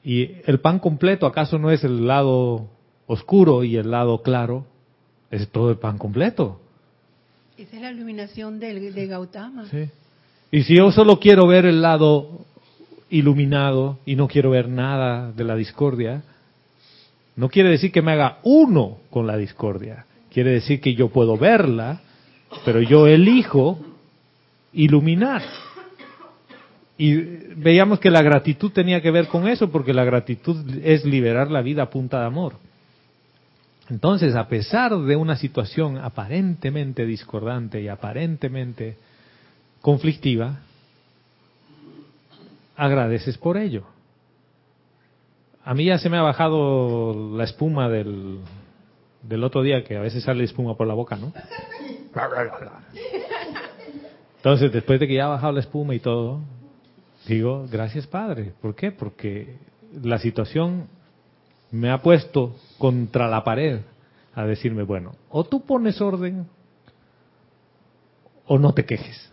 Y 0.03 0.29
el 0.45 0.59
pan 0.59 0.77
completo, 0.77 1.25
¿acaso 1.25 1.57
no 1.57 1.71
es 1.71 1.83
el 1.83 2.05
lado 2.05 2.69
oscuro 3.07 3.63
y 3.63 3.77
el 3.77 3.91
lado 3.91 4.21
claro? 4.21 4.65
Es 5.31 5.49
todo 5.49 5.69
el 5.69 5.77
pan 5.77 5.97
completo. 5.97 6.59
Esa 7.57 7.75
es 7.75 7.81
la 7.81 7.91
iluminación 7.91 8.59
de, 8.59 8.91
de 8.91 9.07
Gautama. 9.07 9.65
Sí. 9.69 9.89
Y 10.51 10.63
si 10.63 10.77
yo 10.77 10.91
solo 10.91 11.19
quiero 11.19 11.47
ver 11.47 11.65
el 11.65 11.81
lado 11.81 12.45
iluminado 13.09 13.99
y 14.05 14.15
no 14.15 14.27
quiero 14.27 14.51
ver 14.51 14.67
nada 14.69 15.31
de 15.31 15.43
la 15.43 15.55
discordia, 15.55 16.23
no 17.35 17.49
quiere 17.49 17.69
decir 17.69 17.91
que 17.91 18.01
me 18.01 18.11
haga 18.11 18.39
uno 18.43 18.97
con 19.09 19.25
la 19.25 19.37
discordia. 19.37 20.05
Quiere 20.31 20.51
decir 20.51 20.81
que 20.81 20.93
yo 20.93 21.09
puedo 21.09 21.37
verla, 21.37 22.01
pero 22.65 22.81
yo 22.81 23.07
elijo 23.07 23.79
iluminar. 24.73 25.41
Y 26.97 27.15
veíamos 27.55 27.99
que 27.99 28.11
la 28.11 28.21
gratitud 28.21 28.71
tenía 28.71 29.01
que 29.01 29.11
ver 29.11 29.27
con 29.27 29.47
eso, 29.47 29.71
porque 29.71 29.93
la 29.93 30.03
gratitud 30.03 30.57
es 30.83 31.05
liberar 31.05 31.49
la 31.49 31.61
vida 31.61 31.83
a 31.83 31.89
punta 31.89 32.19
de 32.19 32.25
amor. 32.25 32.53
Entonces, 33.93 34.35
a 34.35 34.47
pesar 34.47 34.97
de 34.97 35.15
una 35.15 35.35
situación 35.35 35.99
aparentemente 35.99 37.05
discordante 37.05 37.79
y 37.79 37.89
aparentemente 37.89 38.97
conflictiva, 39.81 40.61
agradeces 42.75 43.37
por 43.37 43.55
ello. 43.55 43.83
A 45.63 45.75
mí 45.75 45.85
ya 45.85 45.99
se 45.99 46.09
me 46.09 46.17
ha 46.17 46.23
bajado 46.23 47.37
la 47.37 47.43
espuma 47.43 47.87
del, 47.87 48.39
del 49.21 49.43
otro 49.43 49.61
día 49.61 49.83
que 49.83 49.95
a 49.95 50.01
veces 50.01 50.23
sale 50.23 50.43
espuma 50.43 50.75
por 50.75 50.87
la 50.87 50.95
boca, 50.95 51.15
¿no? 51.15 51.31
Entonces, 54.37 54.73
después 54.73 54.99
de 55.01 55.07
que 55.07 55.13
ya 55.13 55.25
ha 55.25 55.29
bajado 55.29 55.53
la 55.53 55.59
espuma 55.59 55.93
y 55.93 55.99
todo, 55.99 56.39
digo, 57.27 57.67
gracias 57.71 58.07
Padre. 58.07 58.53
¿Por 58.59 58.73
qué? 58.73 58.91
Porque 58.91 59.55
la 60.01 60.17
situación 60.17 60.87
me 61.73 61.89
ha 61.89 62.01
puesto 62.03 62.55
contra 62.77 63.27
la 63.27 63.43
pared 63.43 63.79
a 64.35 64.45
decirme, 64.45 64.83
bueno, 64.83 65.15
o 65.29 65.43
tú 65.43 65.65
pones 65.65 65.99
orden 65.99 66.45
o 68.45 68.59
no 68.59 68.73
te 68.73 68.85
quejes, 68.85 69.31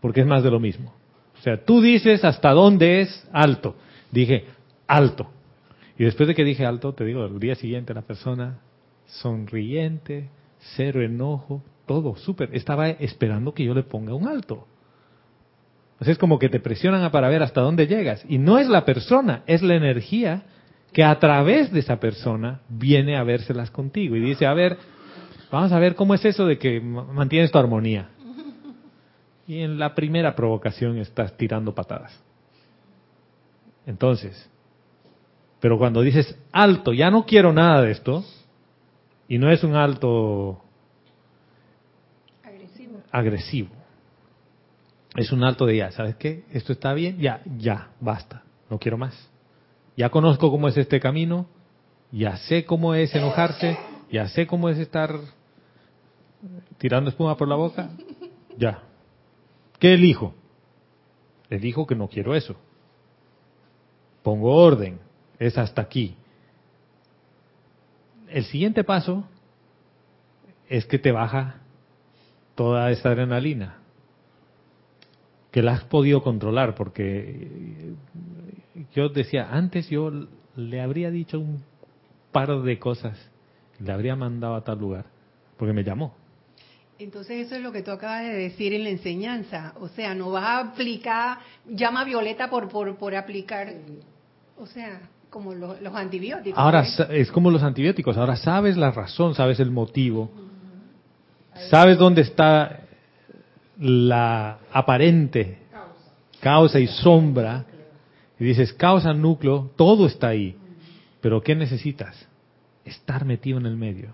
porque 0.00 0.20
es 0.20 0.26
más 0.26 0.44
de 0.44 0.50
lo 0.50 0.60
mismo. 0.60 0.94
O 1.36 1.42
sea, 1.42 1.64
tú 1.64 1.80
dices 1.80 2.24
hasta 2.24 2.52
dónde 2.52 3.00
es 3.00 3.28
alto. 3.32 3.74
Dije, 4.12 4.44
alto. 4.86 5.28
Y 5.98 6.04
después 6.04 6.28
de 6.28 6.34
que 6.34 6.44
dije 6.44 6.64
alto, 6.64 6.94
te 6.94 7.04
digo, 7.04 7.24
el 7.24 7.40
día 7.40 7.56
siguiente 7.56 7.92
la 7.92 8.02
persona 8.02 8.60
sonriente, 9.06 10.28
cero 10.76 11.02
enojo, 11.02 11.62
todo 11.86 12.14
súper. 12.16 12.54
Estaba 12.54 12.88
esperando 12.88 13.52
que 13.52 13.64
yo 13.64 13.74
le 13.74 13.82
ponga 13.82 14.14
un 14.14 14.28
alto. 14.28 14.66
Sea, 16.00 16.12
es 16.12 16.18
como 16.18 16.38
que 16.38 16.48
te 16.48 16.60
presionan 16.60 17.10
para 17.10 17.28
ver 17.28 17.42
hasta 17.42 17.60
dónde 17.62 17.86
llegas. 17.88 18.24
Y 18.28 18.38
no 18.38 18.58
es 18.58 18.68
la 18.68 18.84
persona, 18.84 19.42
es 19.46 19.62
la 19.62 19.74
energía 19.74 20.44
que 20.94 21.02
a 21.02 21.18
través 21.18 21.72
de 21.72 21.80
esa 21.80 21.98
persona 21.98 22.60
viene 22.68 23.16
a 23.16 23.24
vérselas 23.24 23.70
contigo. 23.70 24.14
Y 24.14 24.20
dice, 24.20 24.46
a 24.46 24.54
ver, 24.54 24.78
vamos 25.50 25.72
a 25.72 25.78
ver 25.80 25.96
cómo 25.96 26.14
es 26.14 26.24
eso 26.24 26.46
de 26.46 26.56
que 26.56 26.80
mantienes 26.80 27.50
tu 27.50 27.58
armonía. 27.58 28.08
Y 29.46 29.60
en 29.60 29.78
la 29.78 29.94
primera 29.94 30.34
provocación 30.34 30.96
estás 30.96 31.36
tirando 31.36 31.74
patadas. 31.74 32.18
Entonces, 33.84 34.48
pero 35.60 35.76
cuando 35.76 36.00
dices 36.00 36.38
alto, 36.50 36.94
ya 36.94 37.10
no 37.10 37.26
quiero 37.26 37.52
nada 37.52 37.82
de 37.82 37.90
esto, 37.90 38.24
y 39.28 39.36
no 39.36 39.50
es 39.50 39.62
un 39.62 39.74
alto 39.74 40.62
Agresivo. 42.42 43.00
agresivo, 43.10 43.68
es 45.16 45.30
un 45.32 45.44
alto 45.44 45.66
de 45.66 45.76
ya, 45.76 45.90
¿sabes 45.90 46.16
qué? 46.16 46.44
Esto 46.50 46.72
está 46.72 46.94
bien, 46.94 47.18
ya, 47.18 47.42
ya, 47.58 47.90
basta, 48.00 48.42
no 48.70 48.78
quiero 48.78 48.96
más. 48.96 49.33
Ya 49.96 50.10
conozco 50.10 50.50
cómo 50.50 50.68
es 50.68 50.76
este 50.76 51.00
camino, 51.00 51.46
ya 52.10 52.36
sé 52.36 52.64
cómo 52.64 52.94
es 52.94 53.14
enojarse, 53.14 53.78
ya 54.10 54.28
sé 54.28 54.46
cómo 54.46 54.68
es 54.68 54.78
estar 54.78 55.18
tirando 56.78 57.10
espuma 57.10 57.36
por 57.36 57.48
la 57.48 57.56
boca, 57.56 57.90
ya. 58.56 58.82
¿Qué 59.78 59.94
elijo? 59.94 60.34
Elijo 61.50 61.86
que 61.86 61.94
no 61.94 62.08
quiero 62.08 62.34
eso. 62.34 62.56
Pongo 64.22 64.54
orden, 64.54 65.00
es 65.38 65.58
hasta 65.58 65.82
aquí. 65.82 66.16
El 68.28 68.44
siguiente 68.44 68.82
paso 68.84 69.24
es 70.68 70.86
que 70.86 70.98
te 70.98 71.12
baja 71.12 71.60
toda 72.54 72.90
esa 72.90 73.10
adrenalina, 73.10 73.78
que 75.54 75.62
la 75.62 75.74
has 75.74 75.84
podido 75.84 76.20
controlar, 76.20 76.74
porque 76.74 77.94
yo 78.92 79.08
decía, 79.08 79.50
antes 79.52 79.88
yo 79.88 80.10
le 80.56 80.80
habría 80.80 81.12
dicho 81.12 81.38
un 81.38 81.62
par 82.32 82.60
de 82.62 82.76
cosas, 82.80 83.16
le 83.78 83.92
habría 83.92 84.16
mandado 84.16 84.56
a 84.56 84.64
tal 84.64 84.80
lugar, 84.80 85.04
porque 85.56 85.72
me 85.72 85.84
llamó. 85.84 86.12
Entonces 86.98 87.46
eso 87.46 87.54
es 87.54 87.62
lo 87.62 87.70
que 87.70 87.82
tú 87.82 87.92
acabas 87.92 88.24
de 88.24 88.34
decir 88.34 88.74
en 88.74 88.82
la 88.82 88.90
enseñanza. 88.90 89.74
O 89.78 89.86
sea, 89.86 90.12
no 90.12 90.32
vas 90.32 90.42
a 90.42 90.58
aplicar 90.72 91.38
llama 91.68 92.02
violeta 92.02 92.50
por, 92.50 92.68
por, 92.68 92.96
por 92.96 93.14
aplicar, 93.14 93.72
o 94.58 94.66
sea, 94.66 95.02
como 95.30 95.54
lo- 95.54 95.80
los 95.80 95.94
antibióticos. 95.94 96.58
Ahora 96.58 96.82
¿eh? 96.82 97.20
es 97.20 97.30
como 97.30 97.52
los 97.52 97.62
antibióticos, 97.62 98.16
ahora 98.16 98.34
sabes 98.34 98.76
la 98.76 98.90
razón, 98.90 99.36
sabes 99.36 99.60
el 99.60 99.70
motivo, 99.70 100.32
sabes 101.70 101.96
dónde 101.96 102.22
está 102.22 102.83
la 103.78 104.58
aparente 104.72 105.58
causa 106.40 106.78
y 106.78 106.86
sombra, 106.86 107.64
y 108.38 108.44
dices 108.44 108.72
causa, 108.74 109.14
núcleo, 109.14 109.70
todo 109.76 110.06
está 110.06 110.28
ahí, 110.28 110.56
pero 111.22 111.42
¿qué 111.42 111.54
necesitas? 111.54 112.28
Estar 112.84 113.24
metido 113.24 113.58
en 113.58 113.64
el 113.64 113.76
medio 113.76 114.10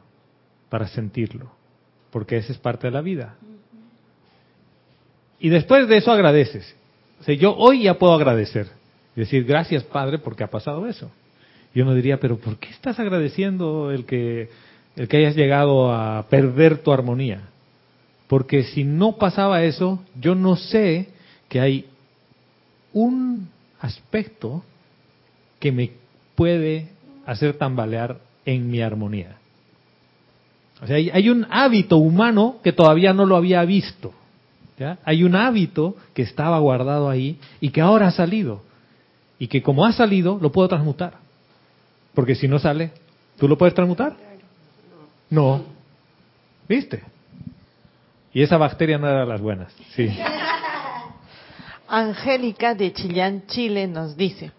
para 0.69 0.87
sentirlo, 0.87 1.51
porque 2.13 2.37
esa 2.37 2.53
es 2.53 2.59
parte 2.59 2.87
de 2.87 2.93
la 2.93 3.01
vida. 3.01 3.35
Y 5.41 5.49
después 5.49 5.89
de 5.89 5.97
eso 5.97 6.13
agradeces. 6.13 6.77
O 7.21 7.25
sea, 7.25 7.35
yo 7.35 7.57
hoy 7.57 7.83
ya 7.83 7.99
puedo 7.99 8.13
agradecer. 8.15 8.69
Decir, 9.17 9.45
gracias 9.45 9.83
Padre 9.83 10.19
porque 10.19 10.45
ha 10.45 10.51
pasado 10.51 10.87
eso. 10.87 11.11
Y 11.75 11.81
uno 11.81 11.95
diría, 11.95 12.21
pero 12.21 12.39
¿por 12.39 12.59
qué 12.59 12.71
estás 12.71 13.01
agradeciendo 13.01 13.91
el 13.91 14.05
que, 14.05 14.49
el 14.95 15.09
que 15.09 15.17
hayas 15.17 15.35
llegado 15.35 15.93
a 15.93 16.27
perder 16.29 16.79
tu 16.79 16.93
armonía? 16.93 17.49
Porque 18.31 18.63
si 18.63 18.85
no 18.85 19.17
pasaba 19.17 19.65
eso, 19.65 19.99
yo 20.21 20.37
no 20.37 20.55
sé 20.55 21.09
que 21.49 21.59
hay 21.59 21.87
un 22.93 23.49
aspecto 23.81 24.63
que 25.59 25.73
me 25.73 25.91
puede 26.37 26.91
hacer 27.27 27.55
tambalear 27.55 28.19
en 28.45 28.71
mi 28.71 28.83
armonía. 28.83 29.37
O 30.81 30.87
sea, 30.87 30.95
hay, 30.95 31.11
hay 31.11 31.29
un 31.29 31.45
hábito 31.51 31.97
humano 31.97 32.59
que 32.63 32.73
todavía 32.73 33.13
no 33.13 33.27
lo 33.27 33.35
había 33.35 33.65
visto. 33.65 34.13
¿ya? 34.79 34.99
Hay 35.05 35.25
un 35.25 35.35
hábito 35.35 35.97
que 36.15 36.23
estaba 36.23 36.57
guardado 36.61 37.11
ahí 37.11 37.37
y 37.61 37.71
que 37.71 37.81
ahora 37.81 38.07
ha 38.07 38.13
salido. 38.13 38.63
Y 39.41 39.49
que 39.49 39.61
como 39.61 39.85
ha 39.85 39.93
salido, 39.93 40.39
lo 40.41 40.53
puedo 40.53 40.69
transmutar. 40.69 41.15
Porque 42.15 42.37
si 42.37 42.47
no 42.47 42.61
sale, 42.61 42.93
¿tú 43.41 43.49
lo 43.49 43.59
puedes 43.59 43.75
transmutar? 43.75 44.17
No. 45.31 45.65
¿Viste? 46.69 47.03
Y 48.33 48.43
esa 48.43 48.57
bacteria 48.57 48.99
no 48.99 49.09
era 49.09 49.21
de 49.21 49.27
las 49.27 49.41
buenas. 49.41 49.73
Sí. 49.95 50.09
Angélica 51.89 52.75
de 52.75 52.93
Chillán, 52.93 53.47
Chile 53.49 53.89
nos 53.89 54.17
dice, 54.17 54.53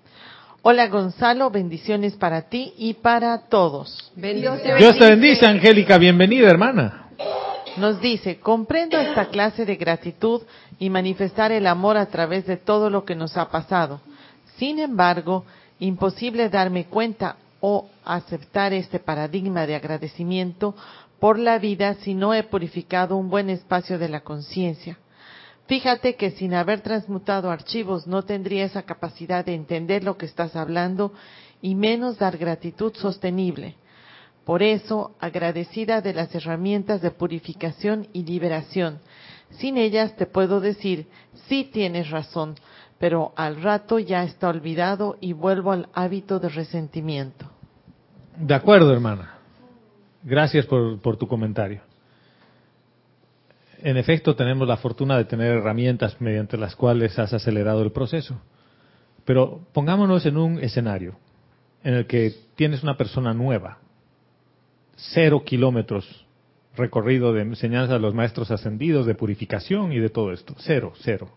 hola 0.62 0.88
Gonzalo, 0.88 1.50
bendiciones 1.50 2.16
para 2.16 2.44
ti 2.44 2.74
y 2.78 2.96
para 2.96 3.48
todos. 3.48 4.12
Bendiciones. 4.16 4.78
Dios 4.78 4.98
te 4.98 5.10
bendice, 5.10 5.46
Angélica. 5.46 5.98
Bienvenida, 5.98 6.50
hermana. 6.50 7.08
Nos 7.78 8.02
dice, 8.02 8.40
comprendo 8.40 9.00
esta 9.00 9.30
clase 9.30 9.66
de 9.66 9.78
gratitud 9.78 10.42
y 10.78 10.90
manifestar 10.90 11.54
el 11.54 11.68
amor 11.68 11.96
a 11.96 12.08
través 12.08 12.46
de 12.46 12.58
todo 12.58 12.90
lo 12.90 13.06
que 13.06 13.16
nos 13.16 13.38
ha 13.38 13.50
pasado. 13.50 14.02
Sin 14.58 14.80
embargo, 14.80 15.46
imposible 15.80 16.50
darme 16.50 16.86
cuenta 16.86 17.38
o 17.62 17.88
aceptar 18.04 18.74
este 18.74 19.00
paradigma 19.00 19.66
de 19.66 19.76
agradecimiento 19.76 20.76
por 21.22 21.38
la 21.38 21.60
vida 21.60 21.94
si 22.02 22.16
no 22.16 22.34
he 22.34 22.42
purificado 22.42 23.16
un 23.16 23.30
buen 23.30 23.52
espacio 23.52 24.00
de 24.00 24.10
la 24.10 24.22
conciencia. 24.22 24.98
Fíjate 25.68 26.16
que 26.16 26.32
sin 26.32 26.56
haber 26.56 26.82
transmutado 26.82 27.52
archivos 27.52 28.08
no 28.08 28.24
tendría 28.24 28.66
esa 28.66 28.82
capacidad 28.82 29.46
de 29.46 29.54
entender 29.54 30.04
lo 30.04 30.18
que 30.18 30.26
estás 30.26 30.56
hablando 30.56 31.14
y 31.62 31.76
menos 31.76 32.18
dar 32.18 32.40
gratitud 32.40 32.96
sostenible. 32.96 33.76
Por 34.46 34.64
eso, 34.64 35.12
agradecida 35.20 36.02
de 36.02 36.16
las 36.16 36.34
herramientas 36.34 37.04
de 37.04 37.12
purificación 37.12 38.08
y 38.14 38.24
liberación. 38.24 38.98
Sin 39.52 39.78
ellas 39.78 40.16
te 40.16 40.26
puedo 40.26 40.60
decir, 40.60 41.08
sí 41.48 41.70
tienes 41.72 42.10
razón, 42.10 42.56
pero 42.98 43.32
al 43.36 43.62
rato 43.62 44.00
ya 44.00 44.24
está 44.24 44.50
olvidado 44.50 45.18
y 45.22 45.34
vuelvo 45.34 45.72
al 45.72 45.88
hábito 45.94 46.40
de 46.40 46.50
resentimiento. 46.50 47.46
De 48.38 48.56
acuerdo, 48.56 48.92
hermana. 48.92 49.41
Gracias 50.24 50.66
por, 50.66 51.00
por 51.02 51.18
tu 51.18 51.28
comentario. 51.28 51.82
En 53.80 53.98
efecto, 53.98 54.36
tenemos 54.36 54.68
la 54.68 54.78
fortuna 54.78 55.18
de 55.18 55.26
tener 55.26 55.58
herramientas 55.58 56.22
mediante 56.22 56.58
las 56.58 56.76
cuales 56.76 57.18
has 57.18 57.34
acelerado 57.34 57.82
el 57.82 57.92
proceso. 57.92 58.40
Pero 59.26 59.62
pongámonos 59.74 60.26
en 60.26 60.38
un 60.38 60.60
escenario 60.60 61.18
en 61.84 61.96
el 61.96 62.06
que 62.06 62.34
tienes 62.56 62.84
una 62.84 62.96
persona 62.96 63.34
nueva, 63.34 63.80
cero 64.96 65.44
kilómetros 65.44 66.26
recorrido 66.76 67.34
de 67.34 67.42
enseñanza 67.42 67.94
de 67.94 68.00
los 68.00 68.14
maestros 68.14 68.52
ascendidos, 68.52 69.06
de 69.06 69.16
purificación 69.16 69.92
y 69.92 70.00
de 70.00 70.10
todo 70.10 70.32
esto, 70.32 70.56
cero, 70.60 70.94
cero. 71.02 71.30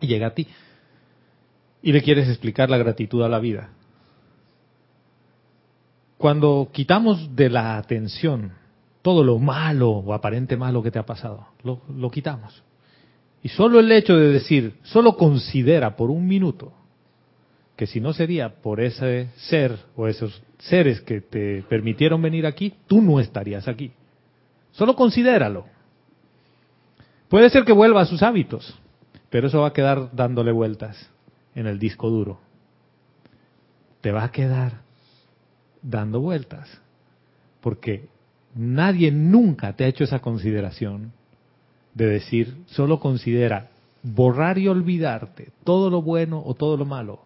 Y 0.00 0.06
llega 0.06 0.28
a 0.28 0.34
ti 0.34 0.48
y 1.82 1.92
le 1.92 2.02
quieres 2.02 2.28
explicar 2.28 2.68
la 2.68 2.78
gratitud 2.78 3.22
a 3.22 3.28
la 3.28 3.38
vida. 3.38 3.70
Cuando 6.24 6.70
quitamos 6.72 7.36
de 7.36 7.50
la 7.50 7.76
atención 7.76 8.52
todo 9.02 9.22
lo 9.22 9.38
malo 9.38 9.90
o 9.90 10.14
aparente 10.14 10.56
malo 10.56 10.82
que 10.82 10.90
te 10.90 10.98
ha 10.98 11.04
pasado, 11.04 11.48
lo, 11.62 12.10
quitamos. 12.10 12.62
Y 13.42 13.50
solo 13.50 13.78
el 13.78 13.92
hecho 13.92 14.16
de 14.16 14.28
decir, 14.28 14.78
solo 14.84 15.18
considera 15.18 15.96
por 15.96 16.08
un 16.08 16.26
minuto 16.26 16.72
que 17.76 17.86
si 17.86 18.00
no 18.00 18.14
sería 18.14 18.62
por 18.62 18.80
ese 18.80 19.28
ser 19.36 19.78
o 19.96 20.08
esos 20.08 20.42
seres 20.60 21.02
que 21.02 21.20
te 21.20 21.62
permitieron 21.68 22.22
venir 22.22 22.46
aquí, 22.46 22.72
tú 22.86 23.02
no 23.02 23.20
estarías 23.20 23.68
aquí. 23.68 23.92
Solo 24.72 24.96
considéralo. 24.96 25.66
Puede 27.28 27.50
ser 27.50 27.66
que 27.66 27.72
vuelva 27.74 28.00
a 28.00 28.06
sus 28.06 28.22
hábitos, 28.22 28.74
pero 29.28 29.48
eso 29.48 29.60
va 29.60 29.68
a 29.68 29.72
quedar 29.74 30.08
dándole 30.14 30.52
vueltas 30.52 31.10
en 31.54 31.66
el 31.66 31.78
disco 31.78 32.08
duro. 32.08 32.40
Te 34.00 34.10
va 34.10 34.24
a 34.24 34.32
quedar 34.32 34.84
dando 35.84 36.20
vueltas, 36.20 36.68
porque 37.60 38.08
nadie 38.54 39.12
nunca 39.12 39.74
te 39.74 39.84
ha 39.84 39.88
hecho 39.88 40.02
esa 40.02 40.18
consideración 40.18 41.12
de 41.92 42.06
decir, 42.06 42.56
solo 42.66 42.98
considera 42.98 43.68
borrar 44.02 44.58
y 44.58 44.66
olvidarte 44.66 45.50
todo 45.62 45.90
lo 45.90 46.02
bueno 46.02 46.42
o 46.44 46.54
todo 46.54 46.76
lo 46.76 46.84
malo, 46.84 47.20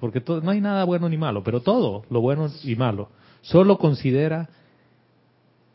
porque 0.00 0.20
todo, 0.20 0.40
no 0.40 0.50
hay 0.50 0.60
nada 0.60 0.84
bueno 0.84 1.08
ni 1.08 1.18
malo, 1.18 1.42
pero 1.42 1.60
todo 1.60 2.04
lo 2.08 2.20
bueno 2.20 2.48
y 2.62 2.76
malo. 2.76 3.10
Solo 3.42 3.76
considera 3.78 4.48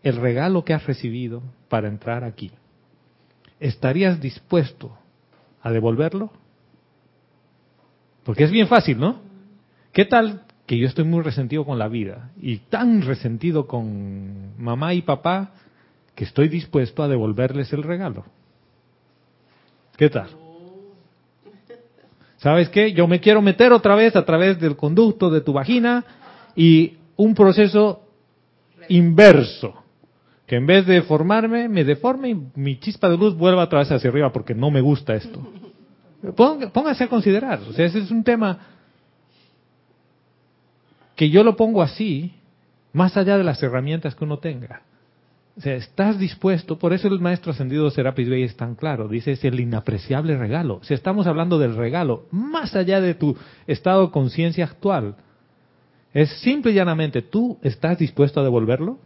el 0.02 0.16
regalo 0.16 0.66
que 0.66 0.74
has 0.74 0.86
recibido 0.88 1.44
para 1.68 1.88
entrar 1.88 2.24
aquí. 2.24 2.52
¿Estarías 3.60 4.20
dispuesto 4.20 4.98
a 5.62 5.72
devolverlo? 5.72 6.32
Porque 8.24 8.46
es 8.46 8.52
bien 8.52 8.68
fácil, 8.68 8.98
¿no? 8.98 9.22
¿Qué 9.92 10.06
tal 10.06 10.44
que 10.70 10.78
yo 10.78 10.86
estoy 10.86 11.04
muy 11.04 11.24
resentido 11.24 11.66
con 11.66 11.80
la 11.80 11.88
vida 11.88 12.30
y 12.40 12.58
tan 12.58 13.02
resentido 13.02 13.66
con 13.66 14.56
mamá 14.60 14.94
y 14.94 15.02
papá 15.02 15.50
que 16.14 16.26
estoy 16.26 16.48
dispuesto 16.48 17.02
a 17.02 17.08
devolverles 17.08 17.74
el 17.74 17.82
regalo? 17.82 18.24
¿Qué 19.98 20.12
tal? 20.12 20.28
¿Sabes 22.38 22.70
qué? 22.70 22.94
Yo 22.94 23.08
me 23.08 23.20
quiero 23.20 23.42
meter 23.42 23.72
otra 23.74 23.96
vez 23.96 24.16
a 24.16 24.24
través 24.24 24.60
del 24.60 24.76
conducto 24.76 25.32
de 25.32 25.42
tu 25.42 25.54
vagina 25.54 26.06
y 26.56 26.98
un 27.16 27.34
proceso 27.34 28.04
inverso, 28.90 29.74
que 30.46 30.58
en 30.58 30.68
vez 30.68 30.86
de 30.86 31.02
formarme, 31.02 31.68
me 31.68 31.84
deforme 31.84 32.30
y 32.30 32.38
mi 32.54 32.80
chispa 32.80 33.10
de 33.10 33.18
luz 33.18 33.36
vuelva 33.36 33.64
otra 33.64 33.80
vez 33.80 33.92
hacia 33.92 34.12
arriba 34.12 34.32
porque 34.32 34.54
no 34.54 34.70
me 34.70 34.82
gusta 34.82 35.16
esto. 35.16 35.42
Póngase 36.36 37.06
a 37.06 37.08
considerar, 37.08 37.60
o 37.68 37.74
sea, 37.74 37.88
ese 37.88 37.98
es 37.98 38.12
un 38.12 38.24
tema 38.24 38.78
que 41.20 41.30
yo 41.30 41.44
lo 41.44 41.58
pongo 41.58 41.82
así, 41.82 42.32
más 42.94 43.18
allá 43.18 43.38
de 43.38 43.44
las 43.44 43.62
herramientas 43.62 44.16
que 44.16 44.24
uno 44.24 44.40
tenga. 44.40 44.84
O 45.58 45.60
sea, 45.60 45.76
estás 45.76 46.18
dispuesto, 46.18 46.80
por 46.80 46.94
eso 46.94 47.10
el 47.10 47.20
maestro 47.20 47.52
ascendido 47.52 47.92
Serapis 47.92 48.30
Bey 48.30 48.44
es 48.44 48.56
tan 48.56 48.76
claro, 48.76 49.10
dice 49.10 49.34
es 49.34 49.44
el 49.44 49.60
inapreciable 49.60 50.38
regalo. 50.38 50.80
Si 50.82 50.94
estamos 50.94 51.28
hablando 51.28 51.60
del 51.60 51.76
regalo, 51.76 52.24
más 52.32 52.74
allá 52.74 53.02
de 53.02 53.16
tu 53.16 53.36
estado 53.68 54.06
de 54.06 54.12
conciencia 54.14 54.64
actual, 54.64 55.18
es 56.14 56.30
simple 56.40 56.72
y 56.72 56.76
llanamente, 56.76 57.22
¿tú 57.22 57.58
estás 57.64 57.98
dispuesto 57.98 58.40
a 58.40 58.44
devolverlo? 58.44 58.98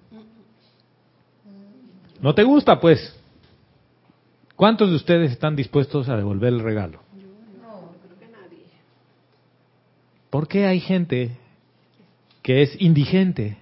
¿No 2.22 2.36
te 2.36 2.43
gusta, 2.43 2.80
pues? 2.80 3.20
¿Cuántos 4.55 4.91
de 4.91 4.97
ustedes 4.97 5.32
están 5.32 5.55
dispuestos 5.55 6.07
a 6.09 6.16
devolver 6.16 6.53
el 6.53 6.59
regalo? 6.59 6.99
No, 7.59 7.89
creo 8.05 8.20
que 8.20 8.28
nadie. 8.28 8.66
¿Por 10.30 10.47
qué 10.47 10.68
hay 10.68 10.80
gente 10.80 11.39
que 12.44 12.62
es 12.62 12.80
indigente 12.80 13.58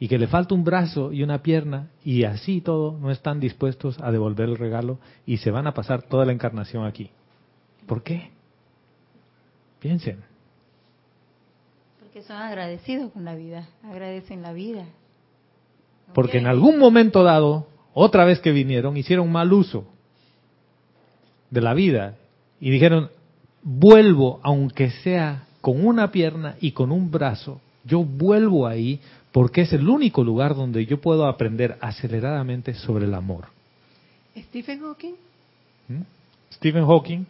y 0.00 0.08
que 0.08 0.18
le 0.18 0.26
falta 0.26 0.54
un 0.54 0.64
brazo 0.64 1.12
y 1.12 1.22
una 1.22 1.42
pierna 1.42 1.90
y 2.04 2.24
así 2.24 2.60
todo 2.60 2.98
no 2.98 3.10
están 3.10 3.38
dispuestos 3.38 4.00
a 4.00 4.10
devolver 4.10 4.48
el 4.48 4.56
regalo 4.56 4.98
y 5.26 5.36
se 5.36 5.50
van 5.50 5.66
a 5.66 5.74
pasar 5.74 6.02
toda 6.02 6.24
la 6.24 6.32
encarnación 6.32 6.86
aquí? 6.86 7.10
¿Por 7.86 8.02
qué? 8.02 8.30
Piensen. 9.78 10.22
Porque 12.00 12.22
son 12.22 12.36
agradecidos 12.36 13.12
con 13.12 13.24
la 13.24 13.34
vida, 13.34 13.68
agradecen 13.84 14.42
la 14.42 14.52
vida. 14.52 14.84
No 16.06 16.14
Porque 16.14 16.38
en 16.38 16.46
algún 16.46 16.78
momento 16.78 17.22
dado, 17.22 17.68
otra 17.92 18.24
vez 18.24 18.40
que 18.40 18.52
vinieron, 18.52 18.96
hicieron 18.96 19.30
mal 19.30 19.52
uso 19.52 19.86
de 21.50 21.60
la 21.60 21.74
vida 21.74 22.16
y 22.60 22.70
dijeron, 22.70 23.10
vuelvo 23.62 24.40
aunque 24.42 24.90
sea 24.90 25.44
con 25.60 25.84
una 25.84 26.10
pierna 26.10 26.56
y 26.60 26.72
con 26.72 26.92
un 26.92 27.10
brazo, 27.10 27.60
yo 27.88 28.04
vuelvo 28.04 28.66
ahí 28.66 29.00
porque 29.32 29.62
es 29.62 29.72
el 29.72 29.88
único 29.88 30.22
lugar 30.22 30.54
donde 30.54 30.86
yo 30.86 31.00
puedo 31.00 31.26
aprender 31.26 31.76
aceleradamente 31.80 32.74
sobre 32.74 33.06
el 33.06 33.14
amor. 33.14 33.46
Stephen 34.36 34.80
Hawking, 34.80 35.14
¿Mm? 35.88 36.02
Stephen 36.52 36.86
Hawking 36.86 37.24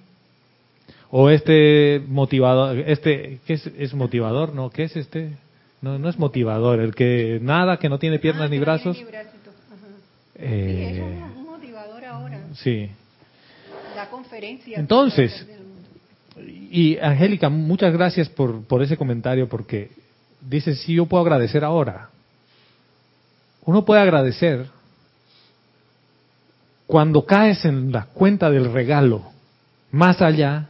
o 1.11 1.31
este 1.31 2.03
motivador, 2.07 2.79
este 2.79 3.41
¿qué 3.47 3.55
es, 3.55 3.67
es 3.79 3.95
motivador? 3.95 4.55
No, 4.55 4.69
¿qué 4.71 4.85
es 4.85 4.97
este? 4.97 5.31
No, 5.81 5.99
no 5.99 6.09
es 6.09 6.19
motivador, 6.19 6.81
el 6.81 6.95
que 6.95 7.39
nada, 7.41 7.79
que 7.79 7.89
no 7.89 7.99
tiene 7.99 8.19
piernas 8.19 8.47
Ah, 8.47 8.49
ni 8.49 8.57
que 8.57 8.61
no 8.61 8.65
brazos. 8.67 8.97
ni 8.97 9.03
ajá. 9.05 9.17
Eh, 10.35 10.93
sí, 10.95 11.01
es 11.01 11.37
un, 11.37 11.45
motivador 11.47 12.05
ahora. 12.05 12.41
sí. 12.55 12.91
Da 13.95 14.09
conferencias. 14.11 14.79
Entonces. 14.79 15.47
Y 16.71 16.99
Angélica, 16.99 17.49
muchas 17.49 17.93
gracias 17.93 18.29
por, 18.29 18.63
por 18.65 18.83
ese 18.83 18.97
comentario, 18.97 19.49
porque 19.49 19.91
dice, 20.41 20.75
sí, 20.75 20.95
yo 20.95 21.07
puedo 21.07 21.23
agradecer 21.23 21.65
ahora. 21.65 22.11
Uno 23.65 23.85
puede 23.85 24.01
agradecer 24.01 24.67
cuando 26.87 27.27
caes 27.27 27.65
en 27.67 27.93
la 27.93 28.07
cuenta 28.07 28.51
del 28.51 28.73
regalo, 28.73 29.23
más 29.91 30.23
allá 30.23 30.69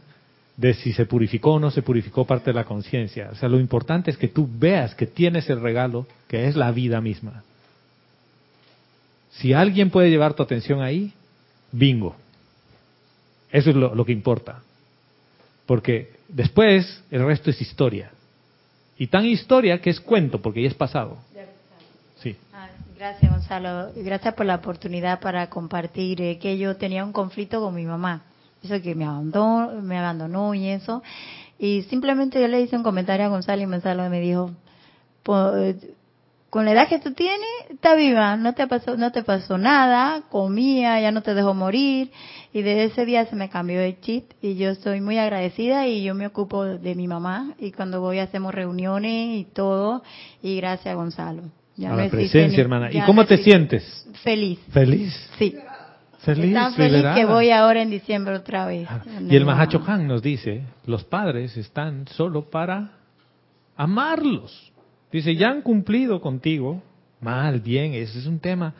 de 0.57 0.73
si 0.73 0.91
se 0.91 1.05
purificó 1.05 1.53
o 1.53 1.59
no 1.59 1.71
se 1.71 1.81
purificó 1.81 2.25
parte 2.25 2.49
de 2.49 2.55
la 2.55 2.65
conciencia. 2.65 3.29
O 3.31 3.35
sea, 3.35 3.47
lo 3.47 3.57
importante 3.57 4.11
es 4.11 4.17
que 4.17 4.27
tú 4.27 4.49
veas 4.51 4.93
que 4.95 5.07
tienes 5.07 5.49
el 5.49 5.61
regalo, 5.61 6.05
que 6.27 6.49
es 6.49 6.57
la 6.57 6.71
vida 6.71 6.99
misma. 6.99 7.43
Si 9.31 9.53
alguien 9.53 9.89
puede 9.89 10.09
llevar 10.09 10.33
tu 10.33 10.43
atención 10.43 10.81
ahí, 10.81 11.13
bingo. 11.71 12.17
Eso 13.49 13.69
es 13.69 13.75
lo, 13.77 13.95
lo 13.95 14.03
que 14.03 14.11
importa. 14.11 14.61
Porque 15.65 16.11
después 16.27 17.01
el 17.09 17.25
resto 17.25 17.49
es 17.49 17.61
historia. 17.61 18.11
Y 18.99 19.07
tan 19.07 19.25
historia 19.25 19.81
que 19.81 19.89
es 19.89 19.99
cuento, 19.99 20.39
porque 20.41 20.61
ya 20.61 20.67
es 20.67 20.75
pasado. 20.75 21.17
Sí. 22.21 22.35
Ah, 22.53 22.67
gracias, 22.97 23.31
Gonzalo. 23.31 23.91
Gracias 23.95 24.33
por 24.35 24.45
la 24.45 24.55
oportunidad 24.55 25.19
para 25.21 25.49
compartir 25.49 26.21
eh, 26.21 26.37
que 26.37 26.57
yo 26.57 26.75
tenía 26.75 27.03
un 27.05 27.13
conflicto 27.13 27.61
con 27.61 27.73
mi 27.73 27.85
mamá. 27.85 28.23
Eso 28.61 28.81
que 28.81 28.93
me 28.93 29.05
abandonó, 29.05 29.71
me 29.81 29.97
abandonó 29.97 30.53
y 30.53 30.67
eso. 30.67 31.01
Y 31.57 31.83
simplemente 31.83 32.41
yo 32.41 32.47
le 32.49 32.59
hice 32.61 32.75
un 32.75 32.83
comentario 32.83 33.25
a 33.25 33.29
Gonzalo 33.29 33.61
y 33.61 33.65
Gonzalo 33.65 34.09
me 34.09 34.19
dijo, 34.19 34.51
"Po- 35.23 35.55
eh, 35.55 35.77
con 36.49 36.65
la 36.65 36.71
edad 36.71 36.87
que 36.87 36.99
tú 36.99 37.11
tienes, 37.13 37.47
está 37.69 37.93
viva, 37.95 38.35
no 38.37 38.53
te 38.55 38.65
pasó, 38.67 38.97
no 38.97 39.11
te 39.11 39.23
pasó 39.23 39.57
nada, 39.57 40.23
comía, 40.29 40.99
ya 40.99 41.11
no 41.11 41.21
te 41.21 41.33
dejó 41.35 41.53
morir. 41.53 42.11
Y 42.53 42.63
desde 42.63 42.85
ese 42.85 43.05
día 43.05 43.25
se 43.27 43.35
me 43.35 43.49
cambió 43.49 43.79
el 43.81 43.99
chip 44.01 44.31
y 44.41 44.55
yo 44.55 44.69
estoy 44.71 45.01
muy 45.01 45.19
agradecida 45.19 45.85
y 45.87 46.03
yo 46.03 46.15
me 46.15 46.25
ocupo 46.25 46.65
de 46.65 46.95
mi 46.95 47.07
mamá 47.07 47.53
y 47.59 47.71
cuando 47.71 48.01
voy 48.01 48.17
hacemos 48.19 48.53
reuniones 48.55 49.37
y 49.39 49.43
todo. 49.45 50.01
Y 50.41 50.55
gracias, 50.57 50.95
Gonzalo. 50.95 51.43
Ya 51.77 51.89
a 51.89 51.91
no 51.95 51.97
la 52.03 52.09
presencia, 52.09 52.57
ni- 52.57 52.61
hermana. 52.61 52.89
¿Y 52.91 52.99
cómo 53.01 53.25
te 53.25 53.37
sientes? 53.37 54.07
Feliz, 54.23 54.59
¿Feliz? 54.71 55.29
sí. 55.37 55.55
Feliz, 56.21 56.53
Tan 56.53 56.73
feliz 56.73 56.91
liberada. 56.91 57.15
que 57.15 57.23
voy 57.25 57.49
ahora 57.49 57.81
en 57.81 57.89
diciembre 57.89 58.35
otra 58.35 58.65
vez. 58.65 58.85
Ah, 58.89 59.01
Y 59.29 59.35
el. 59.37 59.45
Mahacho 59.45 59.81
Han 59.87 60.05
nos 60.05 60.21
dice, 60.21 60.63
los 60.85 61.05
padres 61.05 61.55
están 61.55 62.07
solo 62.09 62.49
para 62.49 62.91
amarlos. 63.77 64.73
Dice, 65.11 65.35
ya 65.35 65.49
han 65.49 65.61
cumplido 65.61 66.21
contigo, 66.21 66.81
mal, 67.21 67.59
bien, 67.61 67.93
ese 67.93 68.19
es 68.19 68.27
un 68.27 68.39
tema. 68.39 68.73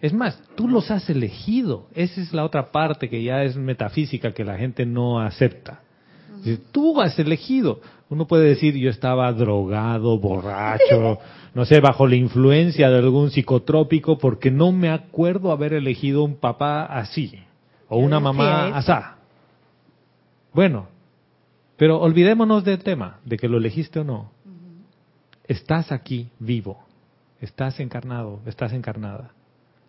Es 0.00 0.12
más, 0.12 0.40
tú 0.54 0.68
los 0.68 0.90
has 0.90 1.08
elegido. 1.10 1.86
Esa 1.94 2.20
es 2.20 2.32
la 2.32 2.44
otra 2.44 2.70
parte 2.70 3.08
que 3.08 3.22
ya 3.22 3.42
es 3.42 3.56
metafísica 3.56 4.32
que 4.32 4.44
la 4.44 4.56
gente 4.56 4.86
no 4.86 5.20
acepta. 5.20 5.80
Dice, 6.42 6.62
tú 6.72 7.00
has 7.00 7.18
elegido. 7.18 7.80
Uno 8.08 8.26
puede 8.26 8.48
decir, 8.48 8.76
yo 8.76 8.90
estaba 8.90 9.32
drogado, 9.32 10.18
borracho, 10.18 11.18
no 11.54 11.64
sé, 11.64 11.80
bajo 11.80 12.06
la 12.06 12.16
influencia 12.16 12.90
de 12.90 12.98
algún 12.98 13.30
psicotrópico, 13.30 14.18
porque 14.18 14.50
no 14.50 14.72
me 14.72 14.90
acuerdo 14.90 15.52
haber 15.52 15.74
elegido 15.74 16.24
un 16.24 16.36
papá 16.36 16.84
así, 16.84 17.32
o 17.88 17.98
una 17.98 18.18
mamá 18.18 18.76
asá. 18.76 19.16
Bueno, 20.52 20.88
pero 21.76 22.00
olvidémonos 22.00 22.64
del 22.64 22.80
tema, 22.80 23.20
de 23.24 23.36
que 23.36 23.48
lo 23.48 23.58
elegiste 23.58 24.00
o 24.00 24.04
no. 24.04 24.32
Estás 25.50 25.90
aquí 25.90 26.28
vivo, 26.38 26.78
estás 27.40 27.80
encarnado, 27.80 28.38
estás 28.46 28.72
encarnada. 28.72 29.32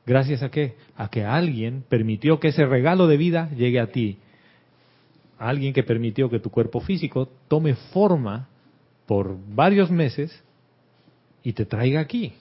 ¿Gracias 0.08 0.42
a 0.42 0.50
qué? 0.50 0.74
A 0.98 1.08
que 1.12 1.24
alguien 1.24 1.84
permitió 1.88 2.40
que 2.40 2.48
ese 2.48 2.66
regalo 2.66 3.06
de 3.06 3.18
vida 3.18 3.48
llegue 3.56 3.80
a 3.80 3.92
ti. 3.92 4.18
Alguien 5.38 5.72
que 5.72 5.84
permitió 5.84 6.32
que 6.32 6.40
tu 6.40 6.50
cuerpo 6.50 6.80
físico 6.82 7.30
tome 7.48 7.76
forma 7.76 8.48
por 9.06 9.38
varios 9.54 9.92
meses 9.92 10.32
y 11.44 11.54
te 11.54 11.66
traiga 11.66 12.00
aquí. 12.00 12.34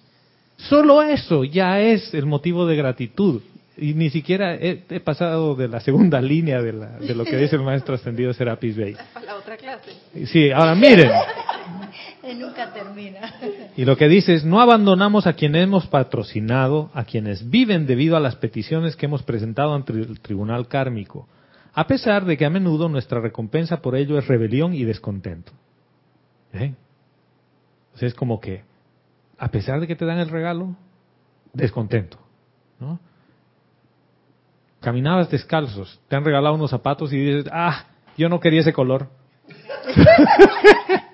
Solo 0.57 1.03
eso 1.03 1.45
ya 1.45 1.79
es 1.79 2.15
el 2.15 2.25
motivo 2.25 2.65
de 2.65 2.77
gratitud. 2.77 3.43
Y 3.77 3.93
ni 3.93 4.09
siquiera 4.09 4.55
he, 4.55 4.83
he 4.89 5.01
pasado 5.01 5.55
de 5.57 5.69
la 5.69 5.81
segunda 5.81 6.23
línea 6.23 6.63
de, 6.63 6.73
la- 6.73 6.99
de 6.99 7.15
lo 7.15 7.25
que 7.27 7.37
dice 7.37 7.57
el 7.57 7.63
maestro 7.63 7.95
ascendido 7.97 8.33
Serapis 8.33 8.77
Bey. 8.77 8.97
Para 9.13 9.27
la 9.27 9.37
otra 9.37 9.59
clase. 9.59 9.91
Sí, 10.27 10.51
ahora 10.51 10.75
miren. 10.75 11.11
Nunca 12.37 12.73
termina. 12.73 13.35
Y 13.77 13.85
lo 13.85 13.97
que 13.97 14.09
dice 14.09 14.35
es, 14.35 14.45
no 14.45 14.61
abandonamos 14.61 15.27
a 15.27 15.33
quienes 15.33 15.65
hemos 15.65 15.87
patrocinado, 15.87 16.91
a 16.95 17.05
quienes 17.05 17.49
viven 17.49 17.87
debido 17.87 18.17
a 18.17 18.21
las 18.21 18.37
peticiones 18.37 18.97
que 18.97 19.07
hemos 19.07 19.23
presentado 19.23 19.75
ante 19.75 19.93
el 19.93 20.21
tribunal 20.21 20.69
kármico, 20.69 21.29
a 21.73 21.87
pesar 21.87 22.25
de 22.25 22.37
que 22.37 22.45
a 22.45 22.51
menudo 22.51 22.89
nuestra 22.89 23.21
recompensa 23.21 23.81
por 23.81 23.97
ello 23.97 24.19
es 24.19 24.27
rebelión 24.27 24.75
y 24.75 24.85
descontento. 24.85 25.53
¿Eh? 26.53 26.75
Es 28.01 28.15
como 28.15 28.41
que, 28.41 28.65
a 29.39 29.49
pesar 29.51 29.81
de 29.81 29.87
que 29.87 29.97
te 29.97 30.05
dan 30.05 30.19
el 30.19 30.31
regalo, 30.31 30.75
descontento. 31.53 32.19
¿no? 32.79 32.99
Caminabas 34.81 35.31
descalzos, 35.31 36.01
te 36.09 36.17
han 36.17 36.25
regalado 36.25 36.55
unos 36.55 36.71
zapatos 36.71 37.13
y 37.13 37.19
dices, 37.19 37.51
ah, 37.53 37.85
yo 38.17 38.29
no 38.29 38.41
quería 38.41 38.63
ese 38.63 38.73
color. 38.73 39.09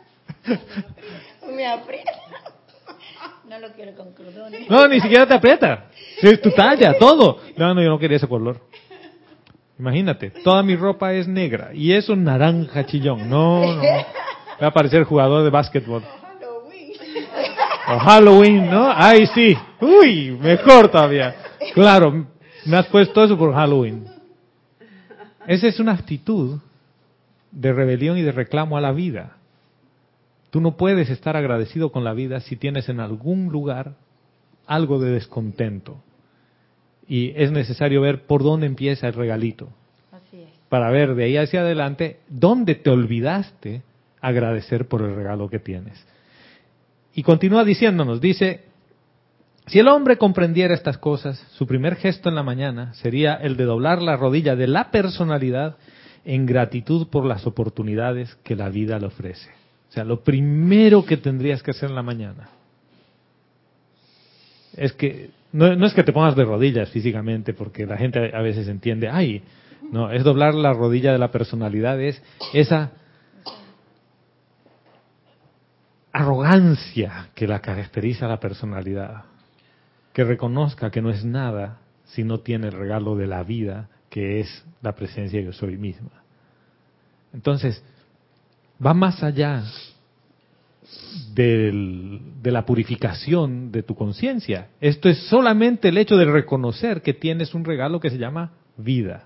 Me 1.54 1.66
aprieta. 1.66 2.12
No 3.48 3.58
lo 3.60 3.72
quiero 3.72 3.94
con 3.94 4.12
cordones. 4.12 4.68
No, 4.68 4.88
ni 4.88 5.00
siquiera 5.00 5.26
te 5.26 5.34
aprieta. 5.34 5.86
Es 6.20 6.40
tu 6.40 6.50
talla, 6.50 6.98
todo. 6.98 7.40
No, 7.56 7.74
no, 7.74 7.82
yo 7.82 7.88
no 7.88 7.98
quería 7.98 8.16
ese 8.16 8.26
color. 8.26 8.60
Imagínate, 9.78 10.30
toda 10.30 10.62
mi 10.62 10.74
ropa 10.74 11.12
es 11.12 11.28
negra 11.28 11.70
y 11.74 11.92
es 11.92 12.08
un 12.08 12.24
naranja 12.24 12.86
chillón. 12.86 13.28
No, 13.28 13.74
no. 13.74 13.82
Va 14.62 14.68
a 14.68 14.72
parecer 14.72 15.04
jugador 15.04 15.44
de 15.44 15.50
básquetbol. 15.50 16.02
O 17.88 17.98
Halloween, 17.98 18.68
¿no? 18.68 18.90
Ay, 18.92 19.26
sí. 19.28 19.56
Uy, 19.80 20.36
mejor 20.40 20.88
todavía. 20.88 21.36
Claro, 21.74 22.26
me 22.64 22.76
has 22.76 22.86
puesto 22.86 23.22
eso 23.22 23.38
por 23.38 23.54
Halloween. 23.54 24.06
Esa 25.46 25.68
es 25.68 25.78
una 25.78 25.92
actitud 25.92 26.58
de 27.52 27.72
rebelión 27.72 28.18
y 28.18 28.22
de 28.22 28.32
reclamo 28.32 28.76
a 28.76 28.80
la 28.80 28.92
vida. 28.92 29.35
Tú 30.56 30.62
no 30.62 30.78
puedes 30.78 31.10
estar 31.10 31.36
agradecido 31.36 31.92
con 31.92 32.02
la 32.02 32.14
vida 32.14 32.40
si 32.40 32.56
tienes 32.56 32.88
en 32.88 32.98
algún 32.98 33.52
lugar 33.52 33.92
algo 34.66 34.98
de 34.98 35.10
descontento. 35.10 36.02
Y 37.06 37.34
es 37.36 37.52
necesario 37.52 38.00
ver 38.00 38.22
por 38.22 38.42
dónde 38.42 38.64
empieza 38.64 39.06
el 39.06 39.12
regalito. 39.12 39.68
Así 40.10 40.38
es. 40.38 40.48
Para 40.70 40.90
ver 40.90 41.14
de 41.14 41.24
ahí 41.24 41.36
hacia 41.36 41.60
adelante 41.60 42.20
dónde 42.30 42.74
te 42.74 42.88
olvidaste 42.88 43.82
agradecer 44.22 44.88
por 44.88 45.02
el 45.02 45.14
regalo 45.14 45.50
que 45.50 45.58
tienes. 45.58 46.02
Y 47.14 47.22
continúa 47.22 47.62
diciéndonos, 47.62 48.22
dice, 48.22 48.64
si 49.66 49.78
el 49.78 49.88
hombre 49.88 50.16
comprendiera 50.16 50.72
estas 50.72 50.96
cosas, 50.96 51.36
su 51.52 51.66
primer 51.66 51.96
gesto 51.96 52.30
en 52.30 52.34
la 52.34 52.42
mañana 52.42 52.94
sería 52.94 53.34
el 53.34 53.58
de 53.58 53.64
doblar 53.64 54.00
la 54.00 54.16
rodilla 54.16 54.56
de 54.56 54.68
la 54.68 54.90
personalidad 54.90 55.76
en 56.24 56.46
gratitud 56.46 57.08
por 57.08 57.26
las 57.26 57.46
oportunidades 57.46 58.34
que 58.36 58.56
la 58.56 58.70
vida 58.70 58.98
le 58.98 59.08
ofrece. 59.08 59.65
O 59.88 59.92
sea, 59.92 60.04
lo 60.04 60.22
primero 60.22 61.04
que 61.04 61.16
tendrías 61.16 61.62
que 61.62 61.70
hacer 61.70 61.88
en 61.88 61.94
la 61.94 62.02
mañana 62.02 62.50
es 64.76 64.92
que 64.92 65.30
no, 65.52 65.74
no 65.74 65.86
es 65.86 65.94
que 65.94 66.02
te 66.02 66.12
pongas 66.12 66.36
de 66.36 66.44
rodillas 66.44 66.90
físicamente, 66.90 67.54
porque 67.54 67.86
la 67.86 67.96
gente 67.96 68.30
a 68.34 68.42
veces 68.42 68.68
entiende, 68.68 69.08
ay, 69.08 69.42
no, 69.90 70.10
es 70.10 70.22
doblar 70.24 70.54
la 70.54 70.72
rodilla 70.72 71.12
de 71.12 71.18
la 71.18 71.30
personalidad, 71.30 72.00
es 72.00 72.22
esa 72.52 72.92
arrogancia 76.12 77.28
que 77.34 77.46
la 77.46 77.60
caracteriza 77.60 78.26
a 78.26 78.28
la 78.28 78.40
personalidad, 78.40 79.24
que 80.12 80.24
reconozca 80.24 80.90
que 80.90 81.02
no 81.02 81.10
es 81.10 81.24
nada 81.24 81.78
si 82.04 82.24
no 82.24 82.40
tiene 82.40 82.68
el 82.68 82.72
regalo 82.72 83.16
de 83.16 83.26
la 83.26 83.42
vida, 83.42 83.88
que 84.08 84.40
es 84.40 84.64
la 84.82 84.94
presencia 84.94 85.40
yo 85.40 85.52
soy 85.52 85.76
misma. 85.76 86.22
Entonces, 87.32 87.82
va 88.84 88.94
más 88.94 89.22
allá 89.22 89.62
del- 91.34 92.20
de 92.42 92.50
la 92.50 92.64
purificación 92.64 93.72
de 93.72 93.82
tu 93.82 93.94
conciencia. 93.94 94.68
Esto 94.80 95.08
es 95.08 95.18
solamente 95.28 95.88
el 95.88 95.98
hecho 95.98 96.16
de 96.16 96.24
reconocer 96.26 97.02
que 97.02 97.14
tienes 97.14 97.54
un 97.54 97.64
regalo 97.64 98.00
que 98.00 98.10
se 98.10 98.18
llama 98.18 98.52
vida. 98.76 99.24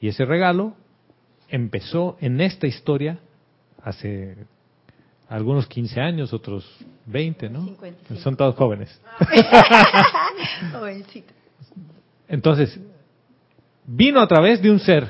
Y 0.00 0.08
ese 0.08 0.24
regalo 0.24 0.74
empezó 1.48 2.16
en 2.20 2.40
esta 2.40 2.66
historia 2.66 3.18
hace 3.82 4.36
algunos 5.28 5.66
15 5.66 6.00
años, 6.00 6.32
otros 6.32 6.64
20, 7.06 7.48
¿no? 7.50 7.64
55. 7.64 8.20
Son 8.22 8.36
todos 8.36 8.54
jóvenes. 8.56 9.00
Entonces, 12.28 12.78
vino 13.86 14.20
a 14.20 14.26
través 14.26 14.60
de 14.62 14.70
un 14.70 14.78
ser 14.80 15.08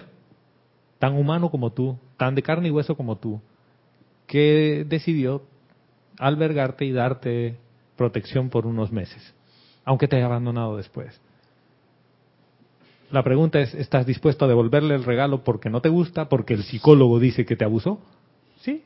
tan 0.98 1.14
humano 1.16 1.50
como 1.50 1.70
tú, 1.72 1.98
tan 2.16 2.34
de 2.34 2.42
carne 2.42 2.68
y 2.68 2.70
hueso 2.70 2.96
como 2.96 3.16
tú, 3.16 3.40
que 4.26 4.84
decidió 4.88 5.42
albergarte 6.18 6.84
y 6.84 6.92
darte 6.92 7.56
protección 7.96 8.50
por 8.50 8.66
unos 8.66 8.92
meses, 8.92 9.34
aunque 9.84 10.08
te 10.08 10.16
haya 10.16 10.26
abandonado 10.26 10.76
después. 10.76 11.20
La 13.10 13.22
pregunta 13.22 13.60
es, 13.60 13.72
¿estás 13.74 14.04
dispuesto 14.04 14.44
a 14.44 14.48
devolverle 14.48 14.94
el 14.94 15.04
regalo 15.04 15.44
porque 15.44 15.70
no 15.70 15.80
te 15.80 15.88
gusta, 15.88 16.28
porque 16.28 16.54
el 16.54 16.64
psicólogo 16.64 17.20
dice 17.20 17.44
que 17.46 17.54
te 17.56 17.64
abusó? 17.64 18.00
Sí. 18.62 18.82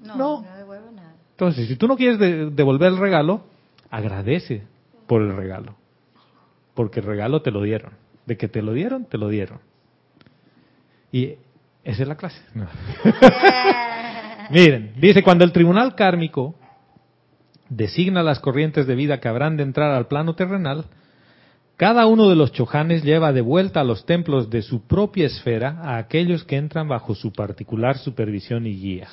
No, 0.00 0.16
No. 0.16 0.42
no, 0.42 0.56
devuelvo 0.56 0.90
nada. 0.90 1.14
Entonces, 1.32 1.66
si 1.68 1.76
tú 1.76 1.88
no 1.88 1.96
quieres 1.96 2.18
de- 2.18 2.50
devolver 2.50 2.88
el 2.92 2.98
regalo, 2.98 3.44
agradece 3.90 4.64
por 5.06 5.22
el 5.22 5.34
regalo. 5.34 5.74
Porque 6.74 7.00
el 7.00 7.06
regalo 7.06 7.40
te 7.40 7.50
lo 7.50 7.62
dieron. 7.62 7.92
De 8.26 8.36
que 8.36 8.46
te 8.48 8.60
lo 8.60 8.72
dieron, 8.74 9.06
te 9.06 9.16
lo 9.16 9.28
dieron. 9.28 9.58
Y 11.10 11.36
esa 11.82 12.02
es 12.02 12.08
la 12.08 12.16
clase. 12.16 12.42
No. 12.54 12.66
Miren, 14.50 14.94
dice, 14.96 15.22
cuando 15.22 15.44
el 15.44 15.52
tribunal 15.52 15.94
kármico 15.94 16.56
designa 17.68 18.22
las 18.22 18.40
corrientes 18.40 18.86
de 18.86 18.96
vida 18.96 19.20
que 19.20 19.28
habrán 19.28 19.56
de 19.56 19.62
entrar 19.62 19.92
al 19.92 20.08
plano 20.08 20.34
terrenal, 20.34 20.86
cada 21.76 22.06
uno 22.06 22.28
de 22.28 22.36
los 22.36 22.52
chojanes 22.52 23.04
lleva 23.04 23.32
de 23.32 23.40
vuelta 23.40 23.80
a 23.80 23.84
los 23.84 24.04
templos 24.04 24.50
de 24.50 24.62
su 24.62 24.82
propia 24.82 25.26
esfera 25.26 25.78
a 25.82 25.98
aquellos 25.98 26.44
que 26.44 26.56
entran 26.56 26.88
bajo 26.88 27.14
su 27.14 27.32
particular 27.32 27.96
supervisión 27.96 28.66
y 28.66 28.76
guía. 28.76 29.08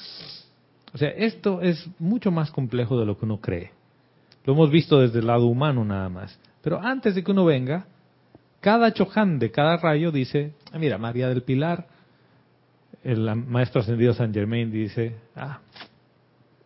O 0.94 0.98
sea, 0.98 1.10
esto 1.10 1.62
es 1.62 1.88
mucho 2.00 2.32
más 2.32 2.50
complejo 2.50 3.00
de 3.00 3.06
lo 3.06 3.18
que 3.18 3.26
uno 3.26 3.40
cree. 3.40 3.72
Lo 4.44 4.54
hemos 4.54 4.72
visto 4.72 5.00
desde 5.00 5.20
el 5.20 5.28
lado 5.28 5.46
humano 5.46 5.86
nada 5.86 6.10
más. 6.10 6.40
Pero 6.64 6.82
antes 6.82 7.14
de 7.14 7.24
que 7.24 7.32
uno 7.32 7.46
venga, 7.46 7.86
cada 8.60 8.92
choján 8.92 9.38
de 9.38 9.52
cada 9.52 9.78
rayo 9.78 10.12
dice, 10.12 10.54
ah, 10.74 10.80
mira, 10.80 10.98
María 10.98 11.30
del 11.30 11.44
Pilar, 11.44 11.88
el 13.08 13.36
maestro 13.36 13.80
ascendido 13.80 14.14
San 14.14 14.34
Germain 14.34 14.70
dice, 14.70 15.16
ah, 15.34 15.62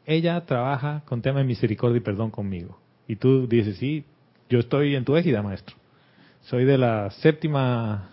ella 0.07 0.43
trabaja 0.43 1.03
con 1.05 1.21
tema 1.21 1.39
de 1.39 1.45
misericordia 1.45 1.97
y 1.97 2.01
perdón 2.01 2.31
conmigo. 2.31 2.79
Y 3.07 3.17
tú 3.17 3.47
dices, 3.47 3.77
sí, 3.77 4.03
yo 4.49 4.57
estoy 4.57 4.95
en 4.95 5.05
tu 5.05 5.15
égida, 5.15 5.43
maestro. 5.43 5.75
Soy 6.41 6.65
de 6.65 6.79
la 6.79 7.11
séptima, 7.11 8.09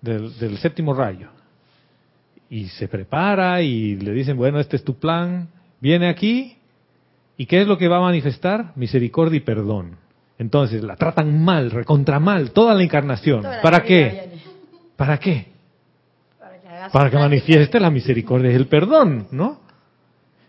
del, 0.00 0.38
del 0.38 0.56
séptimo 0.56 0.94
rayo. 0.94 1.28
Y 2.48 2.68
se 2.68 2.88
prepara 2.88 3.60
y 3.60 3.96
le 3.96 4.12
dicen, 4.12 4.38
bueno, 4.38 4.58
este 4.58 4.76
es 4.76 4.84
tu 4.84 4.94
plan, 4.94 5.48
viene 5.78 6.08
aquí, 6.08 6.56
¿y 7.36 7.44
qué 7.44 7.60
es 7.60 7.68
lo 7.68 7.76
que 7.76 7.88
va 7.88 7.98
a 7.98 8.00
manifestar? 8.00 8.72
Misericordia 8.76 9.36
y 9.36 9.40
perdón. 9.40 9.98
Entonces, 10.38 10.82
la 10.82 10.96
tratan 10.96 11.44
mal, 11.44 11.70
recontra 11.70 12.18
mal, 12.18 12.52
toda 12.52 12.72
la 12.72 12.82
encarnación. 12.82 13.42
Toda 13.42 13.60
¿Para 13.60 13.82
qué? 13.82 14.38
¿Para 14.96 15.18
qué? 15.18 15.55
Para 16.92 17.10
que, 17.10 17.16
manifieste 17.16 17.80
la 17.80 17.90
misericordia 17.90 18.50
y 18.50 18.54
el 18.54 18.66
perdón, 18.66 19.28
¿no? 19.30 19.60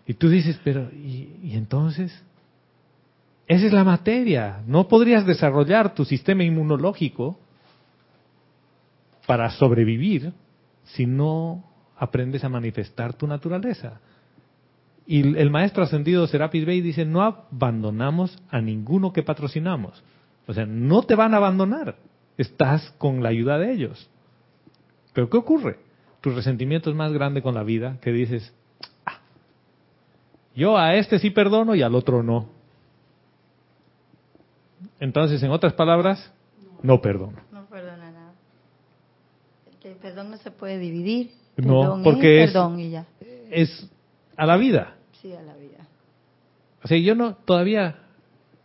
Y 0.06 0.14
tú 0.14 0.28
dices, 0.28 0.58
pero, 0.64 0.90
¿y, 0.92 1.38
y 1.42 1.56
entonces? 1.56 2.12
Esa 3.46 3.66
es 3.66 3.72
la 3.72 3.84
materia. 3.84 4.62
No 4.66 4.88
podrías 4.88 5.26
desarrollar 5.26 5.94
tu 5.94 6.04
sistema 6.04 6.44
inmunológico 6.44 7.38
para 9.26 9.50
sobrevivir 9.50 10.32
si 10.84 11.06
no 11.06 11.64
aprendes 11.96 12.44
a 12.44 12.48
manifestar 12.48 13.14
tu 13.14 13.26
naturaleza. 13.26 14.00
Y 15.06 15.38
el 15.38 15.50
maestro 15.50 15.82
ascendido 15.82 16.26
Serapis 16.26 16.66
Bey 16.66 16.82
dice, 16.82 17.06
no 17.06 17.22
abandonamos 17.22 18.38
a 18.50 18.60
ninguno 18.60 19.12
que 19.12 19.22
patrocinamos. 19.22 20.02
O 20.46 20.52
sea, 20.52 20.66
no 20.66 21.02
te 21.02 21.14
van 21.14 21.32
a 21.32 21.38
abandonar. 21.38 21.96
Estás 22.36 22.90
con 22.98 23.22
la 23.22 23.30
ayuda 23.30 23.58
de 23.58 23.72
ellos. 23.72 24.10
Pero 25.14 25.30
¿qué 25.30 25.36
ocurre? 25.38 25.78
Tu 26.28 26.34
resentimiento 26.34 26.90
es 26.90 26.96
más 26.96 27.10
grande 27.14 27.40
con 27.40 27.54
la 27.54 27.62
vida 27.62 27.96
que 28.02 28.12
dices, 28.12 28.52
"Ah, 29.06 29.18
yo 30.54 30.76
a 30.76 30.94
este 30.96 31.18
sí 31.18 31.30
perdono 31.30 31.74
y 31.74 31.80
al 31.80 31.94
otro 31.94 32.22
no. 32.22 32.50
Entonces, 35.00 35.42
en 35.42 35.50
otras 35.50 35.72
palabras, 35.72 36.30
no 36.82 37.00
perdono. 37.00 37.38
No 37.50 37.64
perdona 37.64 38.10
nada. 38.10 38.32
El 39.82 39.94
perdón 39.94 40.30
no 40.32 40.36
se 40.36 40.50
puede 40.50 40.78
dividir. 40.78 41.30
No, 41.56 42.00
porque 42.04 42.42
es 42.42 42.50
es- 42.50 42.52
perdón 42.54 42.78
y 42.78 42.90
ya. 42.90 43.06
Es 43.50 43.90
a 44.36 44.44
la 44.44 44.58
vida. 44.58 44.96
Sí, 45.22 45.32
a 45.32 45.40
la 45.40 45.54
vida. 45.56 45.88
O 46.84 46.88
sea, 46.88 46.98
yo 46.98 47.14
no, 47.14 47.36
todavía 47.36 48.00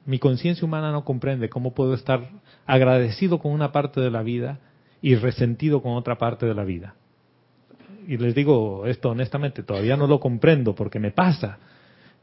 mi 0.06 0.20
conciencia 0.20 0.66
humana 0.66 0.92
no 0.92 1.06
comprende 1.06 1.48
cómo 1.48 1.74
puedo 1.74 1.94
estar 1.94 2.30
agradecido 2.66 3.40
con 3.40 3.54
una 3.54 3.72
parte 3.72 4.02
de 4.02 4.12
la 4.12 4.22
vida 4.22 4.60
y 5.02 5.16
resentido 5.16 5.82
con 5.82 5.94
otra 5.94 6.18
parte 6.18 6.46
de 6.46 6.54
la 6.54 6.66
vida. 6.66 6.96
Y 8.08 8.18
les 8.18 8.36
digo 8.36 8.86
esto 8.86 9.10
honestamente, 9.10 9.64
todavía 9.64 9.98
no 9.98 10.08
lo 10.08 10.20
comprendo 10.20 10.76
porque 10.76 11.00
me 11.00 11.12
pasa 11.12 11.58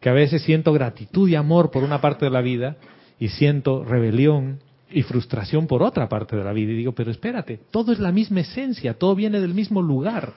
que 0.01 0.09
a 0.09 0.13
veces 0.13 0.43
siento 0.43 0.73
gratitud 0.73 1.29
y 1.29 1.35
amor 1.35 1.71
por 1.71 1.85
una 1.85 2.01
parte 2.01 2.25
de 2.25 2.31
la 2.31 2.41
vida 2.41 2.77
y 3.19 3.29
siento 3.29 3.85
rebelión 3.85 4.61
y 4.91 5.03
frustración 5.03 5.67
por 5.67 5.83
otra 5.83 6.09
parte 6.09 6.37
de 6.37 6.45
la 6.45 6.53
vida. 6.53 6.73
Y 6.73 6.77
digo, 6.77 6.93
pero 6.93 7.11
espérate, 7.11 7.61
todo 7.71 7.93
es 7.93 7.99
la 7.99 8.11
misma 8.11 8.41
esencia, 8.41 8.95
todo 8.95 9.15
viene 9.15 9.41
del 9.41 9.55
mismo 9.55 9.83
lugar. 9.83 10.33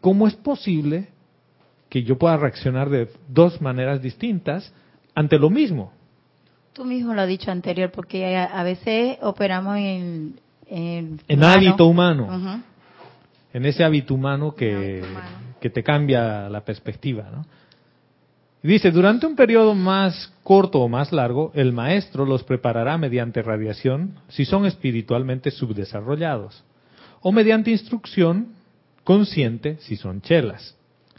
¿Cómo 0.00 0.26
es 0.26 0.34
posible 0.34 1.08
que 1.88 2.02
yo 2.02 2.18
pueda 2.18 2.36
reaccionar 2.36 2.90
de 2.90 3.08
dos 3.28 3.60
maneras 3.60 4.02
distintas 4.02 4.72
ante 5.14 5.38
lo 5.38 5.50
mismo? 5.50 5.92
Tú 6.72 6.84
mismo 6.84 7.12
lo 7.12 7.20
has 7.20 7.28
dicho 7.28 7.50
anterior, 7.50 7.90
porque 7.90 8.36
a, 8.36 8.62
veces 8.62 9.18
operamos 9.20 9.76
en... 9.76 10.40
En, 10.66 11.20
En 11.28 11.38
humano. 11.38 11.52
hábito 11.52 11.86
humano. 11.86 12.62
En 13.52 13.66
ese 13.66 13.84
hábito 13.84 14.14
humano 14.14 14.54
que, 14.54 14.74
hábito 14.74 15.06
humano. 15.08 15.28
que 15.60 15.70
te 15.70 15.82
cambia 15.82 16.48
la 16.48 16.64
perspectiva, 16.64 17.30
¿no? 17.30 17.46
Dice, 18.62 18.92
durante 18.92 19.26
un 19.26 19.34
periodo 19.34 19.74
más 19.74 20.32
corto 20.44 20.80
o 20.80 20.88
más 20.88 21.10
largo, 21.10 21.50
el 21.54 21.72
maestro 21.72 22.24
los 22.24 22.44
preparará 22.44 22.96
mediante 22.96 23.42
radiación 23.42 24.14
si 24.28 24.44
son 24.44 24.66
espiritualmente 24.66 25.50
subdesarrollados, 25.50 26.62
o 27.22 27.32
mediante 27.32 27.72
instrucción 27.72 28.52
consciente 29.02 29.78
si 29.80 29.96
son 29.96 30.20
chelas. 30.20 30.76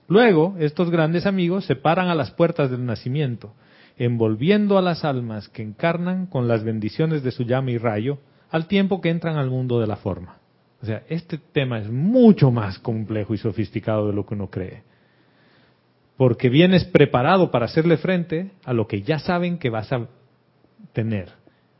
Luego, 0.08 0.56
estos 0.58 0.90
grandes 0.90 1.26
amigos 1.26 1.66
se 1.66 1.76
paran 1.76 2.08
a 2.08 2.16
las 2.16 2.32
puertas 2.32 2.72
del 2.72 2.86
nacimiento, 2.86 3.54
envolviendo 3.98 4.78
a 4.78 4.82
las 4.82 5.04
almas 5.04 5.50
que 5.50 5.64
encarnan 5.64 6.28
con 6.28 6.48
las 6.48 6.64
bendiciones 6.64 7.24
de 7.24 7.32
su 7.32 7.44
llama 7.44 7.72
y 7.72 7.78
rayo, 7.78 8.20
al 8.52 8.68
tiempo 8.68 9.02
que 9.02 9.10
entran 9.10 9.36
al 9.36 9.50
mundo 9.50 9.82
de 9.82 9.88
la 9.88 9.98
forma. 9.98 10.38
O 10.84 10.86
sea, 10.86 11.04
este 11.08 11.38
tema 11.38 11.80
es 11.80 11.90
mucho 11.90 12.52
más 12.52 12.78
complejo 12.78 13.34
y 13.34 13.38
sofisticado 13.38 14.08
de 14.08 14.14
lo 14.14 14.26
que 14.26 14.34
uno 14.34 14.50
cree. 14.50 14.84
Porque 16.18 16.50
vienes 16.50 16.84
preparado 16.84 17.52
para 17.52 17.68
hacerle 17.68 17.96
frente 17.96 18.52
a 18.66 18.74
lo 18.74 18.86
que 18.86 19.02
ya 19.02 19.18
saben 19.20 19.60
que 19.60 19.70
vas 19.70 19.94
a 19.94 20.10
tener. 20.92 21.30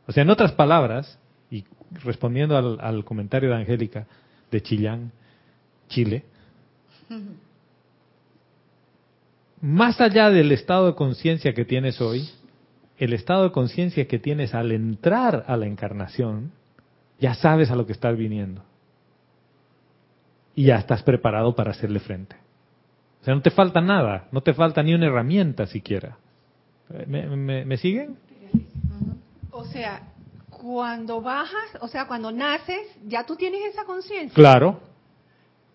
O 0.06 0.12
sea, 0.12 0.22
en 0.22 0.30
otras 0.30 0.52
palabras, 0.52 1.18
y 1.50 1.64
respondiendo 2.02 2.56
al, 2.56 2.80
al 2.80 3.04
comentario 3.04 3.50
de 3.50 3.56
Angélica 3.56 4.06
de 4.50 4.62
Chillán, 4.62 5.12
Chile, 5.88 6.24
más 9.60 10.00
allá 10.00 10.30
del 10.30 10.50
estado 10.50 10.86
de 10.86 10.94
conciencia 10.94 11.52
que 11.52 11.66
tienes 11.66 12.00
hoy, 12.00 12.26
el 12.96 13.12
estado 13.12 13.44
de 13.44 13.52
conciencia 13.52 14.08
que 14.08 14.18
tienes 14.18 14.54
al 14.54 14.72
entrar 14.72 15.44
a 15.46 15.58
la 15.58 15.66
encarnación, 15.66 16.52
ya 17.20 17.34
sabes 17.34 17.70
a 17.70 17.76
lo 17.76 17.84
que 17.84 17.92
estás 17.92 18.16
viniendo. 18.16 18.64
Y 20.54 20.66
ya 20.66 20.76
estás 20.76 21.02
preparado 21.02 21.54
para 21.54 21.72
hacerle 21.72 22.00
frente. 22.00 22.36
O 23.20 23.24
sea, 23.24 23.34
no 23.34 23.42
te 23.42 23.50
falta 23.50 23.80
nada, 23.80 24.28
no 24.32 24.42
te 24.42 24.52
falta 24.54 24.82
ni 24.82 24.94
una 24.94 25.06
herramienta 25.06 25.66
siquiera. 25.66 26.18
¿Me, 27.06 27.26
me, 27.26 27.64
me 27.64 27.76
siguen? 27.76 28.16
O 29.50 29.64
sea, 29.64 30.02
cuando 30.50 31.20
bajas, 31.22 31.78
o 31.80 31.88
sea, 31.88 32.06
cuando 32.06 32.30
naces, 32.30 32.86
ya 33.06 33.24
tú 33.24 33.36
tienes 33.36 33.60
esa 33.72 33.84
conciencia. 33.84 34.34
Claro. 34.34 34.80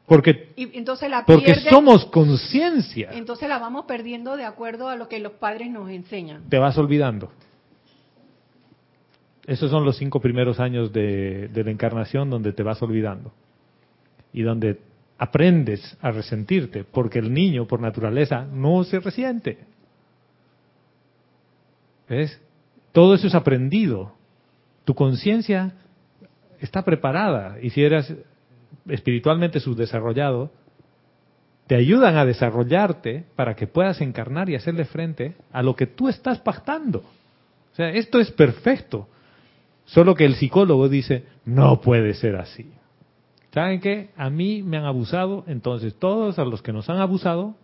Porque, 0.06 0.52
Y 0.56 0.76
entonces 0.78 1.10
la 1.10 1.24
porque 1.26 1.46
pierdes, 1.54 1.70
somos 1.70 2.06
conciencia. 2.06 3.10
entonces 3.14 3.48
la 3.48 3.60
vamos 3.60 3.86
perdiendo 3.86 4.38
de 4.38 4.46
acuerdo 4.46 4.88
a 4.90 4.96
lo 4.96 5.08
que 5.08 5.20
los 5.20 5.34
padres 5.34 5.70
nos 5.70 5.90
enseñan. 5.90 6.50
Te 6.50 6.58
vas 6.58 6.78
olvidando. 6.78 7.32
Esos 9.46 9.70
son 9.72 9.86
los 9.86 9.98
cinco 9.98 10.20
primeros 10.20 10.60
años 10.60 10.92
de, 10.94 11.48
de 11.50 11.64
la 11.64 11.72
encarnación 11.72 12.30
donde 12.30 12.54
te 12.54 12.64
vas 12.64 12.82
olvidando. 12.82 13.32
Y 14.34 14.44
donde 14.44 14.80
aprendes 15.18 15.98
a 16.02 16.12
resentirte, 16.12 16.84
porque 16.84 17.20
el 17.20 17.34
niño 17.34 17.68
por 17.68 17.82
naturaleza 17.82 18.46
no 18.46 18.84
se 18.84 19.00
resiente. 19.00 19.60
¿Ves? 22.08 22.40
Todo 22.92 23.16
eso 23.16 23.28
es 23.28 23.36
aprendido. 23.36 24.14
Tu 24.86 24.96
conciencia 24.96 25.74
está 26.60 26.84
preparada. 26.84 27.58
Y 27.62 27.70
si 27.70 27.84
eras 27.84 28.12
espiritualmente 28.88 29.60
subdesarrollado, 29.60 30.52
te 31.68 31.76
ayudan 31.76 32.18
a 32.18 32.26
desarrollarte 32.26 33.26
para 33.36 33.56
que 33.56 33.68
puedas 33.68 34.02
encarnar 34.02 34.50
y 34.50 34.56
hacerle 34.56 34.86
frente 34.86 35.36
a 35.52 35.62
lo 35.62 35.76
que 35.76 35.86
tú 35.86 36.10
estás 36.10 36.40
pactando. 36.40 37.00
O 37.00 37.76
sea, 37.76 37.90
esto 37.92 38.20
es 38.20 38.32
perfecto. 38.32 39.08
Solo 39.86 40.16
que 40.16 40.26
el 40.26 40.36
psicólogo 40.36 40.90
dice, 40.90 41.26
no 41.46 41.82
puede 41.82 42.14
ser 42.16 42.38
así. 42.38 42.72
¿Saben 43.54 43.80
qué? 43.82 44.10
A 44.16 44.30
mí 44.30 44.62
me 44.62 44.78
han 44.78 44.86
abusado, 44.86 45.44
entonces 45.48 45.96
todos 45.96 46.38
a 46.38 46.46
los 46.46 46.62
que 46.62 46.72
nos 46.72 46.90
han 46.90 46.98
abusado, 46.98 47.56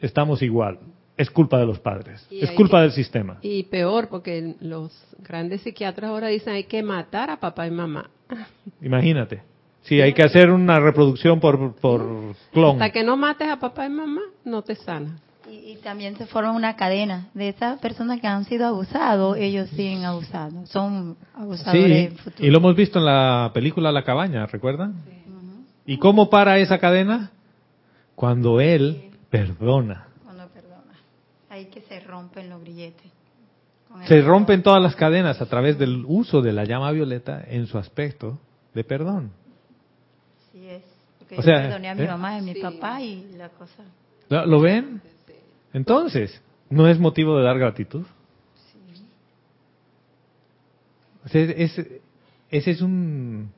estamos 0.00 0.42
igual. 0.42 0.78
Es 1.16 1.30
culpa 1.30 1.58
de 1.58 1.66
los 1.66 1.78
padres, 1.78 2.26
Y 2.30 2.40
es 2.42 2.50
culpa 2.52 2.78
que- 2.78 2.82
del 2.82 2.92
sistema. 2.92 3.38
Y 3.42 3.64
peor, 3.64 4.08
porque 4.08 4.54
los 4.60 4.90
grandes 5.18 5.60
psiquiatras 5.62 6.10
ahora 6.10 6.28
dicen 6.28 6.54
hay 6.54 6.64
que 6.64 6.82
matar 6.82 7.28
a 7.30 7.38
papá 7.38 7.66
y 7.66 7.70
mamá. 7.70 8.08
Imagínate. 8.80 9.42
Sí, 9.82 10.00
hay 10.00 10.12
que 10.12 10.22
hacer 10.22 10.50
una 10.50 10.78
reproducción 10.78 11.40
por, 11.40 11.74
por 11.76 12.34
clon. 12.52 12.72
Hasta 12.82 12.90
que 12.92 13.02
no 13.02 13.16
mates 13.16 13.48
a 13.48 13.58
papá 13.58 13.86
y 13.86 13.90
mamá, 13.90 14.20
no 14.44 14.62
te 14.62 14.74
sanas. 14.76 15.20
Y, 15.50 15.72
y 15.72 15.76
también 15.82 16.16
se 16.16 16.26
forma 16.26 16.52
una 16.52 16.76
cadena 16.76 17.28
de 17.34 17.48
esas 17.48 17.80
personas 17.80 18.20
que 18.20 18.26
han 18.28 18.44
sido 18.44 18.66
abusados, 18.66 19.36
ellos 19.36 19.68
siguen 19.70 20.04
abusando, 20.04 20.64
son 20.66 21.16
abusadores 21.34 21.84
Sí, 21.86 21.92
en 22.06 22.16
futuro. 22.16 22.46
y 22.46 22.50
lo 22.50 22.58
hemos 22.58 22.76
visto 22.76 22.98
en 23.00 23.04
la 23.06 23.50
película 23.52 23.90
La 23.90 24.04
cabaña, 24.04 24.46
¿recuerdan? 24.46 24.94
¿Y 25.86 25.98
cómo 25.98 26.30
para 26.30 26.58
esa 26.58 26.78
cadena? 26.78 27.30
Cuando 28.14 28.60
él 28.60 29.10
perdona. 29.30 30.06
Cuando 30.24 30.46
perdona. 30.48 30.94
Ahí 31.48 31.64
que 31.66 31.80
se 31.80 31.98
rompen 32.00 32.48
los 32.50 32.60
grilletes. 32.60 33.10
Se 34.06 34.20
rompen 34.20 34.62
todas 34.62 34.80
las 34.80 34.94
cadenas 34.94 35.40
a 35.40 35.46
través 35.46 35.76
del 35.78 36.04
uso 36.06 36.42
de 36.42 36.52
la 36.52 36.64
llama 36.64 36.92
violeta 36.92 37.42
en 37.48 37.66
su 37.66 37.76
aspecto 37.76 38.38
de 38.72 38.84
perdón. 38.84 39.32
Sí 40.52 40.64
es. 40.68 40.82
Porque 41.18 41.34
O 41.34 41.38
yo 41.38 41.42
sea, 41.42 41.62
perdoné 41.62 41.88
a 41.88 41.94
mi 41.96 42.02
¿eh? 42.02 42.06
mamá 42.06 42.36
y 42.36 42.38
a 42.38 42.42
mi 42.42 42.54
papá 42.54 43.00
y 43.02 43.32
la 43.36 43.48
cosa. 43.48 43.82
¿Lo, 44.28 44.46
lo 44.46 44.60
ven? 44.60 45.00
Entonces, 45.72 46.42
¿no 46.68 46.88
es 46.88 46.98
motivo 46.98 47.36
de 47.38 47.44
dar 47.44 47.58
gratitud? 47.58 48.04
O 51.24 51.28
sea, 51.28 51.42
es- 51.42 51.86
ese 52.50 52.70
es 52.70 52.80
un 52.82 53.52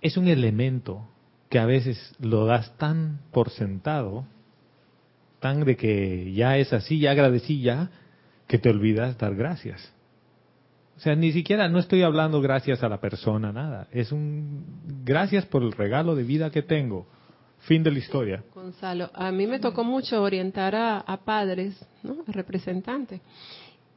es 0.00 0.16
un 0.16 0.28
elemento 0.28 1.08
que 1.48 1.58
a 1.58 1.66
veces 1.66 2.14
lo 2.20 2.46
das 2.46 2.76
tan 2.78 3.18
por 3.32 3.50
sentado, 3.50 4.24
tan 5.40 5.64
de 5.64 5.76
que 5.76 6.32
ya 6.32 6.56
es 6.56 6.72
así, 6.72 7.00
ya 7.00 7.10
agradecí 7.12 7.60
ya, 7.62 7.90
que 8.46 8.58
te 8.58 8.70
olvidas 8.70 9.18
dar 9.18 9.34
gracias. 9.34 9.92
O 10.96 11.00
sea, 11.00 11.16
ni 11.16 11.32
siquiera 11.32 11.68
no 11.68 11.78
estoy 11.78 12.02
hablando 12.02 12.40
gracias 12.40 12.82
a 12.82 12.88
la 12.88 13.00
persona, 13.00 13.52
nada. 13.52 13.88
Es 13.92 14.12
un 14.12 14.64
gracias 15.04 15.46
por 15.46 15.62
el 15.62 15.72
regalo 15.72 16.14
de 16.14 16.24
vida 16.24 16.50
que 16.50 16.62
tengo. 16.62 17.06
Fin 17.60 17.82
de 17.82 17.90
la 17.90 17.98
historia. 17.98 18.44
Gonzalo, 18.54 19.10
a 19.12 19.30
mí 19.30 19.46
me 19.46 19.58
tocó 19.58 19.84
mucho 19.84 20.22
orientar 20.22 20.74
a, 20.74 20.98
a 21.00 21.16
padres, 21.18 21.74
¿no? 22.02 22.24
a 22.26 22.32
representantes, 22.32 23.20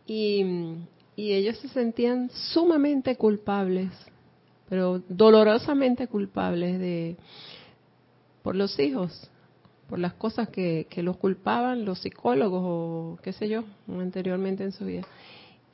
y, 0.06 0.44
y 1.16 1.34
ellos 1.34 1.58
se 1.60 1.68
sentían 1.70 2.30
sumamente 2.30 3.16
culpables, 3.16 3.92
pero 4.68 5.02
dolorosamente 5.08 6.08
culpables 6.08 6.80
de 6.80 7.18
por 8.42 8.56
los 8.56 8.80
hijos, 8.80 9.30
por 9.88 10.00
las 10.00 10.14
cosas 10.14 10.50
que, 10.50 10.88
que 10.90 11.04
los 11.04 11.18
culpaban 11.18 11.86
los 11.86 12.00
psicólogos 12.00 12.62
o 12.64 13.20
qué 13.22 13.34
sé 13.34 13.48
yo, 13.48 13.64
anteriormente 13.88 14.64
en 14.64 14.72
su 14.72 14.86
vida. 14.86 15.04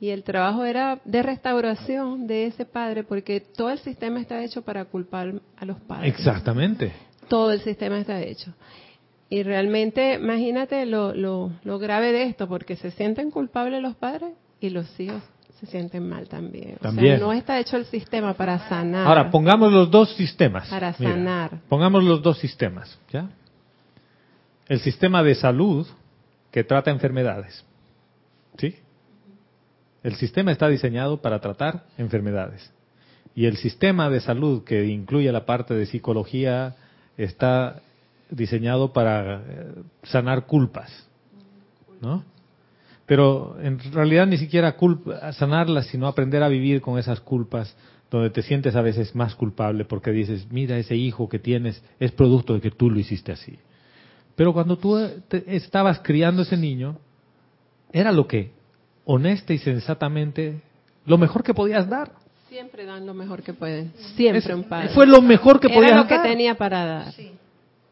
Y 0.00 0.10
el 0.10 0.22
trabajo 0.22 0.64
era 0.64 1.00
de 1.04 1.22
restauración 1.22 2.26
de 2.26 2.46
ese 2.46 2.64
padre, 2.64 3.02
porque 3.02 3.40
todo 3.40 3.70
el 3.70 3.78
sistema 3.78 4.20
está 4.20 4.44
hecho 4.44 4.62
para 4.62 4.84
culpar 4.84 5.40
a 5.56 5.64
los 5.64 5.78
padres 5.80 6.14
Exactamente. 6.14 6.92
Todo 7.28 7.52
el 7.52 7.60
sistema 7.60 7.98
está 7.98 8.20
hecho. 8.20 8.52
Y 9.30 9.42
realmente, 9.42 10.14
imagínate 10.14 10.86
lo, 10.86 11.14
lo, 11.14 11.52
lo 11.62 11.78
grave 11.78 12.12
de 12.12 12.24
esto, 12.24 12.48
porque 12.48 12.76
se 12.76 12.90
sienten 12.90 13.30
culpables 13.30 13.82
los 13.82 13.94
padres 13.94 14.32
y 14.60 14.70
los 14.70 14.98
hijos 14.98 15.22
se 15.60 15.66
sienten 15.66 16.08
mal 16.08 16.28
también. 16.28 16.76
O 16.82 16.92
sea, 16.92 17.18
no 17.18 17.32
está 17.32 17.58
hecho 17.58 17.76
el 17.76 17.84
sistema 17.86 18.34
para 18.34 18.68
sanar. 18.68 19.06
Ahora, 19.06 19.30
pongamos 19.30 19.72
los 19.72 19.90
dos 19.90 20.14
sistemas. 20.14 20.68
Para 20.68 20.94
Mira, 20.98 21.12
sanar. 21.12 21.50
pongamos 21.68 22.04
los 22.04 22.22
dos 22.22 22.38
sistemas, 22.38 22.98
¿ya? 23.10 23.28
El 24.68 24.78
sistema 24.80 25.22
de 25.22 25.34
salud 25.34 25.86
que 26.52 26.62
trata 26.62 26.90
enfermedades. 26.90 27.64
¿Sí? 28.56 28.76
El 30.02 30.14
sistema 30.14 30.52
está 30.52 30.68
diseñado 30.68 31.20
para 31.20 31.40
tratar 31.40 31.84
enfermedades. 31.96 32.72
Y 33.34 33.46
el 33.46 33.56
sistema 33.56 34.10
de 34.10 34.20
salud 34.20 34.62
que 34.64 34.86
incluye 34.86 35.30
la 35.32 35.44
parte 35.44 35.74
de 35.74 35.86
psicología 35.86 36.76
está 37.24 37.82
diseñado 38.30 38.92
para 38.92 39.42
eh, 39.46 39.74
sanar 40.04 40.46
culpas. 40.46 40.90
¿No? 42.00 42.24
Pero 43.06 43.56
en 43.60 43.78
realidad 43.92 44.26
ni 44.26 44.36
siquiera 44.36 44.76
culpa, 44.76 45.32
sanarlas, 45.32 45.86
sino 45.86 46.06
aprender 46.06 46.42
a 46.42 46.48
vivir 46.48 46.80
con 46.80 46.98
esas 46.98 47.20
culpas, 47.20 47.74
donde 48.10 48.30
te 48.30 48.42
sientes 48.42 48.76
a 48.76 48.82
veces 48.82 49.14
más 49.14 49.34
culpable 49.34 49.84
porque 49.84 50.10
dices, 50.12 50.46
mira, 50.50 50.78
ese 50.78 50.94
hijo 50.96 51.28
que 51.28 51.38
tienes 51.38 51.82
es 51.98 52.12
producto 52.12 52.54
de 52.54 52.60
que 52.60 52.70
tú 52.70 52.90
lo 52.90 52.98
hiciste 53.00 53.32
así. 53.32 53.58
Pero 54.36 54.52
cuando 54.52 54.78
tú 54.78 54.96
eh, 54.98 55.18
te- 55.28 55.56
estabas 55.56 56.00
criando 56.00 56.42
ese 56.42 56.56
niño, 56.56 56.98
era 57.92 58.12
lo 58.12 58.26
que, 58.28 58.52
honesta 59.04 59.52
y 59.52 59.58
sensatamente, 59.58 60.60
lo 61.06 61.18
mejor 61.18 61.42
que 61.42 61.54
podías 61.54 61.88
dar. 61.88 62.12
Siempre 62.48 62.86
dan 62.86 63.06
lo 63.06 63.14
mejor 63.14 63.42
que 63.42 63.52
pueden. 63.52 63.92
Siempre 64.16 64.54
un 64.54 64.64
padre. 64.64 64.88
Fue 64.90 65.06
lo 65.06 65.20
mejor 65.20 65.60
que 65.60 65.66
Era 65.66 65.76
podías 65.76 65.96
lo 65.96 66.06
que 66.06 66.14
dar. 66.14 66.22
tenía 66.22 66.54
para 66.56 66.84
dar. 66.84 67.14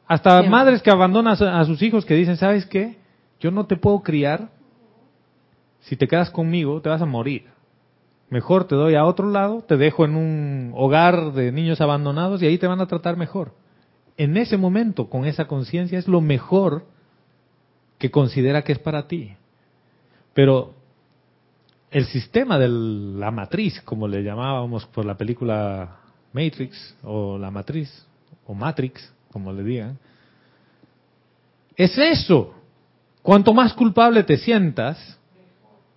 Hasta 0.07 0.31
Siempre. 0.31 0.51
madres 0.51 0.83
que 0.83 0.91
abandonan 0.91 1.37
a 1.41 1.65
sus 1.65 1.83
hijos 1.83 2.05
que 2.07 2.15
dicen, 2.15 2.37
¿sabes 2.37 2.65
qué? 2.67 2.97
Yo 3.41 3.51
no 3.51 3.67
te 3.67 3.77
puedo 3.77 4.01
criar. 4.01 4.49
Si 5.81 5.97
te 5.97 6.09
quedas 6.09 6.31
conmigo, 6.31 6.81
te 6.81 6.89
vas 6.89 7.03
a 7.03 7.07
morir. 7.07 7.45
Mejor 8.31 8.67
te 8.67 8.75
doy 8.75 8.95
a 8.95 9.05
otro 9.05 9.31
lado, 9.31 9.63
te 9.63 9.77
dejo 9.77 10.05
en 10.05 10.17
un 10.17 10.73
hogar 10.75 11.33
de 11.33 11.53
niños 11.53 11.81
abandonados 11.81 12.43
y 12.43 12.47
ahí 12.47 12.59
te 12.59 12.67
van 12.67 12.81
a 12.81 12.87
tratar 12.87 13.17
mejor. 13.17 13.53
En 14.17 14.37
ese 14.37 14.57
momento, 14.57 15.09
con 15.09 15.27
esa 15.27 15.47
conciencia, 15.47 15.99
es 15.99 16.09
lo 16.09 16.21
mejor 16.21 16.87
que 17.99 18.11
considera 18.11 18.63
que 18.63 18.73
es 18.73 18.79
para 18.79 19.07
ti. 19.07 19.35
Pero 20.35 20.75
el 21.91 22.07
sistema 22.07 22.59
de 22.59 22.69
la 22.69 23.31
matriz, 23.31 23.81
como 23.83 24.09
le 24.09 24.23
llamábamos 24.23 24.87
por 24.87 25.05
la 25.05 25.17
película 25.17 25.97
Matrix, 26.33 26.97
o 27.03 27.39
la 27.39 27.51
matriz, 27.51 28.07
o 28.47 28.55
Matrix, 28.55 29.13
como 29.33 29.53
le 29.53 29.63
digan, 29.63 29.99
es 31.77 31.97
eso. 31.99 32.55
Cuanto 33.23 33.53
más 33.53 33.75
culpable 33.75 34.23
te 34.23 34.37
sientas, 34.37 35.19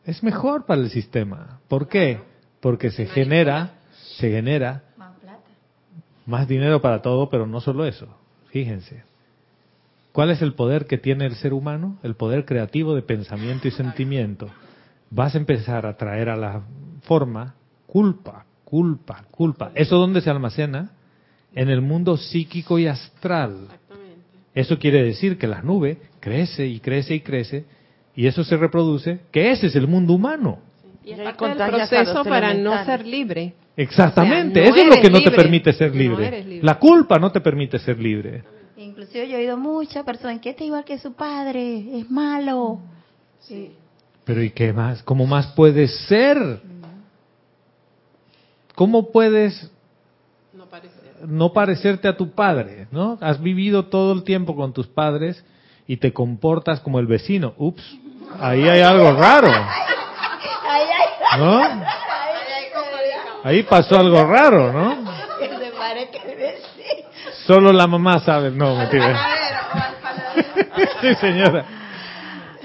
es 0.06 0.24
mejor 0.24 0.66
para 0.66 0.82
el 0.82 0.90
sistema. 0.90 1.60
¿Por 1.68 1.88
qué? 1.88 2.20
Porque 2.60 2.92
se 2.92 3.06
genera, 3.06 3.76
se 4.18 4.32
genera 4.32 4.84
Más 6.26 6.48
dinero 6.48 6.82
para 6.82 7.02
todo, 7.02 7.30
pero 7.30 7.48
no 7.48 7.62
solo 7.62 7.86
eso. 7.86 8.08
Fíjense. 8.50 9.04
¿Cuál 10.12 10.32
es 10.32 10.42
el 10.42 10.54
poder 10.54 10.86
que 10.86 10.98
tiene 10.98 11.26
el 11.26 11.36
ser 11.36 11.54
humano? 11.54 11.98
El 12.04 12.16
poder 12.16 12.46
creativo 12.46 12.96
de 12.96 13.02
pensamiento 13.02 13.68
y 13.68 13.72
sentimiento. 13.72 14.50
Vas 15.12 15.36
a 15.36 15.38
empezar 15.38 15.86
a 15.86 15.97
traer 15.97 16.30
a 16.30 16.36
la 16.36 16.62
forma 17.01 17.55
culpa, 17.86 18.45
culpa, 18.64 19.26
culpa. 19.32 19.72
¿Eso 19.74 19.97
dónde 19.97 20.22
se 20.22 20.30
almacena? 20.30 20.91
En 21.55 21.70
el 21.70 21.82
mundo 21.82 22.18
psíquico 22.18 22.78
y 22.78 22.88
astral. 22.88 23.68
Eso 24.53 24.78
quiere 24.78 25.03
decir 25.03 25.38
que 25.38 25.47
la 25.47 25.62
nube 25.62 25.97
crece 26.20 26.68
y 26.68 26.80
crece 26.80 27.16
y 27.16 27.22
crece 27.22 27.66
y 28.16 28.28
eso 28.28 28.43
se 28.43 28.57
reproduce, 28.57 29.22
que 29.32 29.51
ese 29.51 29.68
es 29.68 29.76
el 29.76 29.88
mundo 29.88 30.14
humano. 30.14 30.60
Y 31.05 31.14
es 31.14 31.20
parte 31.20 31.47
del 31.47 31.72
proceso 31.72 32.24
para 32.24 32.53
no 32.53 32.84
ser 32.86 33.05
libre. 33.05 33.53
Exactamente, 33.78 34.60
O 34.60 34.64
sea, 34.64 34.72
no 34.72 34.76
eso 34.76 34.89
es 34.89 34.95
lo 34.97 35.01
que 35.01 35.10
no 35.10 35.22
te 35.22 35.32
permite 35.32 35.72
ser 35.74 35.95
libre. 35.95 36.60
La 36.62 36.78
culpa 36.78 37.18
no 37.18 37.32
te 37.32 37.39
permite 37.39 37.80
ser 37.80 37.97
libre. 37.97 38.43
Inclusive 38.76 39.28
yo 39.30 39.38
he 39.38 39.41
oído 39.41 39.57
muchas 39.57 40.03
personas 40.03 40.39
que 40.41 40.49
este 40.49 40.66
igual 40.66 40.84
que 40.84 40.97
su 40.97 41.14
padre, 41.14 41.99
es 41.99 42.10
malo. 42.12 42.80
Sí. 43.39 43.72
Pero 44.30 44.44
¿y 44.44 44.52
qué 44.52 44.72
más? 44.74 45.02
¿Cómo 45.02 45.26
más 45.26 45.48
puedes 45.56 45.92
ser? 46.02 46.38
¿Cómo 48.76 49.12
puedes 49.12 49.72
No 50.54 50.68
no 51.26 51.52
parecerte 51.52 52.08
a 52.08 52.16
tu 52.16 52.30
padre? 52.36 52.86
¿No? 52.92 53.18
Has 53.22 53.42
vivido 53.42 53.86
todo 53.86 54.14
el 54.14 54.24
tiempo 54.24 54.56
con 54.56 54.72
tus 54.72 54.86
padres 54.86 55.44
y 55.88 55.98
te 55.98 56.14
comportas 56.14 56.80
como 56.80 57.00
el 57.00 57.08
vecino. 57.08 57.56
Ups, 57.58 57.82
ahí 58.40 58.70
hay 58.70 58.82
algo 58.82 59.14
raro. 59.14 59.50
¿No? 61.40 61.84
Ahí 63.44 63.64
pasó 63.64 64.00
algo 64.00 64.24
raro, 64.26 64.72
¿no? 64.72 65.12
Solo 67.48 67.74
la 67.74 67.88
mamá 67.88 68.20
sabe. 68.20 68.52
No, 68.52 68.76
mentira. 68.76 69.26
Sí, 71.02 71.16
señora. 71.16 71.79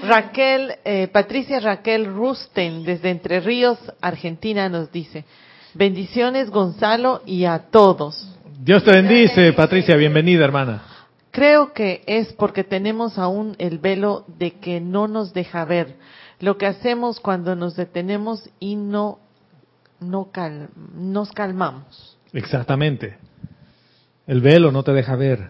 Raquel, 0.07 0.75
eh, 0.85 1.07
Patricia 1.11 1.59
Raquel 1.59 2.05
Rusten, 2.05 2.83
desde 2.83 3.09
Entre 3.09 3.39
Ríos, 3.39 3.77
Argentina, 4.01 4.69
nos 4.69 4.91
dice, 4.91 5.25
bendiciones 5.73 6.49
Gonzalo 6.49 7.21
y 7.25 7.45
a 7.45 7.59
todos. 7.71 8.27
Dios 8.59 8.83
te 8.83 8.91
bendice, 8.91 9.53
Patricia. 9.53 9.95
Bienvenida, 9.95 10.43
hermana. 10.45 10.83
Creo 11.31 11.73
que 11.73 12.01
es 12.07 12.31
porque 12.33 12.63
tenemos 12.63 13.17
aún 13.17 13.55
el 13.59 13.79
velo 13.79 14.25
de 14.37 14.51
que 14.51 14.79
no 14.79 15.07
nos 15.07 15.33
deja 15.33 15.65
ver 15.65 15.95
lo 16.39 16.57
que 16.57 16.65
hacemos 16.65 17.19
cuando 17.19 17.55
nos 17.55 17.75
detenemos 17.75 18.49
y 18.59 18.75
no, 18.75 19.19
no 19.99 20.31
cal- 20.31 20.69
nos 20.95 21.31
calmamos. 21.31 22.17
Exactamente. 22.31 23.17
El 24.27 24.41
velo 24.41 24.71
no 24.71 24.83
te 24.83 24.93
deja 24.93 25.15
ver. 25.15 25.49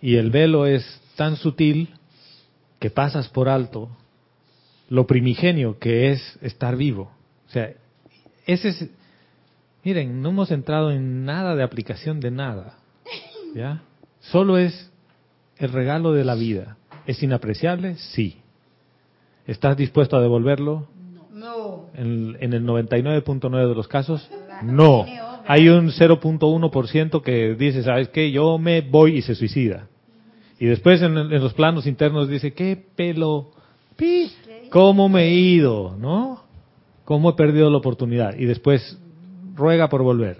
Y 0.00 0.16
el 0.16 0.30
velo 0.30 0.66
es 0.66 1.00
tan 1.16 1.36
sutil 1.36 1.94
que 2.78 2.90
pasas 2.90 3.28
por 3.28 3.48
alto 3.48 3.88
lo 4.88 5.06
primigenio 5.06 5.78
que 5.78 6.10
es 6.12 6.38
estar 6.42 6.76
vivo. 6.76 7.10
O 7.46 7.50
sea, 7.50 7.72
ese 8.46 8.68
es... 8.68 8.90
Miren, 9.84 10.22
no 10.22 10.30
hemos 10.30 10.50
entrado 10.50 10.90
en 10.90 11.24
nada 11.24 11.54
de 11.54 11.62
aplicación 11.62 12.20
de 12.20 12.30
nada. 12.30 12.78
¿Ya? 13.54 13.82
Solo 14.20 14.58
es 14.58 14.90
el 15.56 15.72
regalo 15.72 16.12
de 16.12 16.24
la 16.24 16.34
vida. 16.34 16.76
¿Es 17.06 17.22
inapreciable? 17.22 17.96
Sí. 17.96 18.38
¿Estás 19.46 19.76
dispuesto 19.76 20.16
a 20.16 20.20
devolverlo? 20.20 20.88
No. 21.32 21.86
En, 21.94 22.36
en 22.40 22.52
el 22.52 22.64
99.9 22.64 23.68
de 23.68 23.74
los 23.74 23.88
casos, 23.88 24.28
no. 24.62 25.06
Hay 25.46 25.68
un 25.68 25.90
0.1% 25.90 27.22
que 27.22 27.54
dice, 27.54 27.82
¿sabes 27.82 28.08
qué? 28.08 28.30
Yo 28.30 28.58
me 28.58 28.82
voy 28.82 29.18
y 29.18 29.22
se 29.22 29.34
suicida. 29.34 29.88
Y 30.58 30.66
después 30.66 31.00
en, 31.02 31.16
en 31.16 31.40
los 31.40 31.54
planos 31.54 31.86
internos 31.86 32.28
dice, 32.28 32.52
¿qué 32.52 32.76
pelo? 32.96 33.50
pi, 33.96 34.30
¿Cómo 34.70 35.08
me 35.08 35.24
he 35.24 35.34
ido? 35.34 35.96
¿No? 35.98 36.42
¿Cómo 37.04 37.30
he 37.30 37.32
perdido 37.34 37.70
la 37.70 37.78
oportunidad? 37.78 38.34
Y 38.38 38.44
después 38.44 38.98
ruega 39.54 39.88
por 39.88 40.02
volver. 40.02 40.38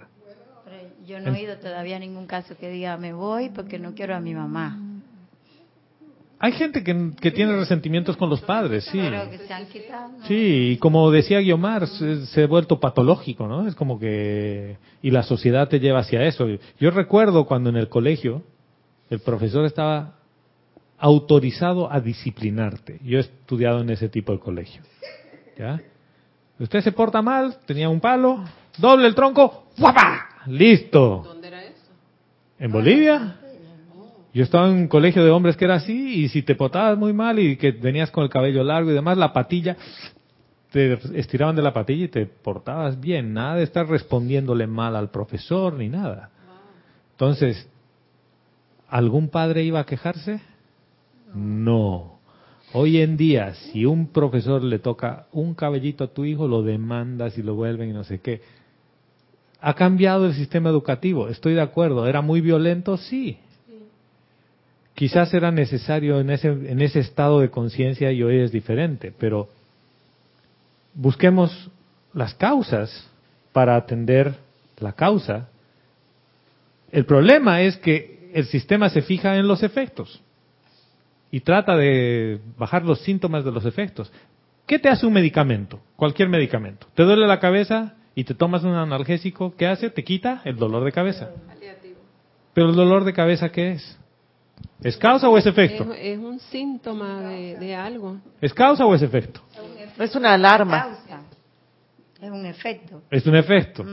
Pero 0.65 0.79
yo 1.07 1.21
no 1.21 1.35
he 1.35 1.41
oído 1.41 1.57
todavía 1.59 1.99
ningún 1.99 2.27
caso 2.27 2.57
que 2.59 2.71
diga 2.71 2.97
me 2.97 3.13
voy 3.13 3.51
porque 3.51 3.79
no 3.79 3.95
quiero 3.95 4.15
a 4.15 4.21
mi 4.21 4.35
mamá. 4.35 4.79
Hay 6.41 6.53
gente 6.53 6.85
que, 6.85 7.11
que 7.21 7.33
tiene 7.33 7.57
resentimientos 7.57 8.17
con 8.17 8.31
los 8.31 8.41
padres, 8.43 8.85
sí. 8.85 9.01
Pero 9.01 9.29
que 9.29 9.39
se 9.39 9.53
han 9.53 9.67
quitado. 9.67 10.19
¿no? 10.19 10.27
Sí, 10.27 10.73
y 10.73 10.77
como 10.77 11.11
decía 11.11 11.41
Guiomar, 11.41 11.89
se, 11.89 12.27
se 12.27 12.45
ha 12.45 12.47
vuelto 12.47 12.79
patológico, 12.79 13.49
¿no? 13.49 13.67
Es 13.67 13.75
como 13.75 13.99
que... 13.99 14.77
Y 15.03 15.11
la 15.11 15.25
sociedad 15.25 15.69
te 15.69 15.81
lleva 15.81 15.99
hacia 15.99 16.23
eso. 16.23 16.47
Yo 16.79 16.91
recuerdo 16.93 17.45
cuando 17.45 17.71
en 17.71 17.77
el 17.77 17.89
colegio 17.89 18.45
el 19.11 19.21
profesor 19.21 19.65
estaba 19.65 20.15
autorizado 20.99 21.91
a 21.93 22.01
disciplinarte. 22.01 22.99
Yo 23.05 23.19
he 23.19 23.21
estudiado 23.21 23.81
en 23.81 23.91
ese 23.91 24.09
tipo 24.09 24.33
de 24.33 24.41
colegio. 24.41 24.83
¿Ya? 25.57 25.81
Usted 26.59 26.81
se 26.81 26.93
porta 26.93 27.23
mal, 27.23 27.57
tenía 27.67 27.89
un 27.89 28.01
palo, 28.01 28.45
doble 28.79 29.07
el 29.07 29.15
tronco, 29.15 29.69
¡guapa! 29.79 30.29
¡Listo! 30.47 31.23
¿Dónde 31.25 31.49
era 31.49 31.65
eso? 31.65 31.91
¿En 32.59 32.73
Bolivia? 32.73 33.37
Yo 34.35 34.45
estaba 34.45 34.69
en 34.69 34.75
un 34.75 34.89
colegio 34.89 35.25
de 35.25 35.31
hombres 35.31 35.57
que 35.57 35.65
era 35.65 35.77
así, 35.77 36.25
y 36.25 36.29
si 36.29 36.43
te 36.43 36.55
portabas 36.55 36.99
muy 36.99 37.13
mal 37.13 37.39
y 37.39 37.57
que 37.57 37.73
venías 37.73 38.11
con 38.11 38.25
el 38.25 38.31
cabello 38.31 38.63
largo 38.63 38.91
y 38.91 38.95
demás, 38.95 39.17
la 39.17 39.33
patilla, 39.33 39.77
te 40.71 40.99
estiraban 41.19 41.57
de 41.57 41.63
la 41.63 41.73
patilla 41.73 42.05
y 42.05 42.09
te 42.09 42.27
portabas 42.27 43.01
bien, 43.01 43.33
nada 43.33 43.57
de 43.57 43.63
estar 43.63 43.89
respondiéndole 43.89 44.67
mal 44.67 44.97
al 44.97 45.11
profesor 45.11 45.75
ni 45.75 45.89
nada. 45.89 46.31
Entonces, 47.13 47.69
¿algún 48.89 49.29
padre 49.29 49.63
iba 49.63 49.81
a 49.81 49.87
quejarse? 49.87 50.41
No. 51.35 52.19
Hoy 52.73 52.99
en 52.99 53.17
día, 53.17 53.55
si 53.55 53.87
un 53.87 54.09
profesor 54.09 54.63
le 54.63 54.79
toca 54.79 55.27
un 55.33 55.55
cabellito 55.55 56.05
a 56.05 56.09
tu 56.09 56.25
hijo, 56.25 56.49
lo 56.49 56.63
demandas 56.63 57.39
y 57.39 57.43
lo 57.43 57.55
vuelven 57.55 57.91
y 57.91 57.93
no 57.93 58.05
sé 58.05 58.21
qué. 58.21 58.43
Ha 59.61 59.75
cambiado 59.75 60.27
el 60.27 60.35
sistema 60.35 60.69
educativo, 60.69 61.29
estoy 61.29 61.55
de 61.55 61.63
acuerdo. 61.63 62.07
¿Era 62.07 62.21
muy 62.21 62.41
violento? 62.41 62.97
Sí. 62.97 63.39
Quizás 64.95 65.33
era 65.33 65.51
necesario 65.51 66.21
en 66.21 66.31
ese, 66.31 66.49
en 66.49 66.83
ese 66.83 67.01
estado 67.01 67.41
de 67.41 67.51
conciencia 67.51 68.13
y 68.13 68.23
hoy 68.23 68.41
es 68.41 68.53
diferente, 68.53 69.13
pero 69.17 69.49
busquemos 70.93 71.71
las 72.13 72.35
causas 72.35 73.09
para 73.53 73.77
atender 73.77 74.35
la 74.79 74.93
causa. 74.93 75.49
El 76.91 77.05
problema 77.05 77.63
es 77.63 77.77
que 77.77 78.18
el 78.33 78.47
sistema 78.47 78.89
se 78.91 79.03
fija 79.03 79.37
en 79.37 79.47
los 79.47 79.63
efectos 79.63 80.23
y 81.31 81.41
trata 81.41 81.77
de 81.77 82.41
bajar 82.57 82.85
los 82.85 83.01
síntomas 83.01 83.45
de 83.45 83.53
los 83.53 83.65
efectos. 83.65 84.11
¿Qué 84.67 84.79
te 84.79 84.89
hace 84.89 85.07
un 85.07 85.13
medicamento? 85.13 85.81
Cualquier 85.97 86.29
medicamento. 86.29 86.87
¿Te 86.95 87.03
duele 87.03 87.27
la 87.27 87.41
cabeza 87.41 87.95
y 88.15 88.25
te 88.25 88.35
tomas 88.35 88.65
un 88.65 88.75
analgésico? 88.75 89.55
¿Qué 89.57 89.67
hace? 89.67 89.91
Te 89.91 90.05
quita 90.05 90.43
el 90.45 90.57
dolor 90.57 90.85
de 90.85 90.93
cabeza. 90.93 91.31
Pero 92.55 92.71
el 92.71 92.77
dolor 92.77 93.05
de 93.05 93.13
cabeza, 93.13 93.51
¿qué 93.51 93.73
es? 93.73 93.99
¿Es 94.83 94.97
causa 94.97 95.29
o 95.29 95.39
es 95.39 95.47
efecto? 95.47 95.93
Es, 95.93 96.01
es 96.01 96.19
un 96.19 96.39
síntoma 96.41 97.23
de, 97.23 97.57
de 97.57 97.75
algo. 97.75 98.19
¿Es 98.41 98.53
causa 98.53 98.85
o 98.85 98.95
es 98.95 99.03
efecto? 99.03 99.41
Es 99.99 100.15
una 100.15 100.35
alarma. 100.35 100.99
Es 102.21 102.31
un 102.31 102.47
efecto. 102.47 103.03
Es 103.11 103.27
un 103.27 103.37
efecto. 103.37 103.85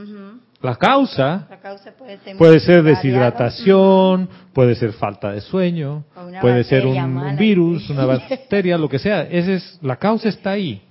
La 0.62 0.76
causa 0.78 1.48
La 1.50 1.60
causa 1.60 1.92
puede 1.92 2.18
ser 2.20 2.38
puede 2.38 2.60
ser 2.60 2.82
variada. 2.82 2.96
deshidratación, 3.02 4.30
puede 4.54 4.76
ser 4.76 4.94
falta 4.94 5.32
de 5.32 5.42
sueño, 5.42 6.06
puede 6.42 6.64
ser 6.64 6.86
un, 6.88 7.36
virus, 7.38 7.90
una 7.90 8.06
bacteria, 8.06 8.78
lo 8.78 8.90
que 8.90 8.98
sea. 9.00 9.24
Esa 9.24 9.52
es, 9.54 9.80
la 9.82 9.98
causa 9.98 10.30
está 10.30 10.52
ahí, 10.52 10.82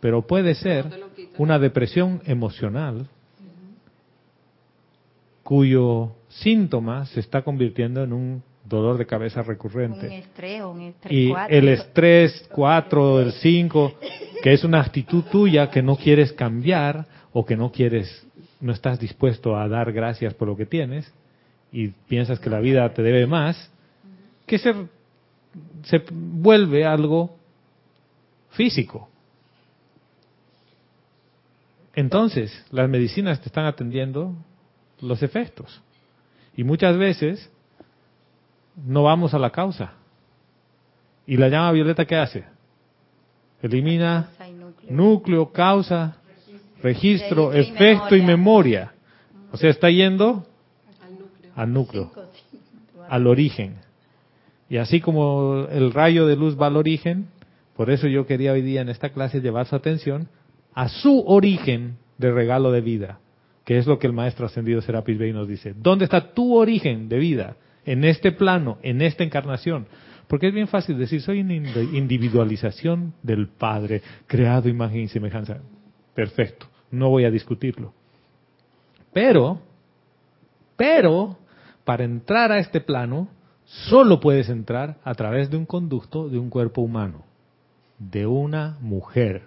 pero 0.00 0.26
puede 0.26 0.54
ser 0.54 0.86
una 1.38 1.58
depresión 1.58 2.22
emocional 2.24 3.06
cuyo 5.42 6.12
síntoma 6.28 7.06
se 7.06 7.20
está 7.20 7.42
convirtiendo 7.42 8.02
en 8.04 8.12
un 8.12 8.42
dolor 8.64 8.96
de 8.98 9.06
cabeza 9.06 9.40
Un 9.40 9.46
recurrente. 9.46 10.18
estrés, 10.18 10.62
un 10.62 10.80
estrés 10.82 11.12
Y 11.12 11.28
cuatro. 11.30 11.56
el 11.56 11.68
estrés 11.68 12.48
4, 12.52 13.20
el 13.20 13.32
5, 13.32 13.92
que 14.42 14.52
es 14.52 14.62
una 14.64 14.80
actitud 14.80 15.24
tuya 15.24 15.68
que 15.70 15.82
no 15.82 15.96
quieres 15.96 16.32
cambiar 16.32 17.04
o 17.32 17.44
que 17.44 17.56
no 17.56 17.72
quieres, 17.72 18.26
no 18.60 18.72
estás 18.72 19.00
dispuesto 19.00 19.56
a 19.56 19.68
dar 19.68 19.92
gracias 19.92 20.34
por 20.34 20.48
lo 20.48 20.56
que 20.56 20.66
tienes 20.66 21.12
y 21.72 21.88
piensas 21.88 22.40
que 22.40 22.50
la 22.50 22.60
vida 22.60 22.92
te 22.92 23.02
debe 23.02 23.26
más, 23.26 23.70
que 24.46 24.58
ser 24.58 24.74
se 25.82 26.02
vuelve 26.10 26.84
algo 26.84 27.36
físico. 28.50 29.08
Entonces, 31.94 32.64
las 32.70 32.88
medicinas 32.88 33.40
te 33.40 33.46
están 33.46 33.66
atendiendo 33.66 34.34
los 35.00 35.22
efectos. 35.22 35.82
Y 36.56 36.64
muchas 36.64 36.96
veces 36.96 37.50
no 38.76 39.04
vamos 39.04 39.34
a 39.34 39.38
la 39.38 39.50
causa. 39.50 39.92
¿Y 41.26 41.36
la 41.36 41.48
llama 41.48 41.72
violeta 41.72 42.04
qué 42.04 42.16
hace? 42.16 42.44
Elimina 43.62 44.30
núcleo. 44.58 44.92
núcleo, 44.92 45.52
causa, 45.52 46.16
registro, 46.82 47.54
y 47.56 47.60
efecto 47.60 48.16
y 48.16 48.22
memoria. 48.22 48.92
memoria. 48.92 48.92
O 49.52 49.56
sea, 49.56 49.70
está 49.70 49.90
yendo 49.90 50.44
Al 51.02 51.18
núcleo. 51.18 51.52
al 51.56 51.72
núcleo, 51.72 52.10
Cinco, 52.14 52.22
cinco. 52.60 53.04
al 53.08 53.26
origen. 53.26 53.74
Y 54.68 54.76
así 54.76 55.00
como 55.00 55.66
el 55.70 55.92
rayo 55.92 56.26
de 56.26 56.36
luz 56.36 56.56
va 56.60 56.66
al 56.68 56.76
origen, 56.76 57.26
por 57.76 57.90
eso 57.90 58.06
yo 58.06 58.26
quería 58.26 58.52
hoy 58.52 58.62
día 58.62 58.80
en 58.82 58.88
esta 58.88 59.08
clase 59.10 59.40
llevar 59.40 59.66
su 59.66 59.74
atención 59.74 60.28
a 60.74 60.88
su 60.88 61.24
origen 61.26 61.96
de 62.18 62.30
regalo 62.30 62.70
de 62.70 62.80
vida, 62.80 63.18
que 63.64 63.78
es 63.78 63.86
lo 63.86 63.98
que 63.98 64.06
el 64.06 64.12
maestro 64.12 64.46
ascendido 64.46 64.80
Serapis 64.82 65.18
Bey 65.18 65.32
nos 65.32 65.48
dice. 65.48 65.74
¿Dónde 65.76 66.04
está 66.04 66.32
tu 66.32 66.54
origen 66.56 67.08
de 67.08 67.18
vida? 67.18 67.56
En 67.84 68.04
este 68.04 68.30
plano, 68.30 68.78
en 68.82 69.02
esta 69.02 69.24
encarnación. 69.24 69.86
Porque 70.28 70.46
es 70.48 70.54
bien 70.54 70.68
fácil 70.68 70.96
decir, 70.96 71.20
soy 71.22 71.40
una 71.40 71.54
indi- 71.54 71.92
individualización 71.94 73.14
del 73.22 73.48
Padre, 73.48 74.02
creado 74.28 74.68
imagen 74.68 75.00
y 75.00 75.08
semejanza. 75.08 75.58
Perfecto, 76.14 76.66
no 76.90 77.08
voy 77.08 77.24
a 77.24 77.30
discutirlo. 77.30 77.92
Pero, 79.12 79.60
pero, 80.76 81.36
para 81.84 82.04
entrar 82.04 82.52
a 82.52 82.58
este 82.58 82.80
plano, 82.80 83.28
solo 83.64 84.20
puedes 84.20 84.48
entrar 84.48 84.96
a 85.04 85.14
través 85.14 85.50
de 85.50 85.56
un 85.56 85.66
conducto 85.66 86.28
de 86.28 86.38
un 86.38 86.50
cuerpo 86.50 86.80
humano, 86.80 87.22
de 87.98 88.26
una 88.26 88.76
mujer 88.80 89.42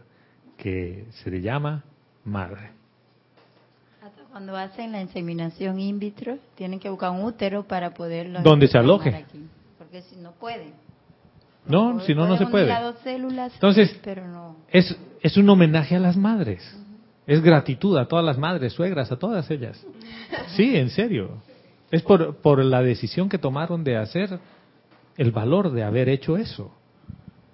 que 0.57 1.05
se 1.11 1.30
le 1.30 1.41
llama 1.41 1.84
madre. 2.24 2.72
Hasta 4.01 4.24
cuando 4.32 4.55
hacen 4.55 4.91
la 4.91 5.01
inseminación 5.01 5.80
in 5.80 5.99
vitro, 5.99 6.38
tienen 6.55 6.80
que 6.80 6.89
buscar 6.89 7.11
un 7.11 7.24
útero 7.24 7.64
para 7.64 7.93
poderlo. 7.93 8.41
Donde 8.41 8.68
se 8.68 8.78
aloje. 8.78 9.09
aquí, 9.16 9.47
porque 9.78 10.01
si 10.03 10.16
no 10.18 10.32
pueden. 10.32 10.74
No, 11.66 12.01
si 12.01 12.14
no, 12.14 12.28
no 12.28 12.38
se 12.38 12.45
puede. 12.47 12.74
células, 13.03 13.53
Entonces- 13.53 13.97
pero 14.03 14.28
no. 14.28 14.57
Es, 14.70 14.97
es 15.24 15.38
un 15.38 15.49
homenaje 15.49 15.95
a 15.95 15.99
las 15.99 16.17
madres. 16.17 16.61
Es 17.26 17.41
gratitud 17.41 17.97
a 17.97 18.07
todas 18.07 18.26
las 18.26 18.38
madres, 18.38 18.74
suegras, 18.74 19.09
a 19.11 19.15
todas 19.15 19.49
ellas. 19.49 19.84
Sí, 20.57 20.76
en 20.76 20.89
serio. 20.89 21.41
Es 21.89 22.01
por, 22.01 22.36
por 22.41 22.63
la 22.63 22.82
decisión 22.82 23.30
que 23.30 23.38
tomaron 23.38 23.86
de 23.86 23.95
hacer 23.95 24.38
el 25.15 25.32
valor 25.32 25.71
de 25.71 25.84
haber 25.84 26.09
hecho 26.09 26.36
eso. 26.36 26.76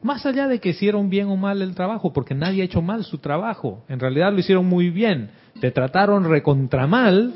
Más 0.01 0.25
allá 0.25 0.47
de 0.47 0.59
que 0.59 0.69
hicieron 0.69 1.09
bien 1.09 1.27
o 1.27 1.35
mal 1.35 1.61
el 1.61 1.75
trabajo, 1.75 2.11
porque 2.11 2.33
nadie 2.33 2.63
ha 2.63 2.65
hecho 2.65 2.81
mal 2.81 3.03
su 3.03 3.19
trabajo. 3.19 3.83
En 3.87 3.99
realidad 3.99 4.33
lo 4.33 4.39
hicieron 4.39 4.65
muy 4.65 4.89
bien. 4.89 5.29
Te 5.61 5.69
trataron 5.69 6.27
recontra 6.27 6.87
mal, 6.87 7.33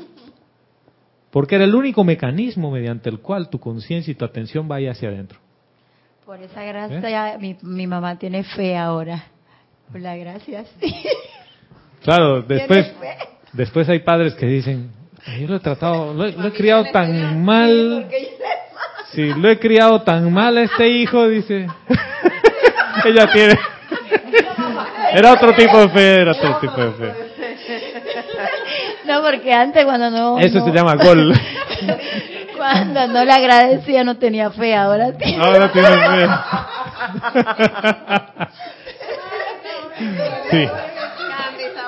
porque 1.30 1.54
era 1.54 1.64
el 1.64 1.76
único 1.76 2.02
mecanismo 2.02 2.72
mediante 2.72 3.08
el 3.08 3.20
cual 3.20 3.50
tu 3.50 3.60
conciencia 3.60 4.10
y 4.10 4.14
tu 4.16 4.24
atención 4.24 4.66
vaya 4.66 4.90
hacia 4.90 5.10
adentro. 5.10 5.38
Por 6.26 6.40
esa 6.42 6.64
gracia, 6.64 7.38
mi, 7.38 7.56
mi 7.62 7.86
mamá 7.86 8.18
tiene 8.18 8.42
fe 8.42 8.76
ahora. 8.76 9.26
Por 9.92 10.00
la 10.00 10.16
gracia, 10.16 10.64
sí. 10.80 10.94
Claro, 12.02 12.42
después, 12.42 12.92
Tiene 13.00 13.16
después 13.52 13.88
hay 13.88 14.00
padres 14.00 14.34
que 14.34 14.46
dicen, 14.46 14.90
yo 15.40 15.46
lo 15.48 15.56
he 15.56 15.60
tratado, 15.60 16.12
lo, 16.12 16.26
he- 16.26 16.32
lo 16.32 16.48
he 16.48 16.52
criado 16.52 16.84
tan 16.92 17.42
mal, 17.44 18.08
sí, 19.12 19.32
lo 19.34 19.48
he 19.48 19.58
criado 19.58 20.02
tan 20.02 20.32
mal 20.32 20.56
a 20.58 20.62
este 20.62 20.88
hijo, 20.88 21.28
dice. 21.28 21.66
Ella 23.04 23.30
tiene. 23.32 23.58
Era 25.12 25.32
otro 25.32 25.52
tipo 25.54 25.78
de 25.78 25.88
fe, 25.90 26.14
era 26.22 26.32
otro 26.32 26.58
tipo 26.60 26.76
de 26.84 26.92
fe. 26.92 27.12
No, 29.06 29.22
porque 29.22 29.52
antes 29.52 29.84
cuando 29.84 30.10
no... 30.10 30.38
Eso 30.38 30.58
no- 30.58 30.64
se 30.64 30.72
llama 30.72 30.94
gol. 30.96 31.32
Cuando 32.56 33.06
no 33.08 33.24
le 33.24 33.32
agradecía 33.32 34.04
no 34.04 34.16
tenía 34.16 34.48
fe, 34.50 34.74
ahora 34.74 35.08
sí. 35.20 35.34
Ahora 35.38 35.70
tiene 35.72 35.88
fe. 35.88 36.28
Sí. 40.50 40.68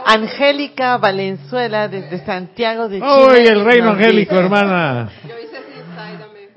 Angélica 0.06 0.96
Valenzuela 0.98 1.88
desde 1.88 2.24
Santiago 2.24 2.88
de 2.88 3.00
Chile. 3.00 3.26
¡Uy, 3.28 3.46
el 3.46 3.64
reino 3.64 3.90
angélico, 3.90 4.34
dice, 4.34 4.44
hermana! 4.44 5.10
Yo 5.28 5.34
hice 5.38 5.56
así, 5.56 5.80
sáidame. 5.96 6.48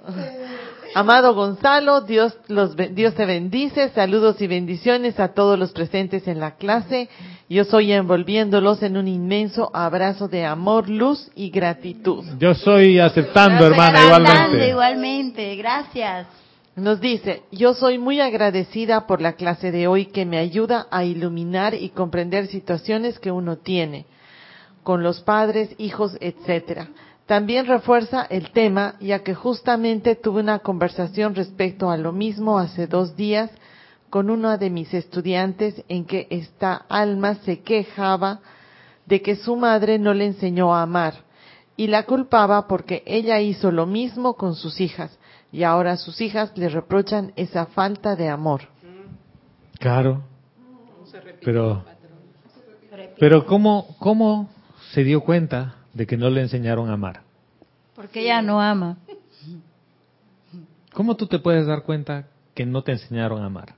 Amado 0.93 1.33
Gonzalo, 1.33 2.01
Dios, 2.01 2.37
los, 2.47 2.75
Dios 2.75 3.15
te 3.15 3.25
bendice. 3.25 3.89
Saludos 3.89 4.39
y 4.41 4.47
bendiciones 4.47 5.19
a 5.19 5.29
todos 5.29 5.57
los 5.57 5.71
presentes 5.71 6.27
en 6.27 6.39
la 6.39 6.55
clase. 6.57 7.09
Yo 7.49 7.63
soy 7.63 7.91
envolviéndolos 7.91 8.83
en 8.83 8.97
un 8.97 9.07
inmenso 9.07 9.71
abrazo 9.73 10.27
de 10.27 10.45
amor, 10.45 10.87
luz 10.87 11.31
y 11.35 11.49
gratitud. 11.49 12.23
Yo 12.37 12.53
soy 12.53 12.99
aceptando, 12.99 13.65
hermana, 13.65 13.99
Aceptando 13.99 14.27
igualmente. 14.27 14.69
igualmente, 14.69 15.55
gracias. 15.55 16.27
Nos 16.79 17.01
dice, 17.01 17.43
yo 17.51 17.73
soy 17.73 17.97
muy 17.97 18.21
agradecida 18.21 19.05
por 19.05 19.21
la 19.21 19.33
clase 19.33 19.69
de 19.69 19.87
hoy 19.87 20.05
que 20.05 20.25
me 20.25 20.37
ayuda 20.37 20.87
a 20.91 21.03
iluminar 21.03 21.73
y 21.75 21.89
comprender 21.89 22.47
situaciones 22.47 23.19
que 23.19 23.31
uno 23.31 23.57
tiene 23.57 24.05
con 24.83 25.03
los 25.03 25.19
padres, 25.19 25.75
hijos, 25.77 26.17
etcétera. 26.21 26.87
También 27.25 27.67
refuerza 27.67 28.25
el 28.29 28.51
tema, 28.51 28.95
ya 29.01 29.19
que 29.19 29.35
justamente 29.35 30.15
tuve 30.15 30.39
una 30.39 30.59
conversación 30.59 31.35
respecto 31.35 31.91
a 31.91 31.97
lo 31.97 32.13
mismo 32.13 32.57
hace 32.57 32.87
dos 32.87 33.15
días 33.17 33.51
con 34.09 34.29
una 34.29 34.57
de 34.57 34.69
mis 34.69 34.93
estudiantes 34.93 35.83
en 35.89 36.05
que 36.05 36.27
esta 36.29 36.85
alma 36.87 37.35
se 37.43 37.59
quejaba 37.59 38.39
de 39.05 39.21
que 39.21 39.35
su 39.35 39.57
madre 39.57 39.99
no 39.99 40.13
le 40.13 40.27
enseñó 40.27 40.73
a 40.73 40.83
amar 40.83 41.25
y 41.75 41.87
la 41.87 42.03
culpaba 42.03 42.67
porque 42.67 43.03
ella 43.05 43.39
hizo 43.41 43.69
lo 43.69 43.85
mismo 43.85 44.35
con 44.35 44.55
sus 44.55 44.79
hijas 44.79 45.18
y 45.51 45.63
ahora 45.63 45.97
sus 45.97 46.21
hijas 46.21 46.51
le 46.55 46.69
reprochan 46.69 47.33
esa 47.35 47.65
falta 47.67 48.15
de 48.15 48.29
amor. 48.29 48.61
Claro. 49.79 50.21
Pero-. 51.43 51.83
Pero 53.19 53.45
¿cómo, 53.45 53.95
¿cómo 53.99 54.49
se 54.91 55.03
dio 55.03 55.21
cuenta 55.21 55.75
de 55.93 56.05
que 56.07 56.17
no 56.17 56.29
le 56.29 56.41
enseñaron 56.41 56.89
a 56.89 56.93
amar? 56.93 57.21
Porque 57.95 58.21
ella 58.21 58.41
no 58.41 58.61
ama. 58.61 58.97
¿Cómo 60.93 61.15
tú 61.15 61.27
te 61.27 61.39
puedes 61.39 61.65
dar 61.67 61.83
cuenta 61.83 62.25
que 62.53 62.65
no 62.65 62.81
te 62.83 62.93
enseñaron 62.93 63.41
a 63.43 63.45
amar? 63.45 63.73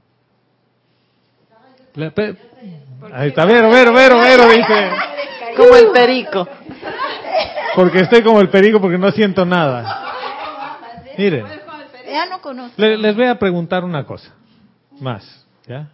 La 1.95 2.09
pe- 2.11 2.37
Ahí 3.13 3.29
está, 3.29 3.45
Vero, 3.45 3.69
Vero, 3.69 3.91
Vero, 3.93 4.17
Vero, 4.19 4.49
dice. 4.49 4.89
Como 5.57 5.75
el 5.75 5.91
perico. 5.91 6.47
Porque 7.75 7.99
estoy 7.99 8.21
como 8.23 8.39
el 8.41 8.49
perico 8.49 8.79
porque 8.79 8.97
no 8.97 9.11
siento 9.11 9.45
nada. 9.45 10.03
Miren, 11.17 11.45
Ella 12.11 12.25
no 12.29 12.41
conoce. 12.41 12.73
le- 12.81 12.97
les 12.97 13.15
voy 13.15 13.25
a 13.25 13.39
preguntar 13.39 13.83
una 13.83 14.05
cosa 14.05 14.33
más, 14.99 15.45
¿ya? 15.67 15.91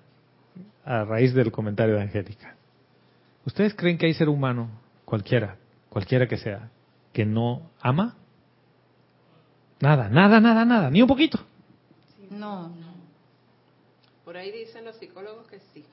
A 0.84 1.04
raíz 1.06 1.34
del 1.34 1.52
comentario 1.52 1.96
de 1.96 2.02
Angélica. 2.02 2.56
¿Ustedes 3.46 3.74
creen 3.76 3.98
que 3.98 4.06
hay 4.08 4.14
ser 4.14 4.28
humano, 4.30 4.70
cualquiera, 5.06 5.58
cualquiera 5.90 6.28
que 6.28 6.38
sea, 6.38 6.70
que 7.14 7.26
no 7.26 7.62
ama? 7.82 8.16
Nada, 9.80 10.10
nada, 10.10 10.40
nada, 10.40 10.66
nada, 10.66 10.90
ni 10.90 11.02
un 11.02 11.08
poquito. 11.08 11.40
No, 12.32 12.68
no. 12.70 12.88
Por 14.26 14.36
ahí 14.38 14.52
dicen 14.52 14.84
los 14.86 14.96
psicólogos 14.98 15.48
que 15.48 15.60
sí. 15.74 15.86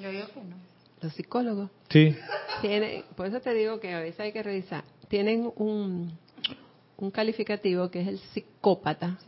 Yo 0.00 0.10
digo 0.10 0.26
que 0.34 0.40
no. 0.40 0.56
Los 1.00 1.12
psicólogos. 1.14 1.70
Sí, 1.88 2.16
Tienen, 2.60 3.04
por 3.16 3.26
eso 3.26 3.40
te 3.40 3.52
digo 3.54 3.80
que 3.80 3.92
a 3.94 3.98
veces 4.00 4.20
hay 4.20 4.32
que 4.32 4.42
revisar. 4.42 4.84
Tienen 5.08 5.50
un, 5.56 6.16
un 7.02 7.10
calificativo 7.10 7.90
que 7.90 8.00
es 8.00 8.08
el 8.08 8.18
psicópata. 8.18 9.18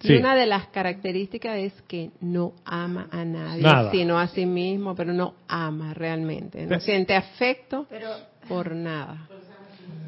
Sí. 0.00 0.12
Y 0.12 0.16
una 0.18 0.34
de 0.36 0.44
las 0.46 0.66
características 0.68 1.56
es 1.58 1.72
que 1.88 2.10
no 2.20 2.52
ama 2.64 3.08
a 3.10 3.24
nadie, 3.24 3.62
Nada. 3.62 3.90
sino 3.90 4.18
a 4.18 4.28
sí 4.28 4.44
mismo, 4.44 4.94
pero 4.94 5.12
no 5.14 5.34
ama 5.48 5.94
realmente. 5.94 6.66
No 6.66 6.78
Sí. 6.78 6.86
siente 6.86 7.14
afecto 7.16 7.86
Pero, 7.88 8.10
por 8.48 8.72
nada. 8.74 9.28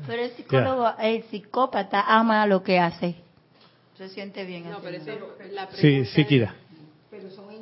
pero 0.07 0.23
el 0.23 0.31
psicólogo, 0.33 0.93
el 0.99 1.23
psicópata 1.25 2.03
ama 2.07 2.47
lo 2.47 2.63
que 2.63 2.79
hace. 2.79 3.15
Se 3.97 4.09
siente 4.11 4.45
bien. 4.45 4.69
No, 4.69 4.81
pero 4.83 4.99
haciendo. 4.99 5.27
eso 5.35 5.43
es 5.43 5.53
la 5.53 5.67
sí, 5.71 5.81
pregunta 5.81 6.11
sí, 6.15 6.25
Kira. 6.27 6.55
Pero 7.11 7.31
son. 7.31 7.54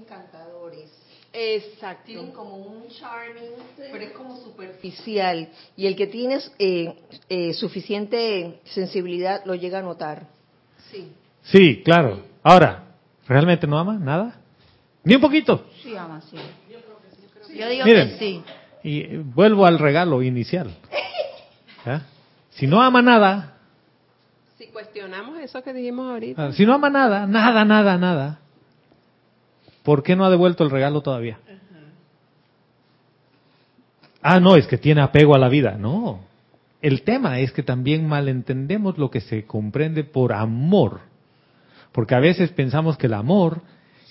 Exacto. 1.33 2.05
Tienen 2.07 2.33
como 2.33 2.57
un 2.57 2.89
charming, 2.89 3.53
pero 3.77 4.05
es 4.05 4.11
como 4.13 4.37
superficial. 4.37 5.49
Y 5.77 5.87
el 5.87 5.97
que 5.97 6.07
tiene 6.07 6.39
eh, 6.59 6.95
eh, 7.29 7.55
suficiente 7.55 8.61
sensibilidad 8.65 9.43
lo 9.47 9.55
llega 9.55 9.79
a 9.79 9.83
notar. 9.83 10.27
Sí. 10.91 11.11
Sí, 11.43 11.83
claro. 11.85 12.23
Ahora, 12.43 12.85
¿realmente 13.27 13.67
no 13.67 13.79
ama 13.79 13.95
nada? 13.99 14.39
Ni 15.05 15.15
un 15.15 15.21
poquito. 15.21 15.67
Sí, 15.83 15.97
ama, 15.97 16.21
sí. 16.31 16.37
Yo 17.55 17.69
digo 17.69 17.85
Miren. 17.85 18.11
que 18.11 18.19
sí. 18.19 18.43
Y 18.85 19.01
eh, 19.01 19.23
vuelvo 19.25 19.67
al 19.67 19.79
regalo 19.79 20.23
inicial. 20.23 20.71
¿Ya? 21.87 22.03
Si 22.51 22.67
no 22.67 22.81
ama 22.83 23.01
nada, 23.03 23.57
Si 24.59 24.67
cuestionamos 24.69 25.39
eso 25.41 25.63
que 25.63 25.73
dijimos 25.73 26.11
ahorita, 26.11 26.47
ah, 26.47 26.53
si 26.53 26.65
no 26.67 26.75
ama 26.75 26.91
nada, 26.91 27.27
nada, 27.27 27.65
nada, 27.65 27.99
nada, 27.99 28.39
¿Por 29.83 30.03
qué 30.03 30.17
no 30.17 30.25
ha 30.25 30.31
devuelto 30.31 30.65
el 30.65 30.71
regalo 30.71 31.01
todavía? 31.01 31.39
Ah, 34.23 34.39
no, 34.39 34.57
es 34.57 34.67
que 34.67 34.79
tiene 34.79 35.01
apego 35.01 35.35
a 35.35 35.39
la 35.39 35.49
vida. 35.49 35.77
No. 35.79 36.21
El 36.81 37.03
tema 37.03 37.41
es 37.41 37.53
que 37.53 37.63
también 37.63 38.09
malentendemos 38.09 38.99
lo 38.99 39.11
que 39.11 39.21
se 39.21 39.45
comprende 39.45 40.05
por 40.05 40.33
amor. 40.33 41.01
Porque 41.91 42.15
a 42.15 42.21
veces 42.21 42.51
pensamos 42.51 42.97
que 42.97 43.07
el 43.07 43.15
amor 43.15 43.61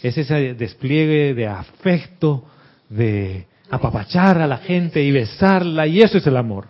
es 0.03 0.17
ese 0.17 0.53
despliegue 0.53 1.33
de 1.33 1.47
afecto, 1.47 2.43
de 2.89 3.47
apapachar 3.69 4.39
a 4.39 4.47
la 4.47 4.57
gente 4.57 5.01
y 5.01 5.11
besarla, 5.11 5.87
y 5.87 6.01
eso 6.01 6.17
es 6.17 6.27
el 6.27 6.37
amor. 6.37 6.67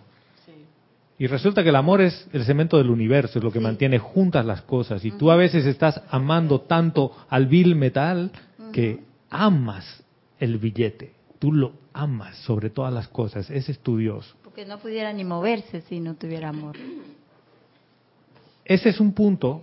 Y 1.18 1.26
resulta 1.26 1.62
que 1.62 1.68
el 1.68 1.76
amor 1.76 2.00
es 2.00 2.26
el 2.32 2.44
cemento 2.44 2.78
del 2.78 2.90
universo, 2.90 3.38
es 3.38 3.44
lo 3.44 3.52
que 3.52 3.60
mantiene 3.60 3.98
juntas 3.98 4.44
las 4.44 4.62
cosas. 4.62 5.04
Y 5.04 5.12
tú 5.12 5.30
a 5.30 5.36
veces 5.36 5.66
estás 5.66 6.00
amando 6.10 6.62
tanto 6.62 7.12
al 7.28 7.46
vil 7.46 7.76
metal 7.76 8.32
que 8.72 9.00
amas 9.30 10.04
el 10.38 10.58
billete. 10.58 11.12
Tú 11.38 11.52
lo 11.52 11.72
amas 11.92 12.36
sobre 12.38 12.70
todas 12.70 12.92
las 12.92 13.08
cosas. 13.08 13.50
Ese 13.50 13.72
es 13.72 13.78
tu 13.78 13.98
Dios. 13.98 14.34
Porque 14.42 14.64
no 14.64 14.78
pudiera 14.78 15.12
ni 15.12 15.24
moverse 15.24 15.82
si 15.82 16.00
no 16.00 16.14
tuviera 16.14 16.48
amor. 16.48 16.76
Ese 18.64 18.88
es 18.88 19.00
un 19.00 19.12
punto 19.12 19.62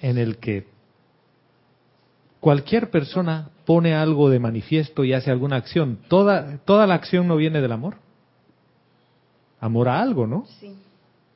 en 0.00 0.18
el 0.18 0.38
que 0.38 0.66
cualquier 2.40 2.90
persona 2.90 3.50
pone 3.64 3.94
algo 3.94 4.30
de 4.30 4.38
manifiesto 4.38 5.04
y 5.04 5.12
hace 5.12 5.30
alguna 5.30 5.56
acción. 5.56 5.98
Toda, 6.08 6.58
toda 6.58 6.86
la 6.86 6.94
acción 6.94 7.28
no 7.28 7.36
viene 7.36 7.60
del 7.60 7.72
amor. 7.72 7.96
Amor 9.60 9.88
a 9.88 10.00
algo, 10.00 10.26
¿no? 10.26 10.46
Sí. 10.60 10.74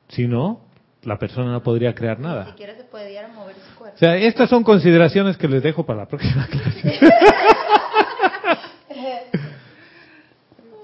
Si 0.09 0.27
no, 0.27 0.61
la 1.05 1.17
persona 1.19 1.51
no 1.51 1.61
podría 1.63 1.93
crear 1.93 2.17
Ni 2.19 2.25
nada. 2.25 2.45
siquiera 2.47 2.75
se 2.75 2.83
pudiera 2.83 3.27
mover 3.29 3.55
su 3.55 3.75
cuerpo. 3.77 3.95
O 3.95 3.99
sea, 3.99 4.15
estas 4.15 4.49
son 4.49 4.63
consideraciones 4.63 5.37
que 5.37 5.47
les 5.47 5.61
dejo 5.63 5.85
para 5.85 5.99
la 5.99 6.05
próxima 6.07 6.47
clase. 6.47 6.99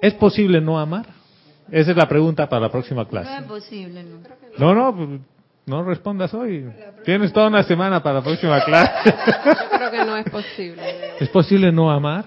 ¿Es 0.02 0.14
posible 0.14 0.62
no 0.62 0.80
amar? 0.80 1.06
Esa 1.72 1.92
es 1.92 1.98
la 1.98 2.08
pregunta 2.08 2.48
para 2.50 2.62
la 2.62 2.70
próxima 2.72 3.02
No 3.04 3.04
es 3.04 3.10
clase. 3.10 3.44
posible, 3.48 4.04
¿no? 4.58 4.74
No, 4.74 4.94
no, 4.96 5.20
no 5.66 5.84
respondas 5.84 6.34
hoy. 6.34 6.70
Tienes 7.06 7.32
toda 7.34 7.48
una 7.48 7.64
semana 7.64 8.02
para 8.02 8.16
la 8.16 8.22
próxima 8.24 8.64
clase. 8.64 8.92
Yo 9.06 9.78
creo 9.78 9.92
que 9.92 10.06
no 10.06 10.18
es 10.18 10.30
posible. 10.30 11.12
¿Es 11.20 11.30
posible 11.30 11.72
no 11.72 11.92
amar? 11.92 12.26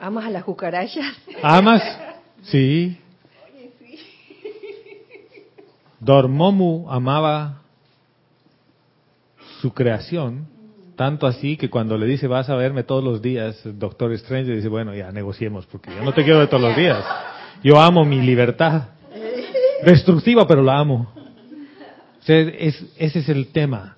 ¿Amas 0.00 0.26
a 0.26 0.30
las 0.30 0.44
cucarachas? 0.44 1.12
¿Amas? 1.42 1.82
Sí. 2.42 2.96
Dormomu 6.00 6.86
amaba 6.90 7.62
su 9.60 9.72
creación, 9.72 10.46
tanto 10.96 11.26
así 11.26 11.56
que 11.56 11.70
cuando 11.70 11.96
le 11.98 12.06
dice 12.06 12.26
vas 12.26 12.48
a 12.48 12.54
verme 12.56 12.82
todos 12.84 13.02
los 13.02 13.20
días, 13.22 13.60
Doctor 13.64 14.12
Strange 14.12 14.52
dice, 14.52 14.68
bueno, 14.68 14.94
ya 14.94 15.10
negociemos, 15.12 15.66
porque 15.66 15.90
yo 15.94 16.02
no 16.04 16.12
te 16.12 16.22
quiero 16.24 16.38
ver 16.40 16.48
todos 16.48 16.62
los 16.62 16.76
días. 16.76 17.04
Yo 17.62 17.80
amo 17.80 18.04
mi 18.04 18.20
libertad. 18.20 18.88
Destructiva, 19.84 20.46
pero 20.46 20.62
la 20.62 20.78
amo. 20.78 21.12
O 22.20 22.22
sea, 22.22 22.38
es- 22.40 22.84
ese 22.98 23.20
es 23.20 23.28
el 23.28 23.48
tema. 23.48 23.96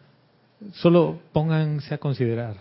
Solo 0.74 1.18
pónganse 1.32 1.94
a 1.94 1.98
considerar. 1.98 2.56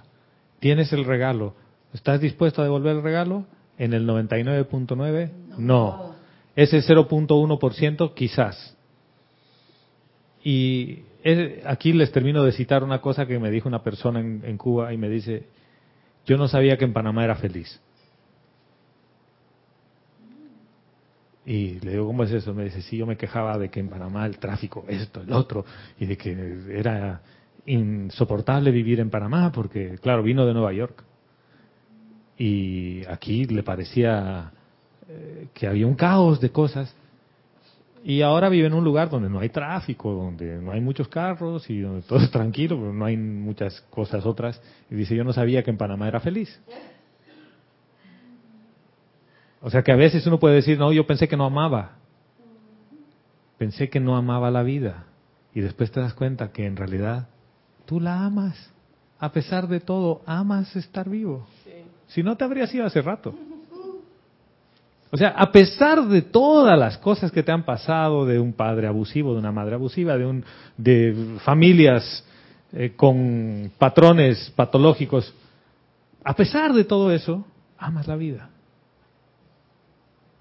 Tienes 0.59 0.91
el 0.93 1.05
regalo. 1.05 1.53
¿Estás 1.93 2.21
dispuesto 2.21 2.61
a 2.61 2.65
devolver 2.65 2.95
el 2.97 3.03
regalo? 3.03 3.45
En 3.77 3.93
el 3.93 4.05
99.9, 4.05 5.31
no. 5.57 6.15
Ese 6.55 6.81
0.1%, 6.81 8.13
quizás. 8.13 8.75
Y 10.43 10.99
es- 11.23 11.65
aquí 11.65 11.93
les 11.93 12.11
termino 12.11 12.43
de 12.43 12.51
citar 12.51 12.83
una 12.83 13.01
cosa 13.01 13.25
que 13.25 13.39
me 13.39 13.51
dijo 13.51 13.67
una 13.67 13.83
persona 13.83 14.19
en, 14.19 14.57
Cuba 14.57 14.93
y 14.93 14.97
me 14.97 15.09
dice, 15.09 15.43
yo 16.25 16.37
no 16.37 16.47
sabía 16.47 16.77
que 16.77 16.85
en 16.85 16.93
Panamá 16.93 17.23
era 17.23 17.35
feliz. 17.35 17.79
Y 21.45 21.79
le 21.79 21.91
digo, 21.91 22.05
¿cómo 22.05 22.23
es 22.23 22.31
eso? 22.31 22.53
Me 22.53 22.65
dice, 22.65 22.81
sí, 22.83 22.97
yo 22.97 23.05
me 23.05 23.17
quejaba 23.17 23.57
de 23.57 23.69
que 23.69 23.79
en 23.79 23.89
Panamá 23.89 24.25
el 24.25 24.37
tráfico, 24.37 24.85
esto, 24.87 25.21
el 25.21 25.33
otro, 25.33 25.65
y 25.99 26.05
de 26.05 26.15
que 26.17 26.31
era 26.71 27.21
insoportable 27.65 28.71
vivir 28.71 28.99
en 28.99 29.09
Panamá 29.09 29.51
porque, 29.51 29.97
claro, 30.01 30.21
vino 30.23 30.45
de 30.45 30.53
Nueva 30.53 30.73
York. 30.73 31.03
Y 32.37 33.03
aquí 33.07 33.45
le 33.45 33.63
parecía 33.63 34.51
eh, 35.09 35.47
que 35.53 35.67
había 35.67 35.87
un 35.87 35.95
caos 35.95 36.39
de 36.39 36.51
cosas. 36.51 36.95
Y 38.03 38.21
ahora 38.21 38.47
vive 38.49 38.67
en 38.67 38.73
un 38.73 38.83
lugar 38.83 39.09
donde 39.09 39.29
no 39.29 39.39
hay 39.39 39.49
tráfico, 39.49 40.13
donde 40.13 40.61
no 40.61 40.71
hay 40.71 40.79
muchos 40.79 41.07
carros 41.09 41.69
y 41.69 41.81
donde 41.81 42.01
todo 42.03 42.19
es 42.19 42.31
tranquilo, 42.31 42.77
pero 42.77 42.93
no 42.93 43.05
hay 43.05 43.17
muchas 43.17 43.81
cosas 43.89 44.25
otras. 44.25 44.61
Y 44.89 44.95
dice, 44.95 45.15
yo 45.15 45.23
no 45.23 45.33
sabía 45.33 45.63
que 45.63 45.71
en 45.71 45.77
Panamá 45.77 46.07
era 46.07 46.19
feliz. 46.19 46.59
O 49.61 49.69
sea 49.69 49.83
que 49.83 49.91
a 49.91 49.97
veces 49.97 50.25
uno 50.25 50.39
puede 50.39 50.55
decir, 50.55 50.79
no, 50.79 50.93
yo 50.93 51.05
pensé 51.05 51.27
que 51.27 51.35
no 51.35 51.45
amaba. 51.45 51.97
Pensé 53.57 53.89
que 53.89 53.99
no 53.99 54.15
amaba 54.15 54.49
la 54.49 54.63
vida. 54.63 55.05
Y 55.53 55.59
después 55.59 55.91
te 55.91 55.99
das 55.99 56.13
cuenta 56.13 56.53
que 56.53 56.65
en 56.65 56.77
realidad 56.77 57.27
tú 57.85 57.99
la 57.99 58.23
amas. 58.23 58.71
A 59.19 59.33
pesar 59.33 59.67
de 59.67 59.81
todo, 59.81 60.21
amas 60.25 60.73
estar 60.77 61.09
vivo. 61.09 61.45
Si 62.07 62.23
no, 62.23 62.37
te 62.37 62.45
habrías 62.45 62.73
ido 62.73 62.85
hace 62.85 63.01
rato. 63.01 63.35
O 65.11 65.17
sea, 65.17 65.29
a 65.29 65.51
pesar 65.51 66.05
de 66.07 66.21
todas 66.21 66.77
las 66.77 66.97
cosas 66.97 67.31
que 67.31 67.41
te 67.41 67.51
han 67.51 67.63
pasado, 67.63 68.25
de 68.25 68.39
un 68.39 68.53
padre 68.53 68.87
abusivo, 68.87 69.33
de 69.33 69.39
una 69.39 69.51
madre 69.51 69.75
abusiva, 69.75 70.17
de, 70.17 70.25
un, 70.25 70.45
de 70.77 71.37
familias 71.43 72.23
eh, 72.73 72.93
con 72.95 73.71
patrones 73.77 74.51
patológicos, 74.55 75.33
a 76.23 76.35
pesar 76.35 76.73
de 76.73 76.83
todo 76.83 77.11
eso, 77.11 77.43
amas 77.77 78.07
la 78.07 78.15
vida. 78.15 78.49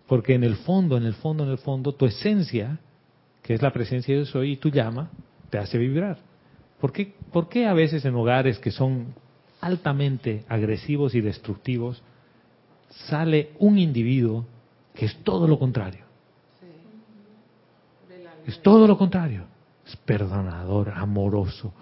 Porque 0.07 0.35
en 0.35 0.45
el 0.45 0.57
fondo, 0.57 0.99
en 0.99 1.05
el 1.05 1.15
fondo, 1.15 1.45
en 1.45 1.51
el 1.51 1.59
fondo, 1.59 1.93
tu 1.93 2.05
esencia, 2.05 2.79
que 3.43 3.55
es 3.55 3.63
la 3.63 3.73
presencia 3.73 4.15
de 4.15 4.21
Dios 4.21 4.35
hoy, 4.35 4.53
y 4.53 4.57
tu 4.57 4.71
llama, 4.71 5.11
te 5.49 5.57
hace 5.57 5.79
vibrar. 5.79 6.19
¿Por 6.79 6.93
qué, 6.93 7.15
¿Por 7.33 7.49
qué 7.49 7.67
a 7.67 7.73
veces 7.73 8.05
en 8.05 8.15
hogares 8.15 8.59
que 8.59 8.71
son 8.71 9.15
altamente 9.61 10.45
agresivos 10.49 11.15
y 11.15 11.23
destructivos 11.23 12.03
sale 12.91 13.51
un 13.59 13.79
individuo 13.79 14.47
que 14.99 15.07
es 15.07 15.17
todo 15.23 15.47
lo 15.47 15.59
contrario? 15.59 16.05
Es 18.47 18.61
todo 18.61 18.87
lo 18.87 18.97
contrario. 18.99 19.45
Es 19.87 19.97
perdonador, 19.97 20.91
amoroso. 20.91 21.73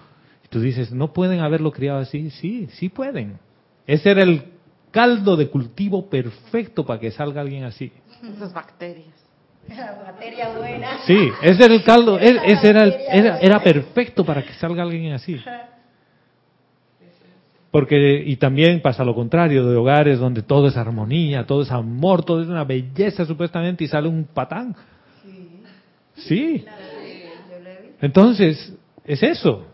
Y 0.44 0.48
tú 0.48 0.60
dices, 0.60 0.92
¿no 0.92 1.12
pueden 1.12 1.40
haberlo 1.40 1.72
criado 1.72 1.98
así? 2.00 2.30
Sí, 2.30 2.68
sí 2.72 2.88
pueden. 2.88 3.38
Ese 3.86 4.10
era 4.10 4.22
el 4.22 4.44
caldo 4.90 5.36
de 5.36 5.48
cultivo 5.48 6.08
perfecto 6.08 6.84
para 6.84 7.00
que 7.00 7.10
salga 7.10 7.40
alguien 7.40 7.64
así. 7.64 7.92
Esas 8.22 8.52
bacterias. 8.52 9.14
Materia 10.04 10.56
buena. 10.56 10.98
Sí, 11.06 11.18
ese 11.42 11.64
era 11.64 11.74
el 11.74 11.82
caldo, 11.82 12.18
e- 12.20 12.40
ese 12.52 12.68
era, 12.68 12.84
el- 12.84 12.94
era, 13.10 13.38
era 13.38 13.62
perfecto 13.62 14.24
para 14.24 14.42
que 14.44 14.52
salga 14.54 14.82
alguien 14.82 15.12
así. 15.12 15.40
Porque, 17.76 18.22
y 18.24 18.36
también 18.36 18.80
pasa 18.80 19.04
lo 19.04 19.14
contrario, 19.14 19.66
de 19.66 19.76
hogares 19.76 20.18
donde 20.18 20.40
todo 20.40 20.68
es 20.68 20.78
armonía, 20.78 21.44
todo 21.44 21.60
es 21.60 21.70
amor, 21.70 22.24
todo 22.24 22.40
es 22.40 22.48
una 22.48 22.64
belleza 22.64 23.26
supuestamente 23.26 23.84
y 23.84 23.86
sale 23.86 24.08
un 24.08 24.24
patán. 24.24 24.74
Sí. 26.14 26.64
Entonces, 28.00 28.72
es 29.04 29.22
eso. 29.22 29.66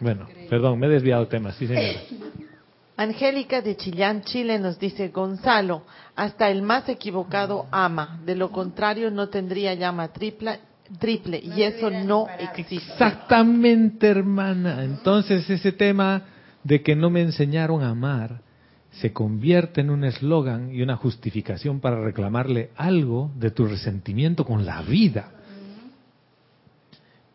Bueno, 0.00 0.28
perdón, 0.50 0.78
me 0.78 0.86
he 0.86 0.90
desviado 0.90 1.24
de 1.24 1.30
tema, 1.30 1.52
sí 1.52 1.66
señora. 1.66 2.00
Angélica 2.98 3.62
de 3.62 3.74
Chillán, 3.74 4.20
Chile 4.20 4.58
nos 4.58 4.78
dice, 4.78 5.08
Gonzalo, 5.08 5.84
hasta 6.16 6.50
el 6.50 6.60
más 6.60 6.90
equivocado 6.90 7.68
ama, 7.70 8.20
de 8.26 8.36
lo 8.36 8.52
contrario 8.52 9.10
no 9.10 9.30
tendría 9.30 9.72
llama 9.72 10.08
tripla, 10.08 10.58
triple 10.98 11.40
y 11.42 11.62
eso 11.62 11.88
no 11.88 12.26
existe. 12.38 12.92
Exactamente, 12.92 14.08
hermana. 14.08 14.84
Entonces 14.84 15.48
ese 15.48 15.72
tema 15.72 16.22
de 16.64 16.82
que 16.82 16.96
no 16.96 17.10
me 17.10 17.22
enseñaron 17.22 17.82
a 17.82 17.90
amar 17.90 18.42
se 18.90 19.12
convierte 19.12 19.80
en 19.80 19.90
un 19.90 20.04
eslogan 20.04 20.74
y 20.74 20.82
una 20.82 20.96
justificación 20.96 21.80
para 21.80 22.02
reclamarle 22.02 22.70
algo 22.76 23.30
de 23.36 23.50
tu 23.50 23.66
resentimiento 23.66 24.44
con 24.44 24.66
la 24.66 24.82
vida. 24.82 25.32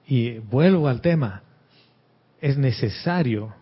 Y 0.08 0.40
vuelvo 0.40 0.88
al 0.88 1.02
tema. 1.02 1.44
Es 2.42 2.58
necesario 2.58 3.56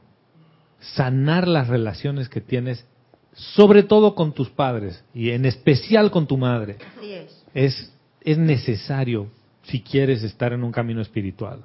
sanar 0.79 1.47
las 1.47 1.67
relaciones 1.67 2.27
que 2.27 2.41
tienes, 2.41 2.85
sobre 3.33 3.83
todo 3.83 4.15
con 4.15 4.33
tus 4.33 4.49
padres 4.49 5.03
y 5.13 5.29
en 5.29 5.45
especial 5.45 6.11
con 6.11 6.27
tu 6.27 6.37
madre 6.37 6.77
Así 6.97 7.13
es. 7.13 7.45
es, 7.53 7.93
es 8.21 8.37
necesario 8.37 9.29
si 9.61 9.81
quieres 9.81 10.23
estar 10.23 10.51
en 10.51 10.63
un 10.63 10.71
camino 10.71 11.01
espiritual. 11.01 11.63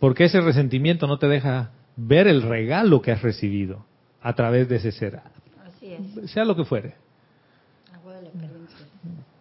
Porque 0.00 0.24
ese 0.24 0.40
resentimiento 0.40 1.06
no 1.06 1.18
te 1.18 1.28
deja 1.28 1.70
ver 1.98 2.28
el 2.28 2.42
regalo 2.42 3.02
que 3.02 3.10
has 3.10 3.20
recibido 3.22 3.84
a 4.22 4.32
través 4.32 4.68
de 4.68 4.76
ese 4.76 4.92
ser, 4.92 5.20
Así 5.66 5.92
es. 5.92 6.30
sea 6.30 6.44
lo 6.44 6.54
que 6.56 6.64
fuere. 6.64 6.94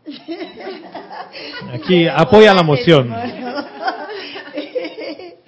Aquí 1.74 2.08
apoya 2.08 2.54
la 2.54 2.64
moción. 2.64 3.14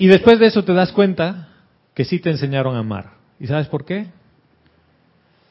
Y 0.02 0.07
después 0.07 0.40
de 0.40 0.45
eso 0.45 0.64
te 0.64 0.72
das 0.73 0.94
cuenta 0.94 1.49
que 1.94 2.06
sí 2.06 2.19
te 2.19 2.30
enseñaron 2.30 2.73
a 2.77 2.80
amar. 2.80 3.15
¿Y 3.38 3.48
sabes 3.48 3.68
por 3.68 3.84
qué? 3.84 4.06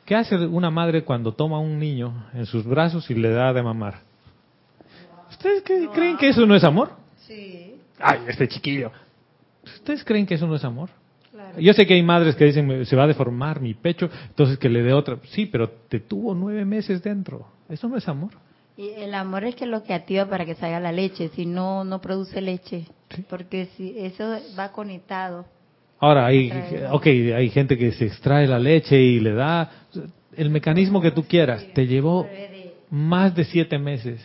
¿Qué 0.06 0.14
hace 0.14 0.36
una 0.36 0.70
madre 0.70 1.04
cuando 1.04 1.32
toma 1.32 1.58
a 1.58 1.60
un 1.60 1.78
niño 1.78 2.24
en 2.32 2.46
sus 2.46 2.64
brazos 2.64 3.10
y 3.10 3.14
le 3.14 3.28
da 3.28 3.52
de 3.52 3.62
mamar? 3.62 3.98
¿Ustedes 5.28 5.62
creen 5.92 6.16
que 6.16 6.30
eso 6.30 6.46
no 6.46 6.56
es 6.56 6.64
amor? 6.64 6.92
Sí, 7.26 7.74
Ay, 7.98 8.20
este 8.26 8.48
chiquillo. 8.48 8.90
¿Ustedes 9.62 10.02
creen 10.02 10.24
que 10.24 10.36
eso 10.36 10.46
no 10.46 10.54
es 10.54 10.64
amor? 10.64 10.88
Yo 11.60 11.72
sé 11.72 11.86
que 11.86 11.94
hay 11.94 12.02
madres 12.02 12.36
que 12.36 12.44
dicen, 12.44 12.66
"Me- 12.66 12.84
se 12.84 12.96
va 12.96 13.04
a 13.04 13.06
deformar 13.06 13.60
mi 13.60 13.74
pecho, 13.74 14.08
entonces 14.28 14.58
que 14.58 14.68
le 14.68 14.82
dé 14.82 14.92
otra. 14.92 15.18
Sí, 15.30 15.46
pero 15.46 15.68
te 15.88 16.00
tuvo 16.00 16.34
nueve 16.34 16.64
meses 16.64 17.02
dentro. 17.02 17.46
Eso 17.68 17.88
no 17.88 17.96
es 17.96 18.08
amor. 18.08 18.30
Y 18.76 18.90
el 18.90 19.12
amor 19.14 19.44
es 19.44 19.56
que 19.56 19.66
lo 19.66 19.82
que 19.82 19.92
activa 19.92 20.26
para 20.26 20.44
que 20.46 20.54
salga 20.54 20.78
la 20.78 20.92
leche, 20.92 21.28
si 21.34 21.46
no, 21.46 21.82
no 21.84 22.00
produce 22.00 22.40
leche. 22.40 22.86
Sí. 23.10 23.24
Porque 23.28 23.66
si 23.76 23.94
eso 23.98 24.38
va 24.58 24.70
conectado. 24.70 25.46
Ahora, 25.98 26.26
hay, 26.26 26.48
Trae- 26.50 26.88
ok, 26.92 27.06
hay 27.36 27.50
gente 27.50 27.76
que 27.76 27.90
se 27.92 28.06
extrae 28.06 28.46
la 28.46 28.58
leche 28.60 29.00
y 29.00 29.18
le 29.18 29.32
da 29.34 29.70
el 30.36 30.50
mecanismo 30.50 31.00
que 31.00 31.10
tú 31.10 31.24
quieras. 31.24 31.66
Te 31.74 31.86
llevó 31.88 32.28
más 32.90 33.34
de 33.34 33.44
siete 33.44 33.78
meses 33.78 34.20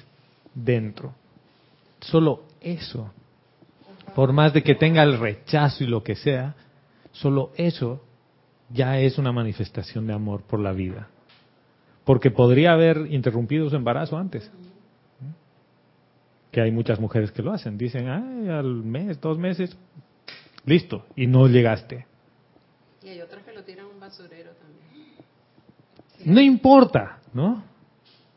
dentro. 0.53 1.15
Solo 2.01 2.43
eso. 2.61 3.11
Por 4.13 4.31
más 4.33 4.53
de 4.53 4.61
que 4.61 4.75
tenga 4.75 5.01
el 5.01 5.17
rechazo 5.17 5.83
y 5.83 5.87
lo 5.87 6.03
que 6.03 6.13
sea, 6.15 6.53
solo 7.13 7.51
eso 7.55 8.03
ya 8.69 8.99
es 8.99 9.17
una 9.17 9.31
manifestación 9.31 10.05
de 10.07 10.13
amor 10.13 10.41
por 10.41 10.59
la 10.59 10.73
vida. 10.73 11.07
Porque 12.03 12.31
podría 12.31 12.73
haber 12.73 13.07
interrumpido 13.09 13.69
su 13.69 13.75
embarazo 13.77 14.17
antes. 14.17 14.51
Que 16.51 16.61
hay 16.61 16.71
muchas 16.71 16.99
mujeres 16.99 17.31
que 17.31 17.41
lo 17.41 17.53
hacen. 17.53 17.77
Dicen, 17.77 18.09
ay, 18.09 18.49
al 18.49 18.83
mes, 18.83 19.19
dos 19.21 19.37
meses, 19.37 19.75
listo, 20.65 21.05
y 21.15 21.27
no 21.27 21.47
llegaste. 21.47 22.05
Y 23.03 23.07
hay 23.09 23.21
otros 23.21 23.41
que 23.43 23.53
lo 23.53 23.63
tiran 23.63 23.85
a 23.85 23.89
un 23.89 23.99
basurero 23.99 24.51
también. 24.51 25.13
No 26.25 26.41
importa, 26.41 27.19
¿no? 27.33 27.63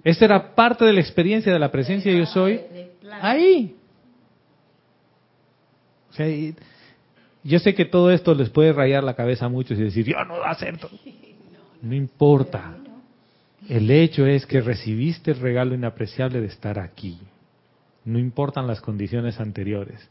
Esta 0.05 0.25
era 0.25 0.55
parte 0.55 0.85
de 0.85 0.93
la 0.93 1.01
experiencia 1.01 1.53
de 1.53 1.59
la 1.59 1.71
presencia 1.73 2.13
de 2.13 2.19
yo 2.19 2.27
soy 2.27 2.61
ahí. 3.21 3.77
O 6.11 6.13
sea, 6.13 6.29
y- 6.29 6.55
yo 7.47 7.59
sé 7.59 7.75
que 7.75 7.85
todo 7.85 8.11
esto 8.11 8.35
les 8.35 8.51
puede 8.51 8.73
rayar 8.73 9.05
la 9.05 9.15
cabeza 9.15 9.47
a 9.47 9.49
muchos 9.49 9.79
y 9.79 9.83
decir, 9.83 10.07
yo 10.07 10.25
no 10.25 10.43
acepto. 10.43 10.91
No 11.83 11.95
importa. 11.95 12.75
El 13.69 13.91
hecho 13.91 14.27
es 14.27 14.47
que 14.47 14.63
recibiste 14.63 15.33
el 15.33 15.41
regalo 15.41 15.75
inapreciable 15.75 16.41
de 16.41 16.47
estar 16.47 16.79
aquí. 16.79 17.21
No 18.05 18.19
importan 18.19 18.67
las 18.67 18.81
condiciones 18.81 19.39
anteriores. 19.39 20.09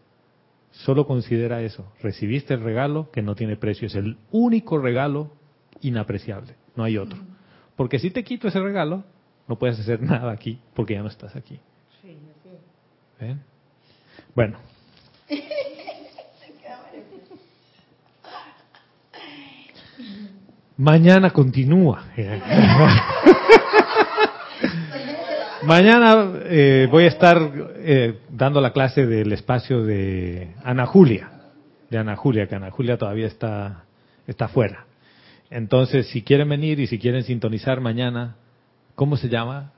Solo 0.72 1.08
considera 1.08 1.64
eso. 1.64 1.92
Recibiste 2.02 2.54
el 2.54 2.62
regalo 2.62 3.10
que 3.12 3.24
no 3.24 3.36
tiene 3.36 3.58
precio. 3.58 3.88
Es 3.88 3.96
el 3.96 4.16
único 4.32 4.78
regalo 4.78 5.32
inapreciable. 5.82 6.54
No 6.76 6.84
hay 6.84 6.98
otro. 6.98 7.18
Porque 7.76 8.00
si 8.00 8.12
te 8.12 8.24
quito 8.24 8.48
ese 8.48 8.60
regalo, 8.60 9.04
no 9.48 9.58
puedes 9.58 9.80
hacer 9.80 10.02
nada 10.04 10.32
aquí 10.32 10.60
porque 10.76 10.94
ya 10.94 11.02
no 11.02 11.10
estás 11.10 11.36
aquí. 11.36 11.60
¿Ven? 13.20 13.42
Bueno. 14.36 14.58
Mañana 20.78 21.30
continúa. 21.32 22.04
Mañana 25.64 26.32
eh, 26.46 26.88
voy 26.92 27.06
a 27.06 27.08
estar 27.08 27.38
eh, 27.78 28.20
dando 28.30 28.62
la 28.62 28.72
clase 28.72 29.06
del 29.06 29.32
espacio 29.32 29.84
de 29.84 30.50
Ana 30.64 30.86
Julia, 30.86 31.30
de 31.90 31.98
Ana 31.98 32.16
Julia, 32.16 32.48
que 32.48 32.56
Ana 32.56 32.70
Julia 32.72 32.98
todavía 32.98 33.28
está, 33.28 33.84
está 34.28 34.48
fuera. 34.48 34.86
Entonces, 35.50 36.08
si 36.08 36.22
quieren 36.24 36.50
venir 36.50 36.80
y 36.80 36.88
si 36.88 37.00
quieren 37.00 37.24
sintonizar 37.24 37.80
mañana, 37.82 38.36
¿cómo 38.96 39.16
se 39.18 39.30
llama? 39.30 39.72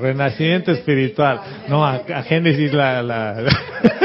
Renacimiento 0.00 0.72
espiritual. 0.72 1.40
No, 1.68 1.84
a, 1.84 1.98
Génesis 2.22 2.72
la, 2.72 3.02
la- 3.02 3.44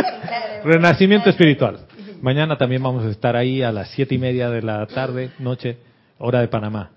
Renacimiento 0.64 1.30
espiritual. 1.30 1.80
Mañana 2.22 2.58
también 2.58 2.84
vamos 2.84 3.06
a 3.06 3.10
estar 3.10 3.36
ahí 3.36 3.62
a 3.64 3.72
las 3.72 3.90
siete 3.92 4.16
y 4.16 4.18
media 4.18 4.50
de 4.50 4.62
la 4.62 4.86
tarde, 4.88 5.30
noche, 5.40 5.78
hora 6.18 6.42
de 6.42 6.48
Panamá. 6.48 6.92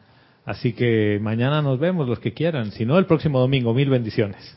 Así 0.45 0.73
que 0.73 1.19
mañana 1.20 1.61
nos 1.61 1.78
vemos 1.78 2.09
los 2.09 2.20
que 2.20 2.32
quieran. 2.32 2.73
Si 2.73 2.86
no, 2.86 2.99
el 2.99 3.07
próximo 3.07 3.39
domingo. 3.39 3.74
Mil 3.74 3.90
bendiciones. 3.90 4.57